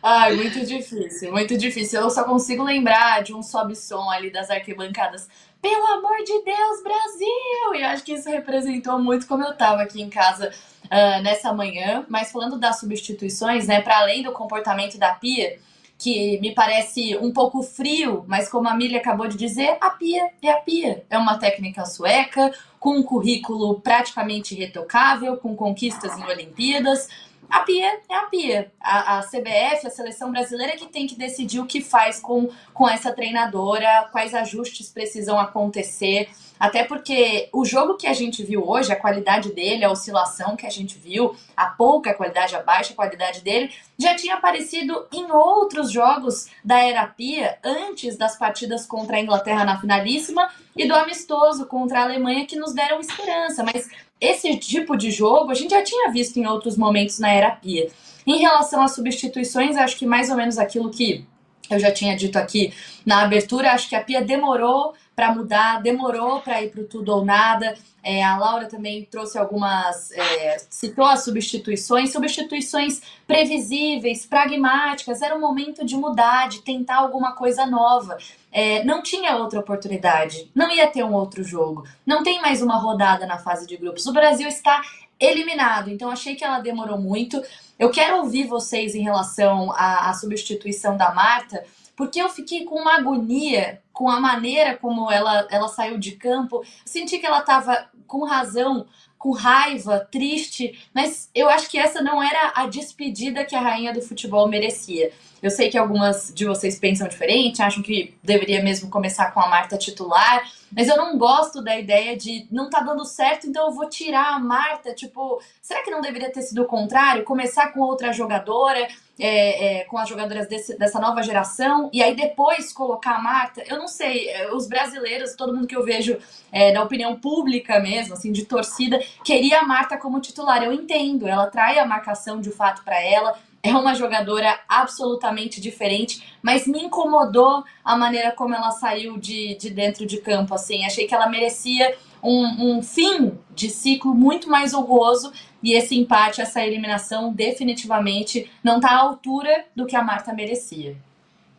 Ai, 0.03 0.35
muito 0.35 0.65
difícil, 0.65 1.31
muito 1.31 1.57
difícil. 1.57 2.01
Eu 2.01 2.09
só 2.09 2.23
consigo 2.23 2.63
lembrar 2.63 3.23
de 3.23 3.33
um 3.33 3.41
sobe-som 3.41 4.09
ali 4.09 4.29
das 4.29 4.49
arquibancadas. 4.49 5.27
Pelo 5.61 5.85
amor 5.87 6.17
de 6.23 6.43
Deus, 6.43 6.83
Brasil! 6.83 7.75
E 7.75 7.81
eu 7.81 7.87
acho 7.87 8.03
que 8.03 8.13
isso 8.13 8.29
representou 8.29 8.97
muito 8.99 9.27
como 9.27 9.43
eu 9.43 9.53
tava 9.57 9.81
aqui 9.81 10.01
em 10.01 10.09
casa 10.09 10.51
ah, 10.89 11.21
nessa 11.21 11.53
manhã. 11.53 12.05
Mas 12.09 12.31
falando 12.31 12.57
das 12.57 12.79
substituições, 12.79 13.67
né, 13.67 13.81
para 13.81 13.99
além 13.99 14.23
do 14.23 14.31
comportamento 14.31 14.97
da 14.97 15.13
Pia, 15.13 15.59
que 15.99 16.39
me 16.39 16.53
parece 16.55 17.17
um 17.17 17.31
pouco 17.31 17.61
frio, 17.61 18.23
mas 18.25 18.49
como 18.49 18.69
a 18.69 18.73
Milha 18.73 18.99
acabou 18.99 19.27
de 19.27 19.37
dizer, 19.37 19.77
a 19.81 19.89
Pia 19.89 20.29
é 20.41 20.49
a 20.49 20.57
Pia. 20.57 21.03
É 21.09 21.17
uma 21.17 21.37
técnica 21.37 21.85
sueca, 21.85 22.53
com 22.79 22.97
um 22.97 23.03
currículo 23.03 23.81
praticamente 23.81 24.55
irretocável, 24.55 25.35
com 25.35 25.55
conquistas 25.57 26.17
em 26.17 26.23
Olimpíadas. 26.23 27.09
A 27.49 27.59
Pia 27.61 27.99
é 28.09 28.15
a 28.15 28.21
Pia. 28.21 28.71
A, 28.79 29.17
a 29.17 29.23
CBF, 29.23 29.87
a 29.87 29.89
seleção 29.89 30.31
brasileira, 30.31 30.77
que 30.77 30.85
tem 30.85 31.05
que 31.05 31.15
decidir 31.15 31.59
o 31.59 31.65
que 31.65 31.81
faz 31.81 32.19
com, 32.21 32.49
com 32.73 32.87
essa 32.87 33.11
treinadora, 33.11 34.07
quais 34.13 34.33
ajustes 34.33 34.89
precisam 34.89 35.37
acontecer. 35.37 36.29
Até 36.59 36.83
porque 36.83 37.47
o 37.53 37.63
jogo 37.63 37.95
que 37.95 38.05
a 38.05 38.13
gente 38.13 38.43
viu 38.43 38.67
hoje, 38.67 38.91
a 38.91 38.95
qualidade 38.95 39.53
dele, 39.53 39.85
a 39.85 39.91
oscilação 39.91 40.57
que 40.57 40.67
a 40.67 40.69
gente 40.69 40.97
viu, 40.97 41.33
a 41.55 41.67
pouca 41.67 42.13
qualidade, 42.13 42.55
a 42.55 42.61
baixa 42.61 42.93
qualidade 42.93 43.41
dele, 43.41 43.71
já 43.97 44.13
tinha 44.13 44.35
aparecido 44.35 45.07
em 45.13 45.31
outros 45.31 45.89
jogos 45.89 46.47
da 46.63 46.77
Era 46.79 47.07
Pia, 47.07 47.57
antes 47.63 48.17
das 48.17 48.37
partidas 48.37 48.85
contra 48.85 49.15
a 49.15 49.21
Inglaterra 49.21 49.63
na 49.63 49.79
finalíssima 49.79 50.49
e 50.75 50.85
do 50.85 50.93
amistoso 50.93 51.65
contra 51.65 52.01
a 52.01 52.03
Alemanha, 52.03 52.45
que 52.45 52.57
nos 52.57 52.73
deram 52.73 52.99
esperança. 52.99 53.63
Mas 53.63 53.89
esse 54.19 54.57
tipo 54.57 54.97
de 54.97 55.11
jogo 55.11 55.51
a 55.51 55.55
gente 55.55 55.71
já 55.71 55.81
tinha 55.81 56.11
visto 56.11 56.37
em 56.37 56.45
outros 56.45 56.75
momentos 56.75 57.19
na 57.19 57.31
Era 57.31 57.51
Pia. 57.51 57.87
Em 58.27 58.37
relação 58.37 58.81
às 58.81 58.93
substituições, 58.93 59.77
acho 59.77 59.97
que 59.97 60.05
mais 60.05 60.29
ou 60.29 60.35
menos 60.35 60.57
aquilo 60.57 60.89
que 60.89 61.25
eu 61.69 61.79
já 61.79 61.91
tinha 61.91 62.15
dito 62.15 62.37
aqui 62.37 62.73
na 63.05 63.23
abertura, 63.23 63.71
acho 63.71 63.87
que 63.87 63.95
a 63.95 64.03
Pia 64.03 64.21
demorou 64.21 64.93
para 65.19 65.35
mudar, 65.35 65.81
demorou 65.81 66.39
para 66.39 66.63
ir 66.63 66.71
para 66.71 66.79
o 66.79 66.85
tudo 66.85 67.13
ou 67.13 67.25
nada. 67.25 67.75
É, 68.01 68.23
a 68.23 68.37
Laura 68.37 68.67
também 68.67 69.03
trouxe 69.03 69.37
algumas, 69.37 70.11
é, 70.11 70.57
citou 70.69 71.03
as 71.03 71.25
substituições, 71.25 72.13
substituições 72.13 73.01
previsíveis, 73.27 74.25
pragmáticas. 74.25 75.21
Era 75.21 75.35
um 75.35 75.41
momento 75.41 75.85
de 75.85 75.97
mudar, 75.97 76.47
de 76.47 76.61
tentar 76.61 76.99
alguma 76.99 77.33
coisa 77.33 77.65
nova. 77.65 78.17
É, 78.49 78.81
não 78.85 79.03
tinha 79.03 79.35
outra 79.35 79.59
oportunidade, 79.59 80.49
não 80.55 80.71
ia 80.71 80.87
ter 80.87 81.03
um 81.03 81.13
outro 81.13 81.43
jogo, 81.43 81.85
não 82.05 82.23
tem 82.23 82.41
mais 82.41 82.61
uma 82.61 82.77
rodada 82.77 83.27
na 83.27 83.39
fase 83.39 83.67
de 83.67 83.75
grupos. 83.75 84.05
O 84.05 84.13
Brasil 84.13 84.47
está 84.47 84.81
eliminado, 85.19 85.89
então 85.89 86.09
achei 86.09 86.33
que 86.33 86.45
ela 86.45 86.59
demorou 86.59 86.97
muito. 86.97 87.43
Eu 87.77 87.91
quero 87.91 88.19
ouvir 88.19 88.47
vocês 88.47 88.95
em 88.95 89.03
relação 89.03 89.69
à, 89.73 90.09
à 90.09 90.13
substituição 90.13 90.95
da 90.95 91.13
Marta, 91.13 91.61
porque 91.99 92.21
eu 92.21 92.29
fiquei 92.29 92.63
com 92.63 92.75
uma 92.75 92.95
agonia 92.95 93.81
com 93.91 94.09
a 94.09 94.21
maneira 94.21 94.77
como 94.77 95.11
ela, 95.11 95.45
ela 95.51 95.67
saiu 95.67 95.97
de 95.97 96.13
campo. 96.13 96.63
Senti 96.85 97.19
que 97.19 97.25
ela 97.25 97.39
estava 97.39 97.89
com 98.07 98.23
razão, 98.23 98.85
com 99.17 99.31
raiva, 99.31 100.07
triste, 100.09 100.79
mas 100.93 101.29
eu 101.35 101.49
acho 101.49 101.69
que 101.69 101.77
essa 101.77 102.01
não 102.01 102.23
era 102.23 102.53
a 102.55 102.67
despedida 102.67 103.43
que 103.43 103.53
a 103.53 103.59
rainha 103.59 103.93
do 103.93 104.01
futebol 104.01 104.47
merecia. 104.47 105.11
Eu 105.43 105.49
sei 105.49 105.69
que 105.69 105.77
algumas 105.77 106.33
de 106.33 106.45
vocês 106.45 106.79
pensam 106.79 107.05
diferente, 107.05 107.61
acham 107.61 107.83
que 107.83 108.15
deveria 108.23 108.63
mesmo 108.63 108.89
começar 108.89 109.31
com 109.31 109.41
a 109.41 109.49
Marta 109.49 109.77
titular, 109.77 110.49
mas 110.71 110.87
eu 110.87 110.95
não 110.95 111.17
gosto 111.17 111.61
da 111.61 111.77
ideia 111.77 112.15
de 112.15 112.47
não 112.49 112.69
tá 112.69 112.79
dando 112.79 113.03
certo, 113.03 113.45
então 113.45 113.67
eu 113.67 113.73
vou 113.73 113.89
tirar 113.89 114.35
a 114.35 114.39
Marta. 114.39 114.93
Tipo, 114.93 115.41
será 115.61 115.83
que 115.83 115.91
não 115.91 115.99
deveria 115.99 116.31
ter 116.31 116.43
sido 116.43 116.61
o 116.61 116.67
contrário? 116.67 117.25
Começar 117.25 117.73
com 117.73 117.81
outra 117.81 118.13
jogadora, 118.13 118.87
é, 119.19 119.81
é, 119.81 119.83
com 119.83 119.97
as 119.97 120.07
jogadoras 120.07 120.47
desse, 120.47 120.77
dessa 120.77 120.99
nova 120.99 121.21
geração, 121.21 121.89
e 121.91 122.01
aí 122.01 122.15
depois 122.15 122.71
colocar 122.71 123.15
a 123.15 123.21
Marta? 123.21 123.61
Eu 123.67 123.77
não 123.77 123.87
sei, 123.87 124.29
é, 124.29 124.53
os 124.53 124.67
brasileiros, 124.67 125.35
todo 125.35 125.53
mundo 125.53 125.67
que 125.67 125.75
eu 125.75 125.83
vejo 125.83 126.17
é, 126.51 126.71
da 126.71 126.81
opinião 126.81 127.19
pública 127.19 127.79
mesmo, 127.79 128.13
assim, 128.13 128.31
de 128.31 128.45
torcida, 128.45 128.99
queria 129.23 129.59
a 129.59 129.65
Marta 129.65 129.97
como 129.97 130.21
titular. 130.21 130.63
Eu 130.63 130.71
entendo, 130.71 131.27
ela 131.27 131.47
trai 131.47 131.77
a 131.77 131.85
marcação 131.85 132.39
de 132.39 132.49
fato 132.49 132.83
para 132.83 132.99
ela, 133.01 133.37
é 133.61 133.73
uma 133.73 133.93
jogadora 133.93 134.57
absolutamente 134.67 135.59
diferente, 135.59 136.37
mas 136.41 136.65
me 136.65 136.81
incomodou 136.81 137.63
a 137.83 137.97
maneira 137.97 138.31
como 138.31 138.55
ela 138.55 138.71
saiu 138.71 139.17
de, 139.17 139.55
de 139.55 139.69
dentro 139.69 140.05
de 140.05 140.21
campo, 140.21 140.53
assim, 140.53 140.85
achei 140.85 141.05
que 141.05 141.13
ela 141.13 141.27
merecia 141.27 141.93
um, 142.21 142.77
um 142.77 142.83
fim 142.83 143.37
de 143.51 143.69
ciclo 143.69 144.13
muito 144.13 144.49
mais 144.49 144.73
honroso 144.73 145.31
e 145.61 145.73
esse 145.73 145.97
empate, 145.97 146.41
essa 146.41 146.61
eliminação 146.61 147.33
definitivamente 147.33 148.51
não 148.63 148.77
está 148.77 148.91
à 148.91 148.99
altura 148.99 149.65
do 149.75 149.85
que 149.85 149.95
a 149.95 150.03
Marta 150.03 150.33
merecia. 150.33 150.97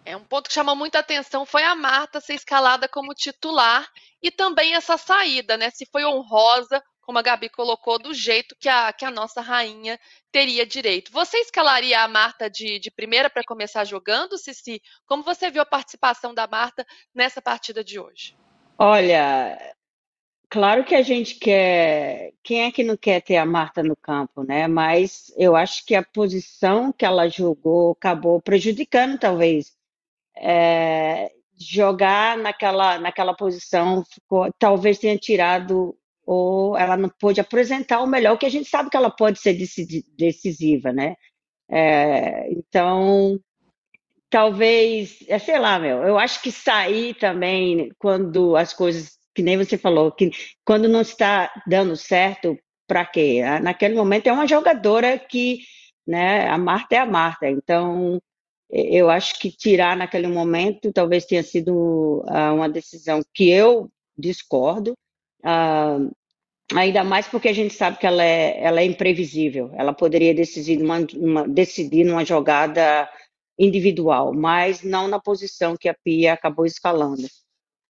É 0.05 0.17
um 0.17 0.25
ponto 0.25 0.49
que 0.49 0.55
chamou 0.55 0.75
muita 0.75 0.99
atenção 0.99 1.45
foi 1.45 1.63
a 1.63 1.75
Marta 1.75 2.21
ser 2.21 2.35
escalada 2.35 2.89
como 2.89 3.15
titular 3.15 3.87
e 4.23 4.31
também 4.31 4.75
essa 4.75 4.97
saída, 4.97 5.57
né? 5.57 5.71
Se 5.71 5.87
foi 5.87 6.05
honrosa, 6.05 6.83
como 7.03 7.19
a 7.19 7.23
Gabi 7.23 7.49
colocou, 7.49 7.99
do 7.99 8.15
jeito 8.15 8.55
que 8.59 8.69
a, 8.69 8.93
que 8.93 9.05
a 9.05 9.11
nossa 9.11 9.41
rainha 9.41 9.99
teria 10.33 10.65
direito. 10.65 11.13
Você 11.13 11.39
escalaria 11.39 12.01
a 12.03 12.09
Marta 12.09 12.49
de, 12.49 12.79
de 12.79 12.91
primeira 12.91 13.29
para 13.29 13.45
começar 13.45 13.85
jogando, 13.85 14.39
Cici? 14.39 14.81
Como 15.07 15.23
você 15.23 15.51
viu 15.51 15.61
a 15.63 15.67
participação 15.67 16.33
da 16.33 16.47
Marta 16.47 16.87
nessa 17.15 17.43
partida 17.43 17.83
de 17.85 17.99
hoje? 17.99 18.37
Olha, 18.79 19.59
claro 20.51 20.85
que 20.85 20.95
a 20.95 21.03
gente 21.03 21.37
quer. 21.37 22.33
Quem 22.43 22.65
é 22.65 22.73
que 22.73 22.85
não 22.85 22.97
quer 22.97 23.23
ter 23.23 23.37
a 23.37 23.47
Marta 23.47 23.83
no 23.83 23.97
campo, 23.97 24.43
né? 24.43 24.67
Mas 24.69 25.33
eu 25.37 25.57
acho 25.57 25.85
que 25.87 25.95
a 25.95 26.03
posição 26.03 26.93
que 26.93 27.05
ela 27.05 27.29
jogou 27.29 27.93
acabou 27.93 28.41
prejudicando, 28.43 29.19
talvez. 29.19 29.73
É, 30.37 31.31
jogar 31.59 32.39
naquela, 32.39 32.99
naquela 32.99 33.35
posição 33.35 34.05
ficou, 34.05 34.51
talvez 34.59 34.99
tenha 34.99 35.19
tirado 35.19 35.97
ou 36.27 36.77
ela 36.77 36.97
não 36.97 37.09
pôde 37.09 37.41
apresentar 37.41 38.01
o 38.01 38.07
melhor, 38.07 38.39
que 38.39 38.47
a 38.47 38.51
gente 38.51 38.69
sabe 38.69 38.89
que 38.89 38.97
ela 38.97 39.11
pode 39.11 39.41
ser 39.41 39.53
decisiva, 40.17 40.93
né? 40.93 41.17
É, 41.69 42.51
então, 42.53 43.39
talvez, 44.31 45.19
é, 45.29 45.39
sei 45.39 45.59
lá, 45.59 45.79
meu, 45.79 46.03
eu 46.05 46.19
acho 46.19 46.41
que 46.43 46.53
sair 46.53 47.15
também 47.15 47.91
quando 47.99 48.57
as 48.57 48.73
coisas, 48.73 49.19
que 49.35 49.43
nem 49.43 49.57
você 49.57 49.79
falou, 49.79 50.13
que 50.13 50.31
quando 50.65 50.89
não 50.89 51.01
está 51.01 51.53
dando 51.67 51.97
certo, 51.97 52.59
para 52.87 53.05
quê? 53.07 53.41
Naquele 53.63 53.95
momento 53.95 54.27
é 54.27 54.33
uma 54.33 54.47
jogadora 54.47 55.19
que, 55.19 55.61
né, 56.07 56.49
a 56.49 56.59
Marta 56.59 56.97
é 56.97 56.99
a 56.99 57.07
Marta, 57.07 57.49
então 57.49 58.21
eu 58.71 59.11
acho 59.11 59.39
que 59.39 59.51
tirar 59.51 59.97
naquele 59.97 60.29
momento 60.29 60.93
talvez 60.93 61.25
tenha 61.25 61.43
sido 61.43 62.25
uh, 62.29 62.55
uma 62.55 62.69
decisão 62.69 63.21
que 63.35 63.51
eu 63.51 63.91
discordo, 64.17 64.93
uh, 65.45 66.11
ainda 66.75 67.03
mais 67.03 67.27
porque 67.27 67.49
a 67.49 67.53
gente 67.53 67.75
sabe 67.75 67.99
que 67.99 68.07
ela 68.07 68.25
é, 68.25 68.63
ela 68.63 68.81
é 68.81 68.85
imprevisível. 68.85 69.71
Ela 69.75 69.93
poderia 69.93 70.35
decidir 70.35 70.81
uma, 70.83 71.01
decidir 71.49 72.05
numa 72.05 72.25
jogada 72.25 73.09
individual, 73.59 74.33
mas 74.33 74.83
não 74.83 75.09
na 75.09 75.21
posição 75.21 75.77
que 75.79 75.89
a 75.89 75.95
Pia 75.95 76.33
acabou 76.33 76.65
escalando. 76.65 77.27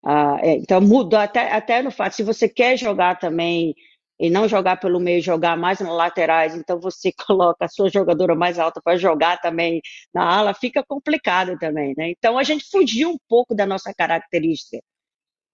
Uh, 0.05 0.39
é, 0.41 0.55
então 0.57 0.81
mudou 0.81 1.19
até, 1.19 1.53
até 1.53 1.83
no 1.83 1.91
fato, 1.91 2.15
se 2.15 2.23
você 2.23 2.49
quer 2.49 2.77
jogar 2.77 3.19
também 3.19 3.75
e 4.19 4.31
não 4.31 4.49
jogar 4.49 4.79
pelo 4.79 5.01
meio, 5.01 5.23
jogar 5.23 5.57
mais 5.57 5.81
nas 5.81 5.93
laterais, 5.93 6.55
então 6.55 6.79
você 6.81 7.13
coloca 7.27 7.65
a 7.65 7.69
sua 7.69 7.89
jogadora 7.89 8.35
mais 8.35 8.59
alta 8.59 8.81
para 8.83 8.97
jogar 8.99 9.41
também 9.41 9.81
na 10.15 10.23
ala, 10.25 10.55
fica 10.55 10.85
complicado 10.87 11.59
também, 11.59 11.95
né? 11.97 12.11
Então 12.11 12.39
a 12.39 12.43
gente 12.43 12.65
fugiu 12.71 13.11
um 13.11 13.19
pouco 13.29 13.55
da 13.55 13.67
nossa 13.67 13.93
característica. 13.95 14.83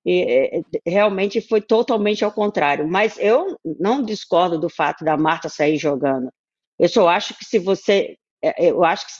E, 0.04 0.62
realmente 0.86 1.40
foi 1.40 1.60
totalmente 1.60 2.24
ao 2.24 2.30
contrário. 2.32 2.86
Mas 2.86 3.18
eu 3.18 3.58
não 3.64 4.02
discordo 4.02 4.58
do 4.58 4.68
fato 4.68 5.04
da 5.04 5.16
Marta 5.16 5.48
sair 5.48 5.76
jogando. 5.78 6.30
Eu 6.78 6.88
só 6.88 7.08
acho 7.08 7.36
que 7.36 7.44
se 7.44 7.58
você, 7.58 8.16
é, 8.42 8.70
eu 8.70 8.84
acho 8.84 9.06
que 9.06 9.12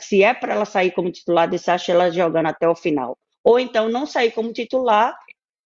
se 0.00 0.22
é 0.22 0.32
para 0.32 0.54
ela 0.54 0.64
sair 0.64 0.92
como 0.92 1.10
titular, 1.12 1.48
deixar 1.48 1.78
ela 1.88 2.10
jogando 2.10 2.46
até 2.46 2.68
o 2.68 2.74
final. 2.74 3.16
Ou 3.46 3.60
então 3.60 3.88
não 3.88 4.06
sair 4.06 4.32
como 4.32 4.52
titular 4.52 5.16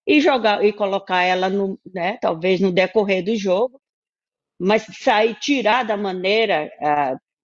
e 0.07 0.21
jogar 0.21 0.65
e 0.65 0.73
colocar 0.73 1.23
ela 1.25 1.49
no, 1.51 1.81
né, 1.95 2.19
talvez 2.21 2.61
no 2.61 2.73
decorrer 2.73 3.25
do 3.25 3.37
jogo, 3.37 3.81
mas 4.59 4.85
sair 5.01 5.35
tirar 5.41 5.85
da 5.85 5.97
maneira, 5.97 6.71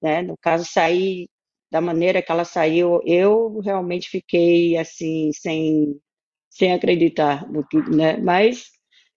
né, 0.03 0.22
no 0.22 0.37
caso 0.39 0.64
sair 0.64 1.28
da 1.70 1.80
maneira 1.80 2.22
que 2.22 2.30
ela 2.32 2.45
saiu, 2.45 3.01
eu 3.07 3.61
realmente 3.61 4.09
fiquei 4.09 4.76
assim 4.76 5.32
sem 5.32 6.01
sem 6.51 6.72
acreditar 6.72 7.49
no 7.51 7.66
que, 7.66 7.78
né? 7.91 8.16
Mas 8.18 8.70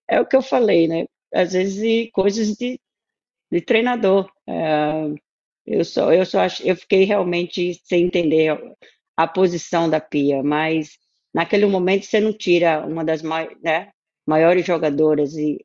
é 0.10 0.20
o 0.22 0.26
que 0.28 0.36
eu 0.36 0.42
falei, 0.42 0.88
né? 0.88 1.06
Às 1.34 1.54
vezes 1.54 2.10
coisas 2.14 2.56
de, 2.56 2.80
de 3.52 3.62
treinador. 3.62 4.30
É, 4.48 5.14
eu 5.66 5.86
só 5.86 6.14
eu 6.14 6.26
só 6.26 6.42
acho, 6.42 6.64
eu 6.68 6.76
fiquei 6.76 7.04
realmente 7.06 7.76
sem 7.86 8.06
entender 8.06 8.58
a 9.18 9.28
posição 9.28 9.90
da 9.90 10.00
Pia, 10.02 10.44
mas 10.44 10.98
naquele 11.34 11.66
momento 11.66 12.06
você 12.06 12.20
não 12.20 12.34
tira 12.34 12.86
uma 12.86 13.04
das 13.04 13.22
mai, 13.22 13.50
né, 13.64 13.92
maiores 14.28 14.66
jogadoras 14.66 15.34
e 15.36 15.64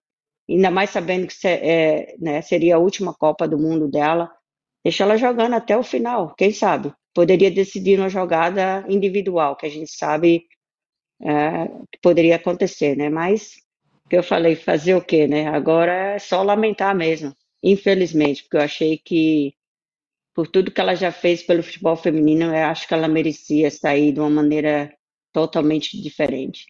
ainda 0.48 0.70
mais 0.70 0.90
sabendo 0.90 1.26
que 1.26 1.34
é, 1.46 2.14
né, 2.18 2.42
seria 2.42 2.76
a 2.76 2.78
última 2.78 3.14
Copa 3.14 3.48
do 3.48 3.58
Mundo 3.58 3.88
dela, 3.88 4.30
deixa 4.84 5.04
ela 5.04 5.16
jogando 5.16 5.54
até 5.54 5.76
o 5.76 5.82
final, 5.82 6.34
quem 6.34 6.52
sabe? 6.52 6.92
Poderia 7.14 7.50
decidir 7.50 7.98
uma 7.98 8.08
jogada 8.08 8.84
individual, 8.88 9.56
que 9.56 9.66
a 9.66 9.70
gente 9.70 9.90
sabe 9.90 10.46
é, 11.22 11.66
que 11.92 11.98
poderia 12.02 12.36
acontecer, 12.36 12.96
né? 12.96 13.08
Mas, 13.08 13.54
que 14.10 14.16
eu 14.16 14.22
falei, 14.22 14.56
fazer 14.56 14.94
o 14.94 15.04
quê, 15.04 15.26
né? 15.26 15.46
Agora 15.48 16.14
é 16.14 16.18
só 16.18 16.42
lamentar 16.42 16.94
mesmo, 16.94 17.34
infelizmente, 17.62 18.42
porque 18.42 18.56
eu 18.56 18.62
achei 18.62 18.98
que 18.98 19.54
por 20.34 20.48
tudo 20.48 20.70
que 20.70 20.80
ela 20.80 20.94
já 20.96 21.12
fez 21.12 21.42
pelo 21.42 21.62
futebol 21.62 21.96
feminino, 21.96 22.46
eu 22.46 22.64
acho 22.66 22.88
que 22.88 22.94
ela 22.94 23.06
merecia 23.08 23.70
sair 23.70 24.12
de 24.12 24.20
uma 24.20 24.30
maneira 24.30 24.92
totalmente 25.34 26.00
diferente. 26.00 26.66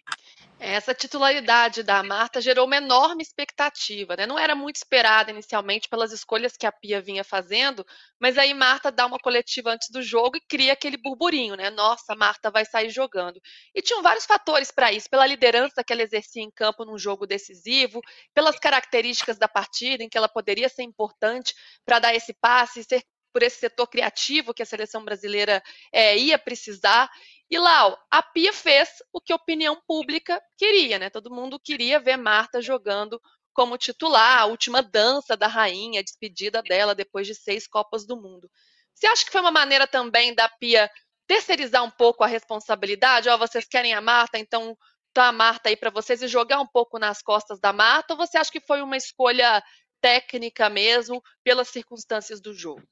Essa 0.57 0.95
titularidade 0.95 1.83
da 1.83 2.01
Marta 2.01 2.41
gerou 2.41 2.65
uma 2.65 2.77
enorme 2.77 3.21
expectativa, 3.21 4.15
né? 4.15 4.25
Não 4.25 4.39
era 4.39 4.55
muito 4.55 4.77
esperada 4.77 5.29
inicialmente 5.29 5.87
pelas 5.87 6.11
escolhas 6.11 6.57
que 6.57 6.65
a 6.65 6.71
Pia 6.71 6.99
vinha 6.99 7.23
fazendo, 7.23 7.85
mas 8.19 8.37
aí 8.37 8.53
Marta 8.53 8.91
dá 8.91 9.05
uma 9.05 9.19
coletiva 9.19 9.69
antes 9.69 9.89
do 9.91 10.01
jogo 10.01 10.37
e 10.37 10.41
cria 10.41 10.73
aquele 10.73 10.97
burburinho, 10.97 11.55
né? 11.55 11.69
Nossa, 11.69 12.15
Marta 12.15 12.49
vai 12.49 12.65
sair 12.65 12.89
jogando. 12.89 13.39
E 13.75 13.81
tinham 13.81 14.01
vários 14.01 14.25
fatores 14.25 14.71
para 14.71 14.91
isso, 14.91 15.09
pela 15.09 15.27
liderança 15.27 15.83
que 15.83 15.93
ela 15.93 16.01
exercia 16.01 16.41
em 16.41 16.49
campo 16.49 16.85
num 16.85 16.97
jogo 16.97 17.27
decisivo, 17.27 18.01
pelas 18.33 18.57
características 18.57 19.37
da 19.37 19.47
partida 19.47 20.03
em 20.03 20.09
que 20.09 20.17
ela 20.17 20.29
poderia 20.29 20.69
ser 20.69 20.83
importante 20.83 21.53
para 21.85 21.99
dar 21.99 22.15
esse 22.15 22.33
passe, 22.33 22.83
ser 22.83 23.03
por 23.35 23.43
esse 23.43 23.59
setor 23.59 23.87
criativo 23.87 24.53
que 24.53 24.63
a 24.63 24.65
seleção 24.65 25.03
brasileira 25.03 25.61
é, 25.91 26.17
ia 26.17 26.39
precisar. 26.39 27.11
E 27.49 27.59
Lau, 27.59 27.97
a 28.09 28.23
Pia 28.23 28.51
fez 28.51 28.89
o 29.13 29.21
que 29.21 29.31
a 29.31 29.35
opinião 29.35 29.79
pública 29.87 30.41
queria, 30.57 30.97
né? 30.97 31.09
Todo 31.09 31.33
mundo 31.33 31.59
queria 31.59 31.99
ver 31.99 32.17
Marta 32.17 32.61
jogando 32.61 33.21
como 33.53 33.77
titular, 33.77 34.39
a 34.39 34.45
última 34.45 34.81
dança 34.81 35.37
da 35.37 35.47
rainha, 35.47 36.01
a 36.01 36.03
despedida 36.03 36.61
dela 36.61 36.95
depois 36.95 37.27
de 37.27 37.35
seis 37.35 37.67
Copas 37.67 38.05
do 38.05 38.19
Mundo. 38.19 38.49
Você 38.93 39.07
acha 39.07 39.23
que 39.23 39.31
foi 39.31 39.41
uma 39.41 39.51
maneira 39.51 39.87
também 39.87 40.33
da 40.33 40.49
Pia 40.49 40.89
terceirizar 41.27 41.83
um 41.83 41.91
pouco 41.91 42.23
a 42.23 42.27
responsabilidade? 42.27 43.29
Ó, 43.29 43.35
oh, 43.35 43.37
vocês 43.37 43.65
querem 43.65 43.93
a 43.93 44.01
Marta, 44.01 44.37
então 44.37 44.77
tá 45.13 45.27
a 45.27 45.31
Marta 45.31 45.69
aí 45.69 45.77
para 45.77 45.89
vocês 45.89 46.21
e 46.21 46.27
jogar 46.27 46.59
um 46.59 46.67
pouco 46.67 46.99
nas 46.99 47.21
costas 47.21 47.59
da 47.59 47.71
Marta? 47.71 48.13
Ou 48.13 48.17
você 48.17 48.37
acha 48.37 48.51
que 48.51 48.59
foi 48.59 48.81
uma 48.81 48.97
escolha 48.97 49.63
técnica 50.01 50.69
mesmo, 50.69 51.21
pelas 51.43 51.69
circunstâncias 51.69 52.41
do 52.41 52.53
jogo? 52.53 52.83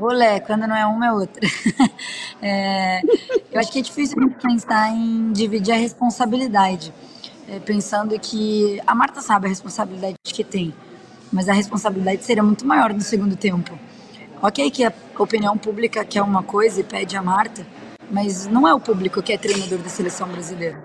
Olé, 0.00 0.38
quando 0.38 0.64
não 0.66 0.76
é 0.76 0.86
uma 0.86 1.06
é 1.06 1.12
outra. 1.12 1.44
é, 2.40 3.00
eu 3.50 3.58
acho 3.58 3.72
que 3.72 3.80
é 3.80 3.82
difícil 3.82 4.16
pensar 4.40 4.92
em 4.92 5.32
dividir 5.32 5.74
a 5.74 5.76
responsabilidade, 5.76 6.94
é, 7.48 7.58
pensando 7.58 8.16
que 8.20 8.80
a 8.86 8.94
Marta 8.94 9.20
sabe 9.20 9.46
a 9.46 9.48
responsabilidade 9.48 10.14
que 10.22 10.44
tem, 10.44 10.72
mas 11.32 11.48
a 11.48 11.52
responsabilidade 11.52 12.24
seria 12.24 12.44
muito 12.44 12.64
maior 12.64 12.94
no 12.94 13.00
segundo 13.00 13.34
tempo. 13.34 13.76
Ok 14.40 14.70
que 14.70 14.84
a 14.84 14.92
opinião 15.18 15.58
pública 15.58 16.04
quer 16.04 16.22
uma 16.22 16.44
coisa 16.44 16.80
e 16.80 16.84
pede 16.84 17.16
a 17.16 17.22
Marta, 17.22 17.66
mas 18.08 18.46
não 18.46 18.68
é 18.68 18.72
o 18.72 18.78
público 18.78 19.20
que 19.20 19.32
é 19.32 19.38
treinador 19.38 19.80
da 19.80 19.88
seleção 19.88 20.28
brasileira. 20.28 20.80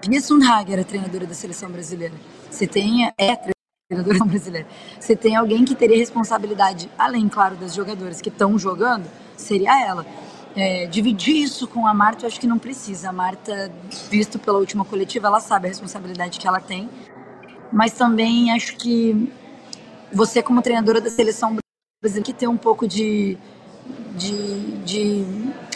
Pia 0.00 0.18
Sundhage 0.18 0.72
é 0.72 0.82
treinadora 0.82 1.26
da 1.26 1.34
seleção 1.34 1.70
brasileira. 1.70 2.14
Você 2.50 2.66
tem 2.66 3.12
é 3.18 3.55
brasileira. 4.26 4.66
Você 4.98 5.14
tem 5.14 5.36
alguém 5.36 5.64
que 5.64 5.74
teria 5.74 5.96
responsabilidade, 5.96 6.90
além, 6.98 7.28
claro, 7.28 7.54
das 7.56 7.74
jogadoras 7.74 8.20
que 8.20 8.28
estão 8.28 8.58
jogando, 8.58 9.08
seria 9.36 9.80
ela. 9.80 10.04
É, 10.56 10.86
dividir 10.86 11.36
isso 11.36 11.68
com 11.68 11.86
a 11.86 11.94
Marta, 11.94 12.24
eu 12.24 12.28
acho 12.28 12.40
que 12.40 12.46
não 12.46 12.58
precisa. 12.58 13.10
A 13.10 13.12
Marta, 13.12 13.70
visto 14.10 14.38
pela 14.38 14.58
última 14.58 14.84
coletiva, 14.84 15.28
ela 15.28 15.38
sabe 15.38 15.66
a 15.66 15.68
responsabilidade 15.68 16.40
que 16.40 16.48
ela 16.48 16.60
tem. 16.60 16.88
Mas 17.72 17.92
também 17.92 18.50
acho 18.52 18.76
que 18.76 19.30
você, 20.12 20.42
como 20.42 20.62
treinadora 20.62 21.00
da 21.00 21.10
seleção 21.10 21.56
brasileira, 22.02 22.24
que 22.24 22.32
ter 22.32 22.48
um 22.48 22.56
pouco 22.56 22.88
de, 22.88 23.36
de, 24.16 24.78
de 24.78 25.24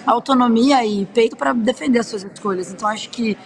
autonomia 0.07 0.85
e 0.85 1.07
peito 1.07 1.37
para 1.37 1.53
defender 1.53 2.01
as 2.01 2.07
suas 2.07 2.25
escolhas. 2.25 2.73
Então, 2.73 2.89
acho 2.89 3.11
que 3.11 3.37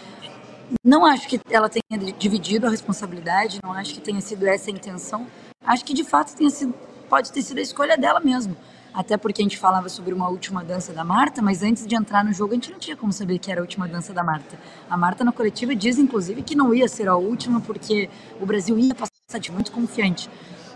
não 0.83 1.05
acho 1.05 1.29
que 1.29 1.41
ela 1.51 1.69
tenha 1.69 2.13
dividido 2.19 2.67
a 2.67 2.71
responsabilidade, 2.71 3.61
não 3.63 3.73
acho 3.73 3.95
que 3.95 4.01
tenha 4.01 4.21
sido 4.21 4.47
essa 4.47 4.71
a 4.71 4.73
intenção. 4.73 5.27
Acho 5.65 5.85
que 5.85 5.95
de 5.95 6.05
fato 6.05 6.35
tenha 6.35 6.51
sido, 6.51 6.75
pode 7.09 7.33
ter 7.33 7.43
sido 7.43 7.59
a 7.59 7.63
escolha 7.63 7.97
dela 7.97 8.21
mesmo. 8.21 8.57
Até 8.95 9.17
porque 9.17 9.43
a 9.43 9.45
gente 9.45 9.59
falava 9.59 9.89
sobre 9.89 10.15
uma 10.15 10.29
última 10.29 10.63
dança 10.63 10.93
da 10.93 11.03
Marta, 11.03 11.43
mas 11.43 11.65
antes 11.65 11.85
de 11.85 11.97
entrar 11.97 12.25
no 12.25 12.33
jogo 12.33 12.53
a 12.53 12.55
gente 12.55 12.71
não 12.71 12.79
tinha 12.79 12.97
como 12.97 13.13
saber 13.13 13.41
que 13.41 13.51
era 13.51 13.61
a 13.61 13.63
última 13.63 13.89
dança 13.89 14.13
da 14.13 14.23
Marta. 14.23 14.57
A 14.89 14.97
Marta 14.97 15.25
na 15.25 15.33
coletiva 15.33 15.75
diz, 15.75 15.99
inclusive, 15.99 16.43
que 16.43 16.55
não 16.55 16.73
ia 16.73 16.87
ser 16.87 17.09
a 17.09 17.17
última 17.17 17.61
porque 17.61 18.09
o 18.41 18.47
Brasil 18.47 18.79
ia 18.79 18.95
passar 18.95 19.41
de 19.41 19.51
muito 19.51 19.73
confiante. 19.73 20.31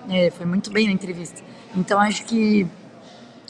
É, 0.09 0.31
foi 0.31 0.47
muito 0.47 0.69
bem 0.73 0.87
na 0.87 0.93
entrevista. 0.93 1.43
Então 1.77 2.01
acho 2.01 2.25
que 2.25 2.67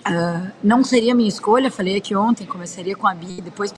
uh, 0.06 0.52
não 0.62 0.84
seria 0.84 1.14
minha 1.14 1.28
escolha. 1.28 1.70
Falei 1.70 1.96
aqui 1.96 2.14
ontem, 2.14 2.44
começaria 2.44 2.94
com 2.94 3.06
a 3.06 3.14
Bia, 3.14 3.40
depois 3.40 3.72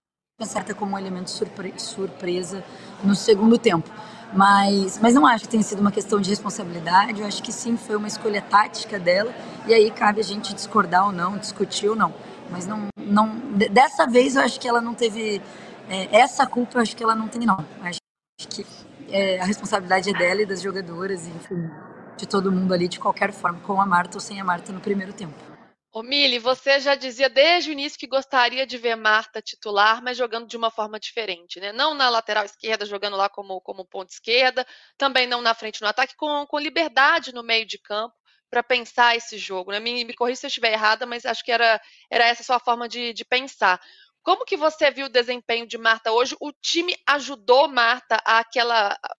certa 0.47 0.75
como 0.75 0.95
um 0.95 0.99
elemento 0.99 1.31
surpre 1.31 1.75
surpresa 1.77 2.65
no 3.03 3.15
segundo 3.15 3.59
tempo. 3.59 3.89
Mas, 4.33 4.99
mas 4.99 5.15
não 5.15 5.27
acho 5.27 5.45
que 5.45 5.51
tenha 5.51 5.63
sido 5.63 5.81
uma 5.81 5.91
questão 5.91 6.21
de 6.21 6.31
responsabilidade, 6.31 7.21
eu 7.21 7.27
acho 7.27 7.43
que 7.43 7.51
sim, 7.51 7.77
foi 7.77 7.97
uma 7.97 8.07
escolha 8.07 8.41
tática 8.41 8.99
dela, 8.99 9.35
e 9.67 9.75
aí 9.75 9.91
cabe 9.91 10.21
a 10.21 10.25
gente 10.25 10.55
discordar 10.55 11.07
ou 11.07 11.13
não, 11.13 11.37
discutir 11.37 11.89
ou 11.89 11.97
não. 11.97 12.15
Mas 12.51 12.67
não, 12.67 12.87
não 12.97 13.29
dessa 13.71 14.07
vez 14.07 14.37
eu 14.37 14.43
acho 14.43 14.61
que 14.61 14.69
ela 14.69 14.81
não 14.81 14.95
teve 14.95 15.43
é, 15.89 16.17
essa 16.17 16.47
culpa, 16.47 16.79
eu 16.79 16.83
acho 16.83 16.97
que 16.97 17.03
ela 17.03 17.15
não 17.15 17.27
tem 17.27 17.45
não. 17.45 17.59
Eu 17.83 17.87
acho 17.87 18.01
que 18.49 18.65
é, 19.11 19.41
a 19.41 19.45
responsabilidade 19.45 20.11
é 20.11 20.13
dela 20.13 20.43
e 20.43 20.47
das 20.47 20.63
jogadoras, 20.63 21.27
enfim, 21.27 21.69
de 22.17 22.27
todo 22.27 22.53
mundo 22.53 22.73
ali, 22.73 22.87
de 22.87 23.01
qualquer 23.01 23.33
forma, 23.33 23.59
com 23.61 23.81
a 23.81 23.87
Marta 23.87 24.17
ou 24.17 24.21
sem 24.21 24.41
a 24.41 24.45
Marta 24.45 24.73
no 24.73 24.81
primeiro 24.81 25.13
tempo. 25.13 25.50
Ô 25.93 26.05
Mili, 26.05 26.39
você 26.39 26.79
já 26.79 26.95
dizia 26.95 27.29
desde 27.29 27.71
o 27.71 27.73
início 27.73 27.99
que 27.99 28.07
gostaria 28.07 28.65
de 28.65 28.79
ver 28.79 28.95
Marta 28.95 29.43
titular, 29.43 30.01
mas 30.01 30.17
jogando 30.17 30.47
de 30.47 30.57
uma 30.57 30.71
forma 30.71 31.01
diferente, 31.01 31.59
né? 31.59 31.73
Não 31.73 31.95
na 31.95 32.09
lateral 32.09 32.45
esquerda, 32.45 32.87
jogando 32.87 33.17
lá 33.17 33.29
como, 33.29 33.61
como 33.61 33.85
ponta 33.85 34.13
esquerda, 34.13 34.65
também 34.97 35.27
não 35.27 35.41
na 35.43 35.53
frente 35.53 35.81
no 35.83 35.89
ataque, 35.89 36.15
com, 36.15 36.47
com 36.47 36.59
liberdade 36.61 37.35
no 37.35 37.43
meio 37.43 37.67
de 37.67 37.77
campo 37.77 38.15
para 38.49 38.63
pensar 38.63 39.17
esse 39.17 39.37
jogo. 39.37 39.73
Né? 39.73 39.81
Me, 39.81 40.05
me 40.05 40.15
corrija 40.15 40.41
se 40.41 40.47
eu 40.47 40.49
estiver 40.49 40.73
errada, 40.73 41.07
mas 41.07 41.27
acho 41.27 41.45
que 41.45 41.51
era, 41.51 41.81
era 42.09 42.25
essa 42.25 42.43
a 42.43 42.45
sua 42.45 42.61
forma 42.61 42.89
de, 42.89 43.13
de 43.13 43.25
pensar. 43.25 43.81
Como 44.23 44.45
que 44.45 44.57
você 44.57 44.93
viu 44.93 45.07
o 45.07 45.11
desempenho 45.11 45.67
de 45.67 45.77
Marta 45.77 46.13
hoje? 46.13 46.37
O 46.41 46.53
time 46.53 46.95
ajudou 47.05 47.67
Marta 47.67 48.23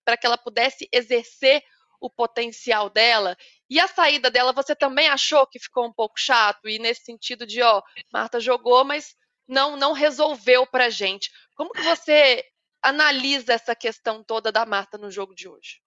para 0.05 0.15
que 0.15 0.26
ela 0.26 0.38
pudesse 0.38 0.88
exercer 0.93 1.61
o 1.99 2.09
potencial 2.09 2.89
dela 2.89 3.38
E 3.72 3.80
a 3.80 3.88
saída 3.88 4.30
dela, 4.30 4.51
você 4.51 4.76
também 4.76 5.07
achou 5.07 5.47
que 5.47 5.57
ficou 5.57 5.88
um 5.88 5.93
pouco 5.93 6.15
chato? 6.17 6.67
E 6.67 6.78
nesse 6.78 7.05
sentido 7.05 7.47
de, 7.47 7.61
ó, 7.61 7.82
Marta 8.11 8.38
jogou, 8.38 8.84
mas 8.84 9.15
não 9.47 9.78
não 9.78 9.93
resolveu 9.93 10.67
pra 10.67 10.89
gente. 10.89 11.32
Como 11.55 11.72
que 11.72 11.82
você 11.82 12.43
analisa 12.84 13.53
essa 13.53 13.74
questão 13.74 14.22
toda 14.26 14.51
da 14.51 14.65
Marta 14.65 14.97
no 14.97 15.09
jogo 15.09 15.34
de 15.34 15.47
hoje? 15.47 15.80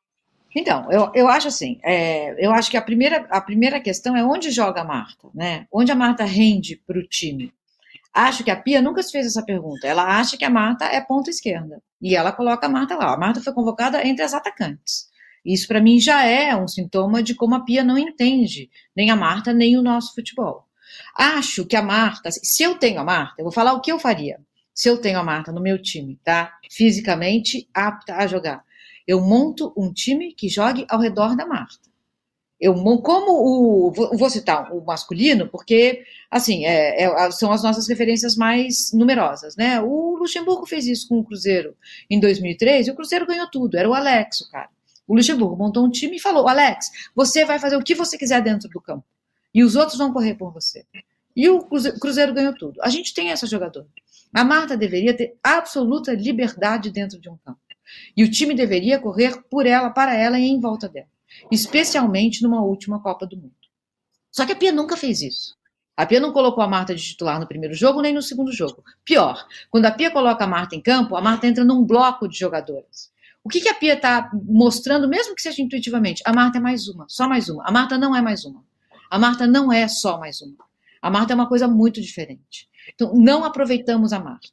Então, 0.56 0.90
eu, 0.90 1.12
eu 1.14 1.28
acho 1.28 1.48
assim, 1.48 1.78
é, 1.84 2.34
eu 2.42 2.52
acho 2.52 2.70
que 2.70 2.78
a 2.78 2.82
primeira, 2.82 3.26
a 3.28 3.40
primeira 3.40 3.78
questão 3.78 4.16
é 4.16 4.24
onde 4.24 4.50
joga 4.50 4.80
a 4.80 4.84
Marta, 4.84 5.28
né? 5.34 5.66
Onde 5.70 5.92
a 5.92 5.96
Marta 5.96 6.24
rende 6.24 6.76
para 6.86 6.98
o 6.98 7.06
time. 7.06 7.52
Acho 8.14 8.42
que 8.42 8.50
a 8.50 8.56
Pia 8.56 8.80
nunca 8.80 9.02
se 9.02 9.12
fez 9.12 9.26
essa 9.26 9.44
pergunta. 9.44 9.86
Ela 9.86 10.18
acha 10.18 10.38
que 10.38 10.44
a 10.44 10.50
Marta 10.50 10.86
é 10.86 11.02
ponta 11.02 11.28
esquerda. 11.28 11.82
E 12.00 12.16
ela 12.16 12.32
coloca 12.32 12.66
a 12.66 12.70
Marta 12.70 12.96
lá. 12.96 13.12
A 13.12 13.18
Marta 13.18 13.42
foi 13.42 13.52
convocada 13.52 14.06
entre 14.06 14.24
as 14.24 14.32
atacantes. 14.32 15.12
Isso, 15.44 15.68
para 15.68 15.80
mim, 15.80 16.00
já 16.00 16.24
é 16.24 16.56
um 16.56 16.66
sintoma 16.66 17.22
de 17.22 17.34
como 17.34 17.54
a 17.54 17.60
Pia 17.60 17.84
não 17.84 17.98
entende 17.98 18.70
nem 18.96 19.10
a 19.10 19.16
Marta, 19.16 19.52
nem 19.52 19.76
o 19.76 19.82
nosso 19.82 20.14
futebol. 20.14 20.66
Acho 21.14 21.66
que 21.66 21.76
a 21.76 21.82
Marta, 21.82 22.30
se 22.30 22.62
eu 22.62 22.76
tenho 22.76 23.00
a 23.00 23.04
Marta, 23.04 23.34
eu 23.38 23.44
vou 23.44 23.52
falar 23.52 23.72
o 23.74 23.80
que 23.80 23.92
eu 23.92 23.98
faria. 23.98 24.40
Se 24.74 24.88
eu 24.88 24.98
tenho 24.98 25.18
a 25.18 25.24
Marta 25.24 25.52
no 25.52 25.60
meu 25.60 25.80
time, 25.80 26.18
tá? 26.24 26.58
Fisicamente 26.70 27.68
apta 27.74 28.16
a 28.16 28.26
jogar 28.26 28.64
eu 29.06 29.20
monto 29.20 29.72
um 29.76 29.92
time 29.92 30.32
que 30.32 30.48
jogue 30.48 30.86
ao 30.88 31.00
redor 31.00 31.36
da 31.36 31.46
Marta. 31.46 31.92
Eu, 32.58 32.74
como 33.02 33.32
o. 33.32 33.92
Vou 33.92 34.30
citar 34.30 34.72
o 34.72 34.82
masculino, 34.82 35.48
porque, 35.48 36.02
assim, 36.30 36.64
é, 36.64 37.02
é, 37.02 37.30
são 37.30 37.52
as 37.52 37.62
nossas 37.62 37.86
referências 37.88 38.36
mais 38.36 38.90
numerosas, 38.92 39.56
né? 39.56 39.80
O 39.82 40.16
Luxemburgo 40.16 40.64
fez 40.64 40.86
isso 40.86 41.08
com 41.08 41.18
o 41.18 41.24
Cruzeiro 41.24 41.76
em 42.08 42.18
2003 42.18 42.86
e 42.86 42.90
o 42.90 42.94
Cruzeiro 42.94 43.26
ganhou 43.26 43.50
tudo. 43.50 43.76
Era 43.76 43.88
o 43.88 43.92
Alex, 43.92 44.40
o 44.40 44.50
cara. 44.50 44.70
O 45.06 45.14
Luxemburgo 45.14 45.56
montou 45.56 45.84
um 45.84 45.90
time 45.90 46.16
e 46.16 46.20
falou: 46.20 46.48
Alex, 46.48 46.90
você 47.14 47.44
vai 47.44 47.58
fazer 47.58 47.76
o 47.76 47.82
que 47.82 47.94
você 47.94 48.16
quiser 48.16 48.42
dentro 48.42 48.68
do 48.68 48.80
campo. 48.80 49.04
E 49.54 49.62
os 49.62 49.76
outros 49.76 49.98
vão 49.98 50.12
correr 50.12 50.34
por 50.34 50.52
você. 50.52 50.84
E 51.36 51.48
o 51.48 51.60
Cruzeiro 51.64 52.32
ganhou 52.32 52.54
tudo. 52.54 52.80
A 52.82 52.88
gente 52.88 53.12
tem 53.12 53.30
essa 53.30 53.46
jogadora. 53.46 53.88
A 54.32 54.44
Marta 54.44 54.76
deveria 54.76 55.16
ter 55.16 55.36
absoluta 55.42 56.12
liberdade 56.12 56.90
dentro 56.90 57.20
de 57.20 57.28
um 57.28 57.36
campo. 57.36 57.60
E 58.16 58.24
o 58.24 58.30
time 58.30 58.54
deveria 58.54 58.98
correr 58.98 59.42
por 59.50 59.66
ela, 59.66 59.90
para 59.90 60.14
ela 60.14 60.38
e 60.38 60.44
em 60.44 60.58
volta 60.58 60.88
dela, 60.88 61.08
especialmente 61.50 62.42
numa 62.42 62.62
última 62.62 63.00
Copa 63.00 63.26
do 63.26 63.36
Mundo. 63.36 63.54
Só 64.30 64.44
que 64.46 64.52
a 64.52 64.56
Pia 64.56 64.72
nunca 64.72 64.96
fez 64.96 65.22
isso. 65.22 65.56
A 65.96 66.04
Pia 66.04 66.18
não 66.18 66.32
colocou 66.32 66.64
a 66.64 66.66
Marta 66.66 66.94
de 66.94 67.02
titular 67.02 67.38
no 67.38 67.46
primeiro 67.46 67.74
jogo 67.74 68.02
nem 68.02 68.12
no 68.12 68.22
segundo 68.22 68.52
jogo. 68.52 68.82
Pior, 69.04 69.46
quando 69.70 69.86
a 69.86 69.92
Pia 69.92 70.10
coloca 70.10 70.42
a 70.42 70.48
Marta 70.48 70.74
em 70.74 70.80
campo, 70.80 71.14
a 71.14 71.20
Marta 71.20 71.46
entra 71.46 71.64
num 71.64 71.84
bloco 71.84 72.26
de 72.26 72.36
jogadoras. 72.36 73.12
O 73.44 73.48
que, 73.50 73.60
que 73.60 73.68
a 73.68 73.74
Pia 73.74 73.92
está 73.92 74.30
mostrando, 74.32 75.06
mesmo 75.06 75.34
que 75.34 75.42
seja 75.42 75.60
intuitivamente? 75.60 76.22
A 76.24 76.32
Marta 76.32 76.56
é 76.56 76.60
mais 76.60 76.88
uma, 76.88 77.04
só 77.06 77.28
mais 77.28 77.50
uma. 77.50 77.62
A 77.68 77.70
Marta 77.70 77.98
não 77.98 78.16
é 78.16 78.22
mais 78.22 78.42
uma. 78.46 78.64
A 79.10 79.18
Marta 79.18 79.46
não 79.46 79.70
é 79.70 79.86
só 79.86 80.18
mais 80.18 80.40
uma. 80.40 80.64
A 81.02 81.10
Marta 81.10 81.34
é 81.34 81.36
uma 81.36 81.46
coisa 81.46 81.68
muito 81.68 82.00
diferente. 82.00 82.66
Então, 82.94 83.12
não 83.14 83.44
aproveitamos 83.44 84.14
a 84.14 84.18
Marta. 84.18 84.48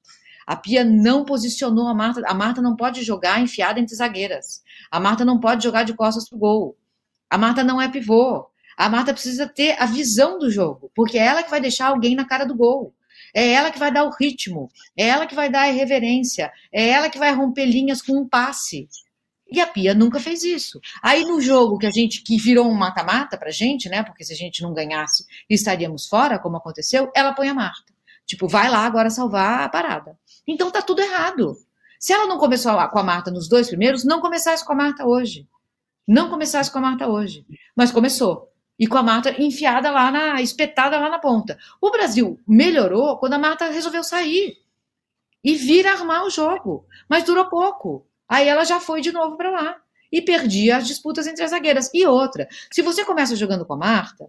A 0.46 0.58
Pia 0.58 0.84
não 0.84 1.24
posicionou 1.24 1.88
a 1.88 1.94
Marta. 1.94 2.22
A 2.28 2.34
Marta 2.34 2.62
não 2.62 2.76
pode 2.76 3.02
jogar 3.04 3.39
enfiada 3.39 3.80
entre 3.80 3.96
zagueiras. 3.96 4.62
A 4.92 5.00
Marta 5.00 5.24
não 5.24 5.39
pode 5.39 5.64
jogar 5.64 5.84
de 5.84 5.94
costas 5.94 6.28
pro 6.28 6.38
gol. 6.38 6.78
A 7.30 7.38
Marta 7.38 7.64
não 7.64 7.82
é 7.82 7.88
pivô. 7.88 8.46
A 8.76 8.89
Marta 8.89 9.14
precisa 9.14 9.48
ter 9.48 9.82
a 9.82 9.86
visão 9.86 10.38
do 10.38 10.52
jogo, 10.52 10.92
porque 10.94 11.18
é 11.18 11.26
ela 11.26 11.44
que 11.44 11.50
vai 11.50 11.62
deixar 11.62 11.88
alguém 11.88 12.14
na 12.14 12.26
cara 12.26 12.46
do 12.46 12.56
gol. 12.56 12.94
É 13.34 13.51
ela 13.51 13.71
que 13.71 13.79
vai 13.79 13.91
dar 13.91 14.03
o 14.03 14.11
ritmo, 14.11 14.69
é 14.97 15.07
ela 15.07 15.25
que 15.25 15.36
vai 15.36 15.49
dar 15.49 15.61
a 15.61 15.69
irreverência, 15.69 16.51
é 16.71 16.89
ela 16.89 17.09
que 17.09 17.19
vai 17.19 17.34
romper 17.34 17.65
linhas 17.65 18.01
com 18.01 18.13
um 18.13 18.27
passe. 18.27 18.88
E 19.51 19.59
a 19.59 19.67
Pia 19.67 19.93
nunca 19.93 20.19
fez 20.19 20.43
isso. 20.43 20.79
Aí 21.03 21.25
no 21.25 21.41
jogo 21.41 21.77
que 21.77 21.86
a 21.86 21.91
gente 21.91 22.23
que 22.23 22.38
virou 22.38 22.65
um 22.65 22.73
mata-mata 22.73 23.38
pra 23.38 23.51
gente, 23.51 23.89
né? 23.89 24.01
Porque 24.01 24.23
se 24.23 24.32
a 24.32 24.36
gente 24.36 24.61
não 24.61 24.73
ganhasse, 24.73 25.25
estaríamos 25.49 26.07
fora, 26.07 26.39
como 26.39 26.55
aconteceu, 26.55 27.11
ela 27.13 27.34
põe 27.34 27.49
a 27.49 27.53
Marta. 27.53 27.93
Tipo, 28.25 28.47
vai 28.47 28.69
lá 28.69 28.86
agora 28.86 29.09
salvar 29.09 29.63
a 29.63 29.69
parada. 29.69 30.17
Então 30.47 30.71
tá 30.71 30.82
tudo 30.82 31.01
errado. 31.01 31.57
Se 31.99 32.13
ela 32.13 32.27
não 32.27 32.38
começou 32.38 32.71
com 32.89 32.99
a 32.99 33.03
Marta 33.03 33.29
nos 33.29 33.49
dois 33.49 33.67
primeiros, 33.67 34.05
não 34.05 34.21
começasse 34.21 34.65
com 34.65 34.71
a 34.71 34.75
Marta 34.75 35.05
hoje. 35.05 35.45
Não 36.07 36.29
começasse 36.29 36.71
com 36.71 36.77
a 36.79 36.82
Marta 36.82 37.07
hoje. 37.07 37.45
Mas 37.75 37.91
começou. 37.91 38.51
E 38.82 38.88
com 38.88 38.97
a 38.97 39.03
Marta 39.03 39.39
enfiada 39.39 39.91
lá 39.91 40.09
na. 40.09 40.41
espetada 40.41 40.97
lá 40.97 41.07
na 41.07 41.19
ponta. 41.19 41.55
O 41.79 41.91
Brasil 41.91 42.39
melhorou 42.47 43.15
quando 43.19 43.34
a 43.34 43.38
Marta 43.38 43.69
resolveu 43.69 44.03
sair. 44.03 44.57
E 45.43 45.53
vir 45.53 45.86
armar 45.86 46.25
o 46.25 46.32
jogo. 46.32 46.88
Mas 47.07 47.23
durou 47.23 47.45
pouco. 47.45 48.07
Aí 48.27 48.47
ela 48.47 48.63
já 48.63 48.79
foi 48.79 48.99
de 48.99 49.11
novo 49.11 49.38
para 49.38 49.51
lá. 49.51 49.77
E 50.11 50.19
perdia 50.19 50.77
as 50.77 50.88
disputas 50.88 51.27
entre 51.27 51.43
as 51.43 51.51
zagueiras. 51.51 51.91
E 51.93 52.07
outra, 52.07 52.49
se 52.71 52.82
você 52.82 53.05
começa 53.05 53.36
jogando 53.36 53.67
com 53.67 53.73
a 53.75 53.77
Marta, 53.77 54.27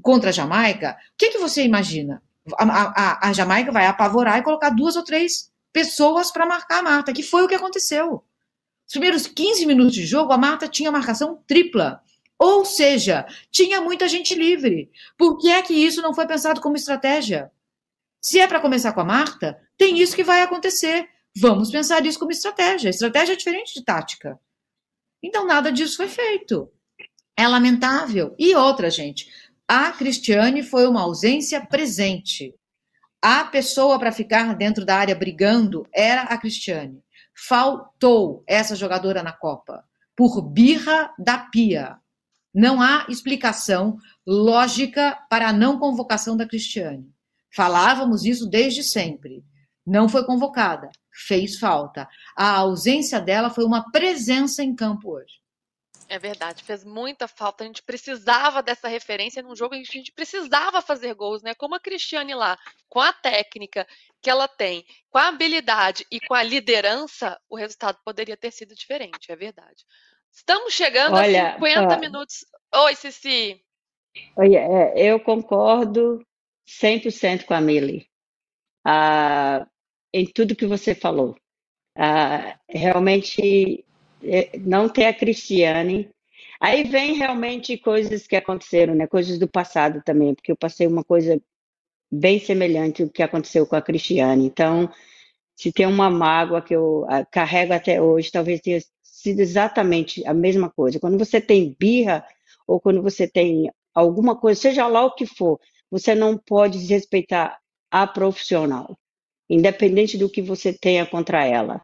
contra 0.00 0.30
a 0.30 0.32
Jamaica, 0.32 0.96
o 1.12 1.16
que, 1.18 1.32
que 1.32 1.38
você 1.38 1.62
imagina? 1.62 2.22
a, 2.58 2.64
a, 2.64 3.28
a 3.28 3.32
Jamaica 3.34 3.70
vai 3.70 3.86
apavorar 3.86 4.38
e 4.38 4.42
colocar 4.42 4.70
duas 4.70 4.96
ou 4.96 5.04
três 5.04 5.50
pessoas 5.72 6.30
para 6.30 6.46
marcar 6.46 6.78
a 6.78 6.82
Marta, 6.82 7.12
que 7.12 7.22
foi 7.22 7.42
o 7.42 7.48
que 7.48 7.54
aconteceu. 7.54 8.24
Os 8.86 8.92
primeiros 8.92 9.26
15 9.26 9.66
minutos 9.66 9.94
de 9.94 10.06
jogo, 10.06 10.32
a 10.32 10.38
Marta 10.38 10.68
tinha 10.68 10.90
marcação 10.90 11.42
tripla. 11.46 12.00
Ou 12.38 12.64
seja, 12.64 13.26
tinha 13.50 13.80
muita 13.80 14.08
gente 14.08 14.34
livre. 14.34 14.90
Por 15.16 15.38
que 15.38 15.50
é 15.50 15.62
que 15.62 15.74
isso 15.74 16.02
não 16.02 16.14
foi 16.14 16.26
pensado 16.26 16.60
como 16.60 16.76
estratégia? 16.76 17.50
Se 18.20 18.40
é 18.40 18.46
para 18.46 18.60
começar 18.60 18.92
com 18.92 19.00
a 19.00 19.04
Marta, 19.04 19.58
tem 19.76 19.98
isso 20.00 20.16
que 20.16 20.24
vai 20.24 20.42
acontecer. 20.42 21.08
Vamos 21.40 21.70
pensar 21.70 22.04
isso 22.06 22.18
como 22.18 22.30
estratégia. 22.32 22.90
Estratégia 22.90 23.34
é 23.34 23.36
diferente 23.36 23.74
de 23.74 23.84
tática. 23.84 24.38
Então, 25.22 25.46
nada 25.46 25.72
disso 25.72 25.96
foi 25.96 26.08
feito. 26.08 26.70
É 27.36 27.46
lamentável. 27.46 28.34
E 28.38 28.54
outra, 28.54 28.90
gente, 28.90 29.28
a 29.66 29.90
Cristiane 29.92 30.62
foi 30.62 30.86
uma 30.86 31.02
ausência 31.02 31.64
presente. 31.64 32.54
A 33.22 33.44
pessoa 33.44 33.98
para 33.98 34.12
ficar 34.12 34.54
dentro 34.54 34.84
da 34.84 34.96
área 34.96 35.14
brigando 35.14 35.86
era 35.92 36.22
a 36.22 36.36
Cristiane. 36.36 37.02
Faltou 37.34 38.44
essa 38.46 38.76
jogadora 38.76 39.22
na 39.22 39.32
Copa 39.32 39.84
por 40.14 40.42
birra 40.42 41.12
da 41.18 41.38
Pia. 41.38 41.98
Não 42.54 42.80
há 42.80 43.04
explicação 43.08 43.98
lógica 44.26 45.18
para 45.28 45.48
a 45.48 45.52
não 45.52 45.78
convocação 45.78 46.36
da 46.36 46.46
Cristiane. 46.46 47.12
Falávamos 47.54 48.24
isso 48.24 48.48
desde 48.48 48.82
sempre. 48.82 49.44
Não 49.86 50.08
foi 50.08 50.24
convocada, 50.24 50.88
fez 51.12 51.58
falta. 51.58 52.08
A 52.36 52.56
ausência 52.58 53.20
dela 53.20 53.50
foi 53.50 53.64
uma 53.64 53.90
presença 53.90 54.62
em 54.62 54.74
campo 54.74 55.10
hoje. 55.16 55.44
É 56.08 56.18
verdade, 56.18 56.62
fez 56.62 56.84
muita 56.84 57.26
falta. 57.26 57.64
A 57.64 57.66
gente 57.66 57.82
precisava 57.82 58.62
dessa 58.62 58.88
referência 58.88 59.42
num 59.42 59.56
jogo 59.56 59.74
em 59.74 59.82
que 59.82 59.90
a 59.90 59.98
gente 59.98 60.12
precisava 60.12 60.82
fazer 60.82 61.14
gols, 61.14 61.42
né? 61.42 61.54
Como 61.54 61.74
a 61.74 61.80
Cristiane 61.80 62.34
lá, 62.34 62.58
com 62.88 63.00
a 63.00 63.12
técnica 63.12 63.86
que 64.20 64.30
ela 64.30 64.46
tem, 64.46 64.84
com 65.10 65.18
a 65.18 65.28
habilidade 65.28 66.06
e 66.10 66.20
com 66.20 66.34
a 66.34 66.42
liderança, 66.42 67.38
o 67.48 67.56
resultado 67.56 67.98
poderia 68.04 68.36
ter 68.36 68.50
sido 68.50 68.74
diferente, 68.74 69.30
é 69.30 69.36
verdade. 69.36 69.84
Estamos 70.34 70.74
chegando 70.74 71.14
Olha, 71.14 71.50
a 71.50 71.54
50 71.54 71.96
minutos. 71.98 72.44
Oi, 72.74 72.96
Cici. 72.96 73.62
É, 74.36 75.08
eu 75.08 75.20
concordo 75.20 76.26
100% 76.66 77.44
com 77.44 77.54
a 77.54 77.60
Mili. 77.60 78.08
Ah, 78.84 79.64
em 80.12 80.26
tudo 80.26 80.56
que 80.56 80.66
você 80.66 80.92
falou. 80.92 81.36
Ah, 81.96 82.58
realmente 82.68 83.84
é, 84.24 84.58
não 84.58 84.88
ter 84.88 85.06
a 85.06 85.14
Cristiane. 85.14 86.10
Aí 86.60 86.82
vem 86.82 87.14
realmente 87.14 87.78
coisas 87.78 88.26
que 88.26 88.34
aconteceram, 88.34 88.94
né? 88.94 89.06
Coisas 89.06 89.38
do 89.38 89.48
passado 89.48 90.02
também, 90.04 90.34
porque 90.34 90.50
eu 90.50 90.56
passei 90.56 90.88
uma 90.88 91.04
coisa 91.04 91.40
bem 92.10 92.40
semelhante 92.40 93.04
ao 93.04 93.08
que 93.08 93.22
aconteceu 93.22 93.66
com 93.68 93.76
a 93.76 93.82
Cristiane. 93.82 94.46
Então, 94.46 94.92
se 95.54 95.72
tem 95.72 95.86
uma 95.86 96.10
mágoa 96.10 96.60
que 96.60 96.74
eu 96.74 97.06
ah, 97.08 97.24
carrego 97.24 97.72
até 97.72 98.02
hoje, 98.02 98.32
talvez 98.32 98.60
tenha 98.60 98.80
sido 99.24 99.40
exatamente 99.40 100.26
a 100.26 100.34
mesma 100.34 100.70
coisa. 100.70 101.00
Quando 101.00 101.18
você 101.18 101.40
tem 101.40 101.74
birra 101.78 102.24
ou 102.66 102.78
quando 102.80 103.02
você 103.02 103.26
tem 103.26 103.70
alguma 103.94 104.36
coisa, 104.36 104.60
seja 104.60 104.86
lá 104.86 105.04
o 105.04 105.14
que 105.14 105.26
for, 105.26 105.58
você 105.90 106.14
não 106.14 106.36
pode 106.36 106.78
desrespeitar 106.78 107.58
a 107.90 108.06
profissional, 108.06 108.98
independente 109.48 110.18
do 110.18 110.28
que 110.28 110.42
você 110.42 110.72
tenha 110.72 111.06
contra 111.06 111.44
ela. 111.44 111.80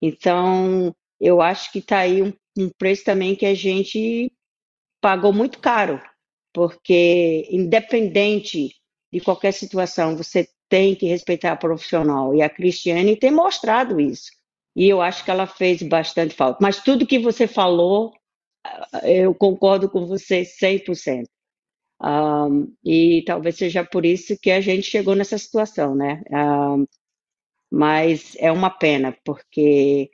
Então, 0.00 0.94
eu 1.20 1.40
acho 1.40 1.72
que 1.72 1.80
está 1.80 2.00
aí 2.00 2.22
um, 2.22 2.32
um 2.56 2.70
preço 2.78 3.04
também 3.04 3.34
que 3.34 3.46
a 3.46 3.54
gente 3.54 4.32
pagou 5.00 5.32
muito 5.32 5.58
caro, 5.58 6.00
porque 6.52 7.48
independente 7.50 8.70
de 9.12 9.20
qualquer 9.20 9.52
situação, 9.52 10.16
você 10.16 10.48
tem 10.68 10.94
que 10.94 11.06
respeitar 11.06 11.52
a 11.52 11.56
profissional. 11.56 12.34
E 12.34 12.42
a 12.42 12.50
Cristiane 12.50 13.16
tem 13.16 13.30
mostrado 13.30 14.00
isso. 14.00 14.30
E 14.76 14.88
eu 14.88 15.00
acho 15.00 15.24
que 15.24 15.30
ela 15.30 15.46
fez 15.46 15.82
bastante 15.82 16.34
falta. 16.34 16.58
Mas 16.60 16.82
tudo 16.82 17.06
que 17.06 17.18
você 17.18 17.46
falou, 17.46 18.12
eu 19.02 19.34
concordo 19.34 19.88
com 19.88 20.06
você 20.06 20.42
100%. 20.42 21.24
Um, 22.02 22.74
e 22.84 23.22
talvez 23.26 23.56
seja 23.56 23.82
por 23.82 24.04
isso 24.04 24.38
que 24.38 24.50
a 24.50 24.60
gente 24.60 24.82
chegou 24.82 25.14
nessa 25.14 25.38
situação, 25.38 25.94
né? 25.94 26.22
Um, 26.30 26.86
mas 27.70 28.36
é 28.38 28.52
uma 28.52 28.68
pena, 28.68 29.16
porque 29.24 30.10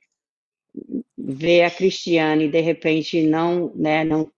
ver 1.19 1.65
a 1.65 1.71
Cristiane 1.71 2.49
de 2.49 2.61
repente 2.61 3.23
não, 3.23 3.73
né, 3.75 4.05
não, 4.05 4.31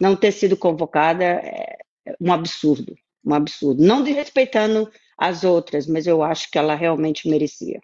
não 0.00 0.16
ter 0.16 0.32
sido 0.32 0.56
convocada 0.56 1.24
é 1.24 1.76
um 2.20 2.32
absurdo, 2.32 2.94
um 3.24 3.34
absurdo. 3.34 3.84
Não 3.84 4.02
desrespeitando 4.02 4.90
as 5.18 5.44
outras, 5.44 5.86
mas 5.86 6.06
eu 6.06 6.22
acho 6.22 6.50
que 6.50 6.58
ela 6.58 6.74
realmente 6.74 7.28
merecia. 7.28 7.80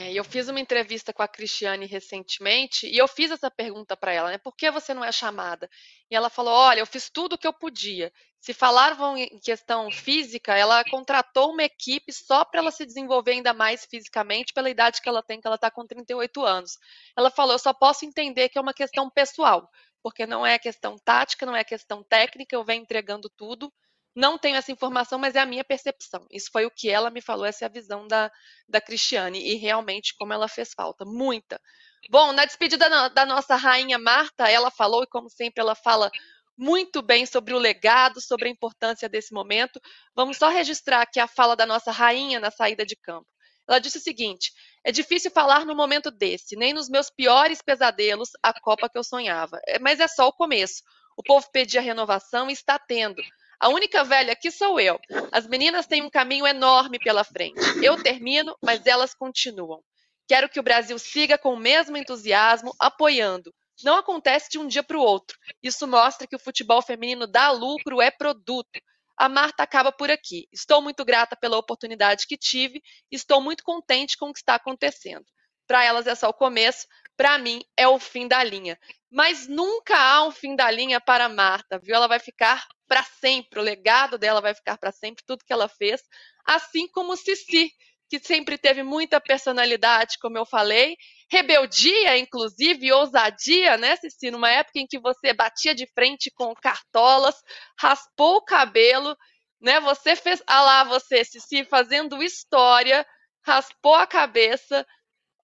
É, 0.00 0.10
eu 0.14 0.24
fiz 0.24 0.48
uma 0.48 0.58
entrevista 0.58 1.12
com 1.12 1.22
a 1.22 1.28
Cristiane 1.28 1.84
recentemente 1.84 2.86
e 2.86 2.96
eu 2.96 3.06
fiz 3.06 3.30
essa 3.30 3.50
pergunta 3.50 3.94
para 3.94 4.10
ela, 4.10 4.30
né? 4.30 4.38
Por 4.38 4.56
que 4.56 4.70
você 4.70 4.94
não 4.94 5.04
é 5.04 5.12
chamada? 5.12 5.68
E 6.10 6.16
ela 6.16 6.30
falou: 6.30 6.54
Olha, 6.54 6.80
eu 6.80 6.86
fiz 6.86 7.10
tudo 7.10 7.34
o 7.34 7.38
que 7.38 7.46
eu 7.46 7.52
podia. 7.52 8.10
Se 8.40 8.54
falavam 8.54 9.14
em 9.18 9.38
questão 9.40 9.90
física, 9.90 10.56
ela 10.56 10.82
contratou 10.84 11.52
uma 11.52 11.64
equipe 11.64 12.10
só 12.14 12.46
para 12.46 12.60
ela 12.60 12.70
se 12.70 12.86
desenvolver 12.86 13.32
ainda 13.32 13.52
mais 13.52 13.84
fisicamente, 13.84 14.54
pela 14.54 14.70
idade 14.70 15.02
que 15.02 15.08
ela 15.08 15.22
tem, 15.22 15.38
que 15.38 15.46
ela 15.46 15.56
está 15.56 15.70
com 15.70 15.86
38 15.86 16.42
anos. 16.46 16.78
Ela 17.14 17.30
falou: 17.30 17.52
Eu 17.52 17.58
só 17.58 17.74
posso 17.74 18.06
entender 18.06 18.48
que 18.48 18.56
é 18.56 18.60
uma 18.62 18.72
questão 18.72 19.10
pessoal, 19.10 19.68
porque 20.02 20.26
não 20.26 20.46
é 20.46 20.58
questão 20.58 20.96
tática, 20.96 21.44
não 21.44 21.54
é 21.54 21.62
questão 21.62 22.02
técnica, 22.02 22.56
eu 22.56 22.64
venho 22.64 22.80
entregando 22.82 23.28
tudo 23.28 23.70
não 24.14 24.38
tenho 24.38 24.56
essa 24.56 24.72
informação, 24.72 25.18
mas 25.18 25.34
é 25.34 25.40
a 25.40 25.46
minha 25.46 25.64
percepção. 25.64 26.26
Isso 26.30 26.50
foi 26.52 26.66
o 26.66 26.70
que 26.70 26.90
ela 26.90 27.10
me 27.10 27.20
falou, 27.20 27.44
essa 27.44 27.64
é 27.64 27.66
a 27.66 27.70
visão 27.70 28.06
da, 28.06 28.30
da 28.68 28.80
Cristiane. 28.80 29.38
E 29.38 29.54
realmente, 29.54 30.14
como 30.18 30.32
ela 30.32 30.48
fez 30.48 30.72
falta, 30.74 31.04
muita. 31.04 31.60
Bom, 32.08 32.32
na 32.32 32.44
despedida 32.44 32.88
da 33.10 33.26
nossa 33.26 33.56
rainha 33.56 33.98
Marta, 33.98 34.48
ela 34.48 34.70
falou, 34.70 35.02
e 35.02 35.06
como 35.06 35.28
sempre, 35.28 35.60
ela 35.60 35.74
fala 35.74 36.10
muito 36.56 37.00
bem 37.00 37.24
sobre 37.24 37.54
o 37.54 37.58
legado, 37.58 38.20
sobre 38.20 38.48
a 38.48 38.50
importância 38.50 39.08
desse 39.08 39.32
momento. 39.32 39.80
Vamos 40.14 40.36
só 40.36 40.48
registrar 40.48 41.02
aqui 41.02 41.18
a 41.20 41.26
fala 41.26 41.56
da 41.56 41.64
nossa 41.64 41.90
rainha 41.90 42.40
na 42.40 42.50
saída 42.50 42.84
de 42.84 42.96
campo. 42.96 43.26
Ela 43.68 43.78
disse 43.78 43.98
o 43.98 44.02
seguinte: 44.02 44.52
é 44.84 44.90
difícil 44.90 45.30
falar 45.30 45.64
no 45.64 45.76
momento 45.76 46.10
desse, 46.10 46.56
nem 46.56 46.72
nos 46.72 46.88
meus 46.88 47.08
piores 47.08 47.62
pesadelos, 47.62 48.30
a 48.42 48.58
Copa 48.60 48.88
que 48.88 48.98
eu 48.98 49.04
sonhava. 49.04 49.60
É, 49.66 49.78
mas 49.78 50.00
é 50.00 50.08
só 50.08 50.28
o 50.28 50.32
começo. 50.32 50.82
O 51.16 51.22
povo 51.22 51.46
pedia 51.52 51.80
renovação 51.80 52.50
e 52.50 52.52
está 52.52 52.78
tendo. 52.78 53.22
A 53.60 53.68
única 53.68 54.02
velha 54.02 54.32
aqui 54.32 54.50
sou 54.50 54.80
eu. 54.80 54.98
As 55.30 55.46
meninas 55.46 55.86
têm 55.86 56.02
um 56.02 56.08
caminho 56.08 56.46
enorme 56.46 56.98
pela 56.98 57.22
frente. 57.22 57.60
Eu 57.82 58.02
termino, 58.02 58.56
mas 58.62 58.86
elas 58.86 59.12
continuam. 59.12 59.82
Quero 60.26 60.48
que 60.48 60.58
o 60.58 60.62
Brasil 60.62 60.98
siga 60.98 61.36
com 61.36 61.52
o 61.52 61.58
mesmo 61.58 61.94
entusiasmo, 61.94 62.74
apoiando. 62.78 63.52
Não 63.84 63.96
acontece 63.98 64.48
de 64.48 64.58
um 64.58 64.66
dia 64.66 64.82
para 64.82 64.96
o 64.96 65.02
outro. 65.02 65.36
Isso 65.62 65.86
mostra 65.86 66.26
que 66.26 66.36
o 66.36 66.38
futebol 66.38 66.80
feminino 66.80 67.26
dá 67.26 67.50
lucro, 67.50 68.00
é 68.00 68.10
produto. 68.10 68.80
A 69.14 69.28
Marta 69.28 69.62
acaba 69.62 69.92
por 69.92 70.10
aqui. 70.10 70.48
Estou 70.50 70.80
muito 70.80 71.04
grata 71.04 71.36
pela 71.36 71.58
oportunidade 71.58 72.26
que 72.26 72.38
tive. 72.38 72.80
Estou 73.10 73.42
muito 73.42 73.62
contente 73.62 74.16
com 74.16 74.30
o 74.30 74.32
que 74.32 74.38
está 74.38 74.54
acontecendo. 74.54 75.26
Para 75.66 75.84
elas 75.84 76.06
é 76.06 76.14
só 76.14 76.30
o 76.30 76.34
começo, 76.34 76.86
para 77.20 77.36
mim 77.36 77.62
é 77.76 77.86
o 77.86 77.98
fim 77.98 78.26
da 78.26 78.42
linha. 78.42 78.78
Mas 79.12 79.46
nunca 79.46 79.94
há 79.94 80.26
um 80.26 80.30
fim 80.30 80.56
da 80.56 80.70
linha 80.70 80.98
para 80.98 81.28
Marta, 81.28 81.78
viu? 81.78 81.94
Ela 81.94 82.08
vai 82.08 82.18
ficar 82.18 82.66
para 82.88 83.02
sempre, 83.02 83.60
o 83.60 83.62
legado 83.62 84.16
dela 84.16 84.40
vai 84.40 84.54
ficar 84.54 84.78
para 84.78 84.90
sempre, 84.90 85.22
tudo 85.26 85.44
que 85.44 85.52
ela 85.52 85.68
fez, 85.68 86.00
assim 86.46 86.88
como 86.88 87.14
Cici, 87.18 87.70
que 88.08 88.18
sempre 88.20 88.56
teve 88.56 88.82
muita 88.82 89.20
personalidade, 89.20 90.16
como 90.18 90.38
eu 90.38 90.46
falei, 90.46 90.96
rebeldia, 91.30 92.16
inclusive, 92.16 92.90
ousadia, 92.90 93.76
né, 93.76 93.96
Cici? 93.96 94.30
Numa 94.30 94.50
época 94.50 94.78
em 94.78 94.86
que 94.86 94.98
você 94.98 95.34
batia 95.34 95.74
de 95.74 95.86
frente 95.92 96.30
com 96.30 96.54
cartolas, 96.54 97.34
raspou 97.78 98.36
o 98.36 98.44
cabelo, 98.44 99.14
né? 99.60 99.78
Você 99.80 100.16
fez, 100.16 100.42
ah 100.46 100.62
lá, 100.62 100.84
você, 100.84 101.22
Cici, 101.22 101.64
fazendo 101.64 102.22
história, 102.22 103.06
raspou 103.44 103.94
a 103.94 104.06
cabeça, 104.06 104.86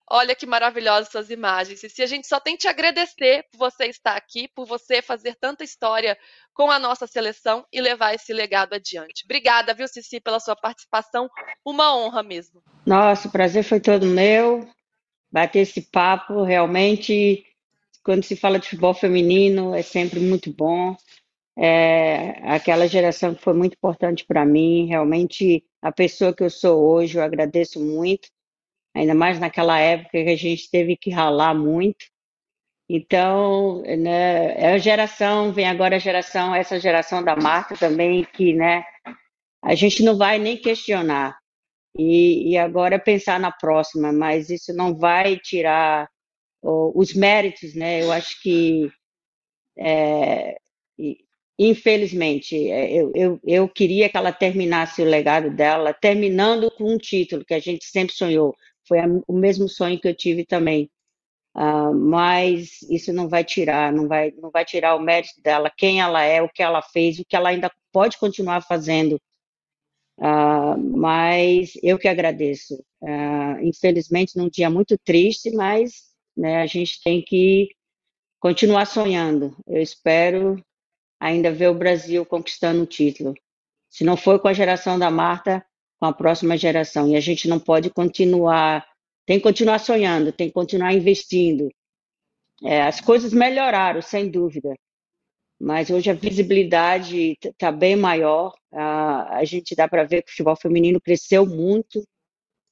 Olha 0.09 0.37
que 0.37 0.47
maravilhosas 0.47 1.11
suas 1.11 1.31
imagens. 1.31 1.83
E 1.83 1.91
se 1.91 2.01
a 2.01 2.07
gente 2.07 2.29
só 2.29 2.39
tem 2.39 2.57
te 2.57 2.69
agradecer 2.69 3.45
por 3.51 3.59
você 3.59 3.87
estar 3.87 4.17
aqui, 4.17 4.47
por 4.55 4.65
você 4.65 5.03
fazer 5.03 5.35
tanta 5.35 5.65
história 5.65 6.17
com 6.55 6.71
a 6.71 6.79
nossa 6.79 7.09
seleção 7.09 7.67
e 7.73 7.81
levar 7.81 8.15
esse 8.15 8.33
legado 8.33 8.75
adiante. 8.75 9.25
Obrigada, 9.25 9.75
viu, 9.75 9.89
Cici, 9.89 10.21
pela 10.21 10.39
sua 10.39 10.55
participação. 10.55 11.29
Uma 11.65 11.97
honra 11.97 12.23
mesmo. 12.23 12.63
Nossa, 12.87 13.27
o 13.27 13.33
prazer 13.33 13.65
foi 13.65 13.81
todo 13.81 14.07
meu. 14.07 14.69
Bater 15.31 15.61
esse 15.61 15.83
papo, 15.83 16.45
realmente, 16.45 17.45
quando 18.05 18.23
se 18.23 18.37
fala 18.37 18.61
de 18.61 18.69
futebol 18.69 18.95
feminino, 18.95 19.75
é 19.75 19.83
sempre 19.83 20.21
muito 20.21 20.53
bom. 20.53 20.97
É, 21.59 22.43
aquela 22.45 22.87
geração 22.87 23.35
que 23.35 23.43
foi 23.43 23.55
muito 23.55 23.75
importante 23.75 24.25
para 24.25 24.45
mim, 24.45 24.87
realmente 24.87 25.65
a 25.83 25.91
pessoa 25.91 26.33
que 26.33 26.45
eu 26.45 26.51
sou 26.51 26.81
hoje, 26.81 27.19
eu 27.19 27.23
agradeço 27.23 27.81
muito 27.81 28.29
ainda 28.97 29.15
mais 29.15 29.39
naquela 29.39 29.79
época 29.79 30.11
que 30.11 30.31
a 30.31 30.37
gente 30.37 30.71
teve 30.71 30.97
que 30.97 31.11
ralar 31.11 31.55
muito. 31.55 32.07
Então, 32.89 33.83
né, 33.83 34.55
é 34.57 34.73
a 34.73 34.79
geração, 34.79 35.53
vem 35.53 35.67
agora 35.67 35.97
a 35.97 35.99
geração, 35.99 36.55
essa 36.55 36.79
geração 36.81 37.23
da 37.23 37.37
Marta 37.37 37.77
também, 37.77 38.25
que 38.25 38.55
né, 38.55 38.85
a 39.63 39.75
gente 39.75 40.03
não 40.03 40.17
vai 40.17 40.39
nem 40.39 40.57
questionar. 40.57 41.37
E, 41.99 42.53
e 42.53 42.59
agora 42.59 42.99
pensar 42.99 43.41
na 43.41 43.51
próxima, 43.51 44.13
mas 44.13 44.51
isso 44.51 44.73
não 44.75 44.97
vai 44.97 45.39
tirar 45.39 46.09
os 46.63 47.15
méritos, 47.15 47.75
né? 47.75 48.03
Eu 48.03 48.13
acho 48.13 48.41
que 48.43 48.91
é, 49.79 50.57
infelizmente, 51.59 52.71
é, 52.71 52.93
eu, 52.93 53.13
eu, 53.15 53.41
eu 53.45 53.69
queria 53.69 54.09
que 54.09 54.17
ela 54.17 54.33
terminasse 54.33 55.03
o 55.03 55.05
legado 55.05 55.51
dela, 55.51 55.93
terminando 55.95 56.71
com 56.71 56.93
um 56.93 56.99
título 56.99 57.45
que 57.45 57.55
a 57.55 57.59
gente 57.59 57.85
sempre 57.87 58.15
sonhou, 58.15 58.55
foi 58.87 58.99
o 59.27 59.33
mesmo 59.33 59.69
sonho 59.69 60.01
que 60.01 60.09
eu 60.09 60.15
tive 60.15 60.45
também. 60.45 60.91
Uh, 61.55 61.95
mas 61.95 62.83
isso 62.83 63.13
não 63.13 63.29
vai 63.29 63.43
tirar, 63.43 63.91
não 63.91 64.07
vai, 64.07 64.31
não 64.33 64.51
vai 64.51 64.65
tirar 64.65 64.95
o 64.95 65.01
mérito 65.01 65.41
dela, 65.41 65.73
quem 65.75 66.03
ela 66.03 66.23
é, 66.23 66.43
o 66.43 66.51
que 66.51 66.63
ela 66.63 66.83
fez, 66.83 67.19
o 67.19 67.25
que 67.25 67.35
ela 67.35 67.49
ainda 67.49 67.73
pode 67.91 68.19
continuar 68.19 68.61
fazendo. 68.63 69.19
Uh, 70.19 70.79
mas 70.97 71.73
eu 71.83 71.99
que 71.99 72.09
agradeço. 72.09 72.75
Uh, 73.01 73.61
infelizmente, 73.63 74.37
num 74.37 74.49
dia 74.49 74.69
muito 74.69 74.99
triste, 74.99 75.51
mas 75.51 76.15
né, 76.37 76.61
a 76.63 76.67
gente 76.67 77.03
tem 77.03 77.23
que 77.23 77.69
continuar 78.39 78.87
sonhando. 78.87 79.57
Eu 79.67 79.81
espero 79.81 80.63
ainda 81.19 81.51
ver 81.51 81.69
o 81.69 81.75
Brasil 81.75 82.25
conquistando 82.27 82.83
o 82.83 82.87
título. 82.87 83.35
Se 83.89 84.05
não 84.05 84.17
for 84.17 84.39
com 84.39 84.49
a 84.49 84.53
geração 84.53 84.99
da 84.99 85.11
Marta, 85.11 85.65
com 85.99 86.07
a 86.07 86.13
próxima 86.13 86.57
geração. 86.57 87.09
E 87.09 87.17
a 87.17 87.21
gente 87.21 87.49
não 87.49 87.59
pode 87.59 87.91
continuar, 87.91 88.87
tem 89.27 89.39
que 89.39 89.43
continuar 89.43 89.79
sonhando, 89.79 90.33
tem 90.33 90.49
que 90.49 90.55
continuar 90.55 90.93
investindo. 90.95 91.69
É, 92.65 92.83
as 92.83 93.01
coisas 93.01 93.33
melhoraram, 93.33 94.01
sem 94.01 94.31
dúvida, 94.31 94.75
mas 95.61 95.91
hoje 95.91 96.11
a 96.11 96.15
visibilidade 96.15 97.37
está 97.43 97.73
bem 97.73 97.97
maior. 97.97 98.55
A, 98.73 99.39
a 99.39 99.45
gente 99.45 99.75
dá 99.75 99.89
para 99.89 100.05
ver 100.05 100.23
que 100.23 100.29
o 100.29 100.33
futebol 100.33 100.57
feminino 100.57 101.01
cresceu 101.01 101.47
muito 101.47 102.03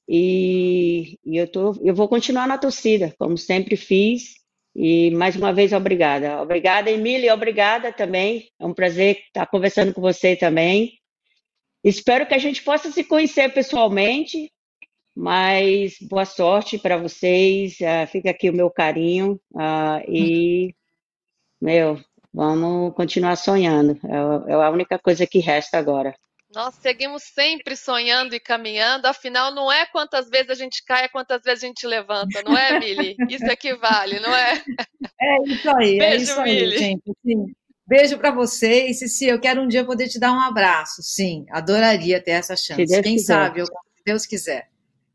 e, 0.07 1.17
e 1.25 1.37
eu, 1.37 1.47
tô, 1.51 1.75
eu 1.81 1.93
vou 1.95 2.07
continuar 2.07 2.47
na 2.47 2.57
torcida, 2.57 3.13
como 3.17 3.37
sempre 3.37 3.75
fiz. 3.75 4.35
E 4.75 5.09
mais 5.11 5.35
uma 5.35 5.53
vez, 5.53 5.71
obrigada. 5.73 6.41
Obrigada, 6.41 6.91
Emília, 6.91 7.33
obrigada 7.33 7.93
também. 7.93 8.49
É 8.59 8.65
um 8.65 8.73
prazer 8.73 9.19
estar 9.27 9.47
conversando 9.47 9.93
com 9.93 10.01
você 10.01 10.35
também. 10.35 10.99
Espero 11.85 12.25
que 12.25 12.33
a 12.33 12.39
gente 12.39 12.63
possa 12.63 12.89
se 12.91 13.03
conhecer 13.03 13.53
pessoalmente, 13.53 14.51
mas 15.15 15.95
boa 16.01 16.25
sorte 16.25 16.79
para 16.79 16.97
vocês. 16.97 17.77
Uh, 17.79 18.07
fica 18.07 18.31
aqui 18.31 18.49
o 18.49 18.53
meu 18.53 18.71
carinho 18.71 19.39
uh, 19.53 20.01
e, 20.09 20.73
meu, 21.61 22.03
vamos 22.33 22.91
continuar 22.95 23.35
sonhando. 23.35 23.99
É, 24.03 24.51
é 24.51 24.55
a 24.55 24.71
única 24.71 24.97
coisa 24.97 25.27
que 25.27 25.37
resta 25.37 25.77
agora. 25.77 26.15
Nós 26.55 26.73
seguimos 26.73 27.21
sempre 27.21 27.75
sonhando 27.75 28.33
e 28.33 28.39
caminhando, 28.39 29.05
afinal, 29.05 29.53
não 29.53 29.71
é 29.71 29.85
quantas 29.85 30.27
vezes 30.27 30.49
a 30.49 30.55
gente 30.55 30.83
cai, 30.83 31.05
é 31.05 31.09
quantas 31.09 31.43
vezes 31.43 31.63
a 31.63 31.67
gente 31.67 31.85
levanta, 31.85 32.41
não 32.43 32.57
é, 32.57 32.79
Mili? 32.79 33.15
Isso 33.29 33.45
é 33.45 33.55
que 33.55 33.75
vale, 33.75 34.19
não 34.19 34.33
é? 34.33 34.53
É 35.21 35.37
isso 35.45 35.69
aí, 35.69 35.95
é 35.95 35.99
Beijo, 35.99 36.15
é 36.15 36.17
isso 36.17 36.39
aí, 36.39 36.77
gente. 36.77 37.03
Assim, 37.11 37.53
Beijo 37.87 38.17
para 38.17 38.31
você. 38.31 38.87
E 38.87 38.93
Cici, 38.93 39.25
eu 39.25 39.39
quero 39.39 39.61
um 39.61 39.67
dia 39.67 39.85
poder 39.85 40.07
te 40.07 40.19
dar 40.19 40.31
um 40.31 40.39
abraço. 40.39 41.03
Sim, 41.03 41.45
adoraria 41.51 42.21
ter 42.21 42.31
essa 42.31 42.55
chance. 42.55 42.85
Quem 42.85 43.17
quiser. 43.17 43.33
sabe, 43.33 43.61
eu, 43.61 43.65
se 43.65 44.03
Deus 44.05 44.25
quiser. 44.25 44.69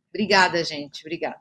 Obrigada, 0.08 0.62
gente. 0.64 1.00
Obrigada. 1.00 1.40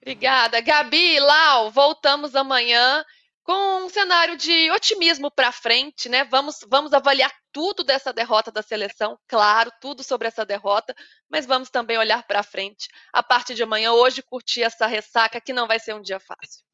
Obrigada. 0.00 0.60
Gabi, 0.60 1.18
Lau, 1.20 1.70
voltamos 1.70 2.34
amanhã 2.34 3.04
com 3.44 3.84
um 3.84 3.88
cenário 3.88 4.36
de 4.36 4.70
otimismo 4.70 5.30
para 5.30 5.50
frente, 5.50 6.08
né? 6.08 6.24
Vamos, 6.24 6.58
vamos 6.68 6.92
avaliar 6.92 7.32
tudo 7.52 7.82
dessa 7.82 8.12
derrota 8.12 8.50
da 8.50 8.62
seleção, 8.62 9.18
claro, 9.28 9.70
tudo 9.80 10.02
sobre 10.02 10.28
essa 10.28 10.44
derrota, 10.44 10.94
mas 11.28 11.44
vamos 11.44 11.70
também 11.70 11.98
olhar 11.98 12.24
para 12.26 12.42
frente. 12.42 12.88
A 13.12 13.22
partir 13.22 13.54
de 13.54 13.62
amanhã, 13.62 13.92
hoje, 13.92 14.22
curtir 14.22 14.62
essa 14.62 14.86
ressaca 14.86 15.40
que 15.40 15.52
não 15.52 15.66
vai 15.66 15.78
ser 15.78 15.94
um 15.94 16.00
dia 16.00 16.20
fácil. 16.20 16.64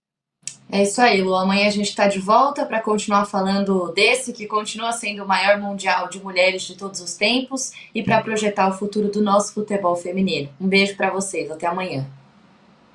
É 0.71 0.83
isso 0.83 1.01
aí, 1.01 1.23
Lu. 1.23 1.35
Amanhã 1.35 1.67
a 1.67 1.71
gente 1.71 1.89
está 1.89 2.07
de 2.09 2.19
volta 2.19 2.67
para 2.67 2.81
continuar 2.81 3.25
falando 3.25 3.91
desse 3.93 4.35
que 4.35 4.47
continua 4.47 4.93
sendo 4.93 5.25
o 5.25 5.27
maior 5.27 5.59
mundial 5.59 6.09
de 6.09 6.23
mulheres 6.23 6.63
de 6.63 6.77
todos 6.77 7.01
os 7.01 7.15
tempos 7.15 7.73
e 7.95 8.03
para 8.03 8.23
projetar 8.23 8.69
o 8.69 8.77
futuro 8.77 9.09
do 9.11 9.23
nosso 9.23 9.55
futebol 9.55 9.97
feminino. 9.97 10.51
Um 10.61 10.69
beijo 10.69 10.95
para 10.95 11.11
vocês. 11.11 11.51
Até 11.51 11.67
amanhã. 11.67 12.07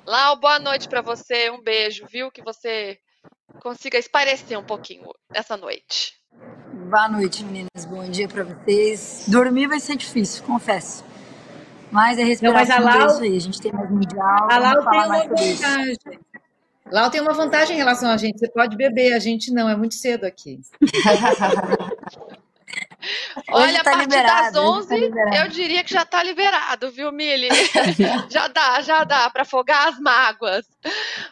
Lau, 0.06 0.36
boa 0.36 0.60
noite 0.60 0.88
para 0.88 1.02
você. 1.02 1.50
Um 1.50 1.62
beijo, 1.62 2.06
viu? 2.08 2.30
Que 2.30 2.42
você 2.42 2.96
consiga 3.60 3.98
esparecer 3.98 4.56
um 4.56 4.64
pouquinho 4.64 5.06
essa 5.32 5.56
noite. 5.56 6.14
Boa 6.88 7.08
noite, 7.08 7.42
meninas. 7.42 7.84
Bom 7.86 8.04
dia 8.08 8.28
para 8.28 8.44
vocês. 8.44 9.24
Dormir 9.26 9.66
vai 9.66 9.80
ser 9.80 9.96
difícil, 9.96 10.44
confesso. 10.44 11.04
Mas 11.90 12.18
é 12.18 12.24
respiração 12.24 12.78
Não, 12.78 12.84
mas 12.84 12.96
a 12.96 12.98
Lau, 12.98 13.06
isso 13.08 13.22
aí. 13.22 13.36
A 13.36 13.40
gente 13.40 13.60
tem 13.60 13.72
mais 13.72 13.90
mundial. 13.90 14.48
A 14.50 14.58
Lau 14.58 14.90
tem 14.90 15.00
uma 15.00 15.18
vantagem. 15.18 15.96
Lau 16.90 17.10
tem 17.10 17.20
uma 17.20 17.32
vantagem 17.32 17.76
em 17.76 17.78
relação 17.78 18.10
a 18.10 18.16
gente. 18.16 18.38
Você 18.38 18.48
pode 18.48 18.76
beber, 18.76 19.14
a 19.14 19.18
gente 19.18 19.52
não. 19.52 19.68
É 19.68 19.76
muito 19.76 19.94
cedo 19.94 20.24
aqui. 20.24 20.60
Olha, 23.50 23.82
tá 23.82 23.92
a 23.92 23.96
partir 23.96 24.22
das 24.22 24.56
11, 24.56 25.10
tá 25.10 25.36
eu 25.36 25.48
diria 25.48 25.84
que 25.84 25.92
já 25.92 26.04
tá 26.04 26.22
liberado, 26.22 26.90
viu, 26.90 27.12
Mili? 27.12 27.48
já 28.30 28.48
dá, 28.48 28.80
já 28.80 29.04
dá 29.04 29.28
para 29.30 29.42
afogar 29.42 29.88
as 29.88 29.98
mágoas. 29.98 30.66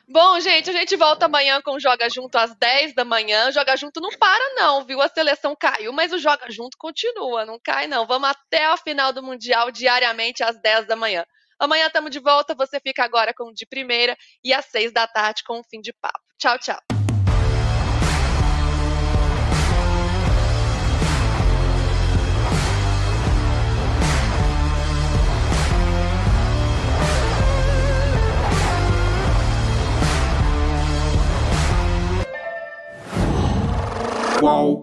Bom, 0.07 0.39
gente, 0.41 0.71
a 0.71 0.73
gente 0.73 0.95
volta 0.97 1.27
amanhã 1.27 1.61
com 1.63 1.73
o 1.73 1.81
Joga 1.81 2.09
Junto 2.11 2.37
às 2.37 2.55
10 2.55 2.95
da 2.95 3.05
manhã. 3.05 3.49
O 3.49 3.53
Joga 3.53 3.77
Junto 3.77 4.01
não 4.01 4.11
para, 4.19 4.55
não, 4.55 4.85
viu? 4.85 5.01
A 5.01 5.09
seleção 5.09 5.57
caiu, 5.59 5.93
mas 5.93 6.13
o 6.13 6.19
Joga 6.19 6.51
Junto 6.51 6.77
continua, 6.77 7.47
não 7.47 7.59
cai, 7.59 7.87
não. 7.87 8.07
Vamos 8.07 8.29
até 8.29 8.67
a 8.67 8.77
final 8.77 9.13
do 9.13 9.23
Mundial 9.23 9.71
diariamente 9.71 10.45
às 10.45 10.61
10 10.61 10.87
da 10.87 10.97
manhã. 10.97 11.25
Amanhã 11.63 11.87
estamos 11.87 12.11
de 12.11 12.19
volta. 12.19 12.57
Você 12.57 12.81
fica 12.81 13.05
agora 13.05 13.33
com 13.33 13.45
o 13.45 13.55
de 13.55 13.65
primeira 13.65 14.19
e 14.43 14.53
às 14.53 14.65
6 14.67 14.93
da 14.93 15.07
tarde 15.07 15.45
com 15.45 15.61
o 15.61 15.63
fim 15.63 15.81
de 15.81 15.93
papo. 15.93 16.19
Tchau, 16.37 16.59
tchau. 16.59 16.81
Qual? 34.41 34.82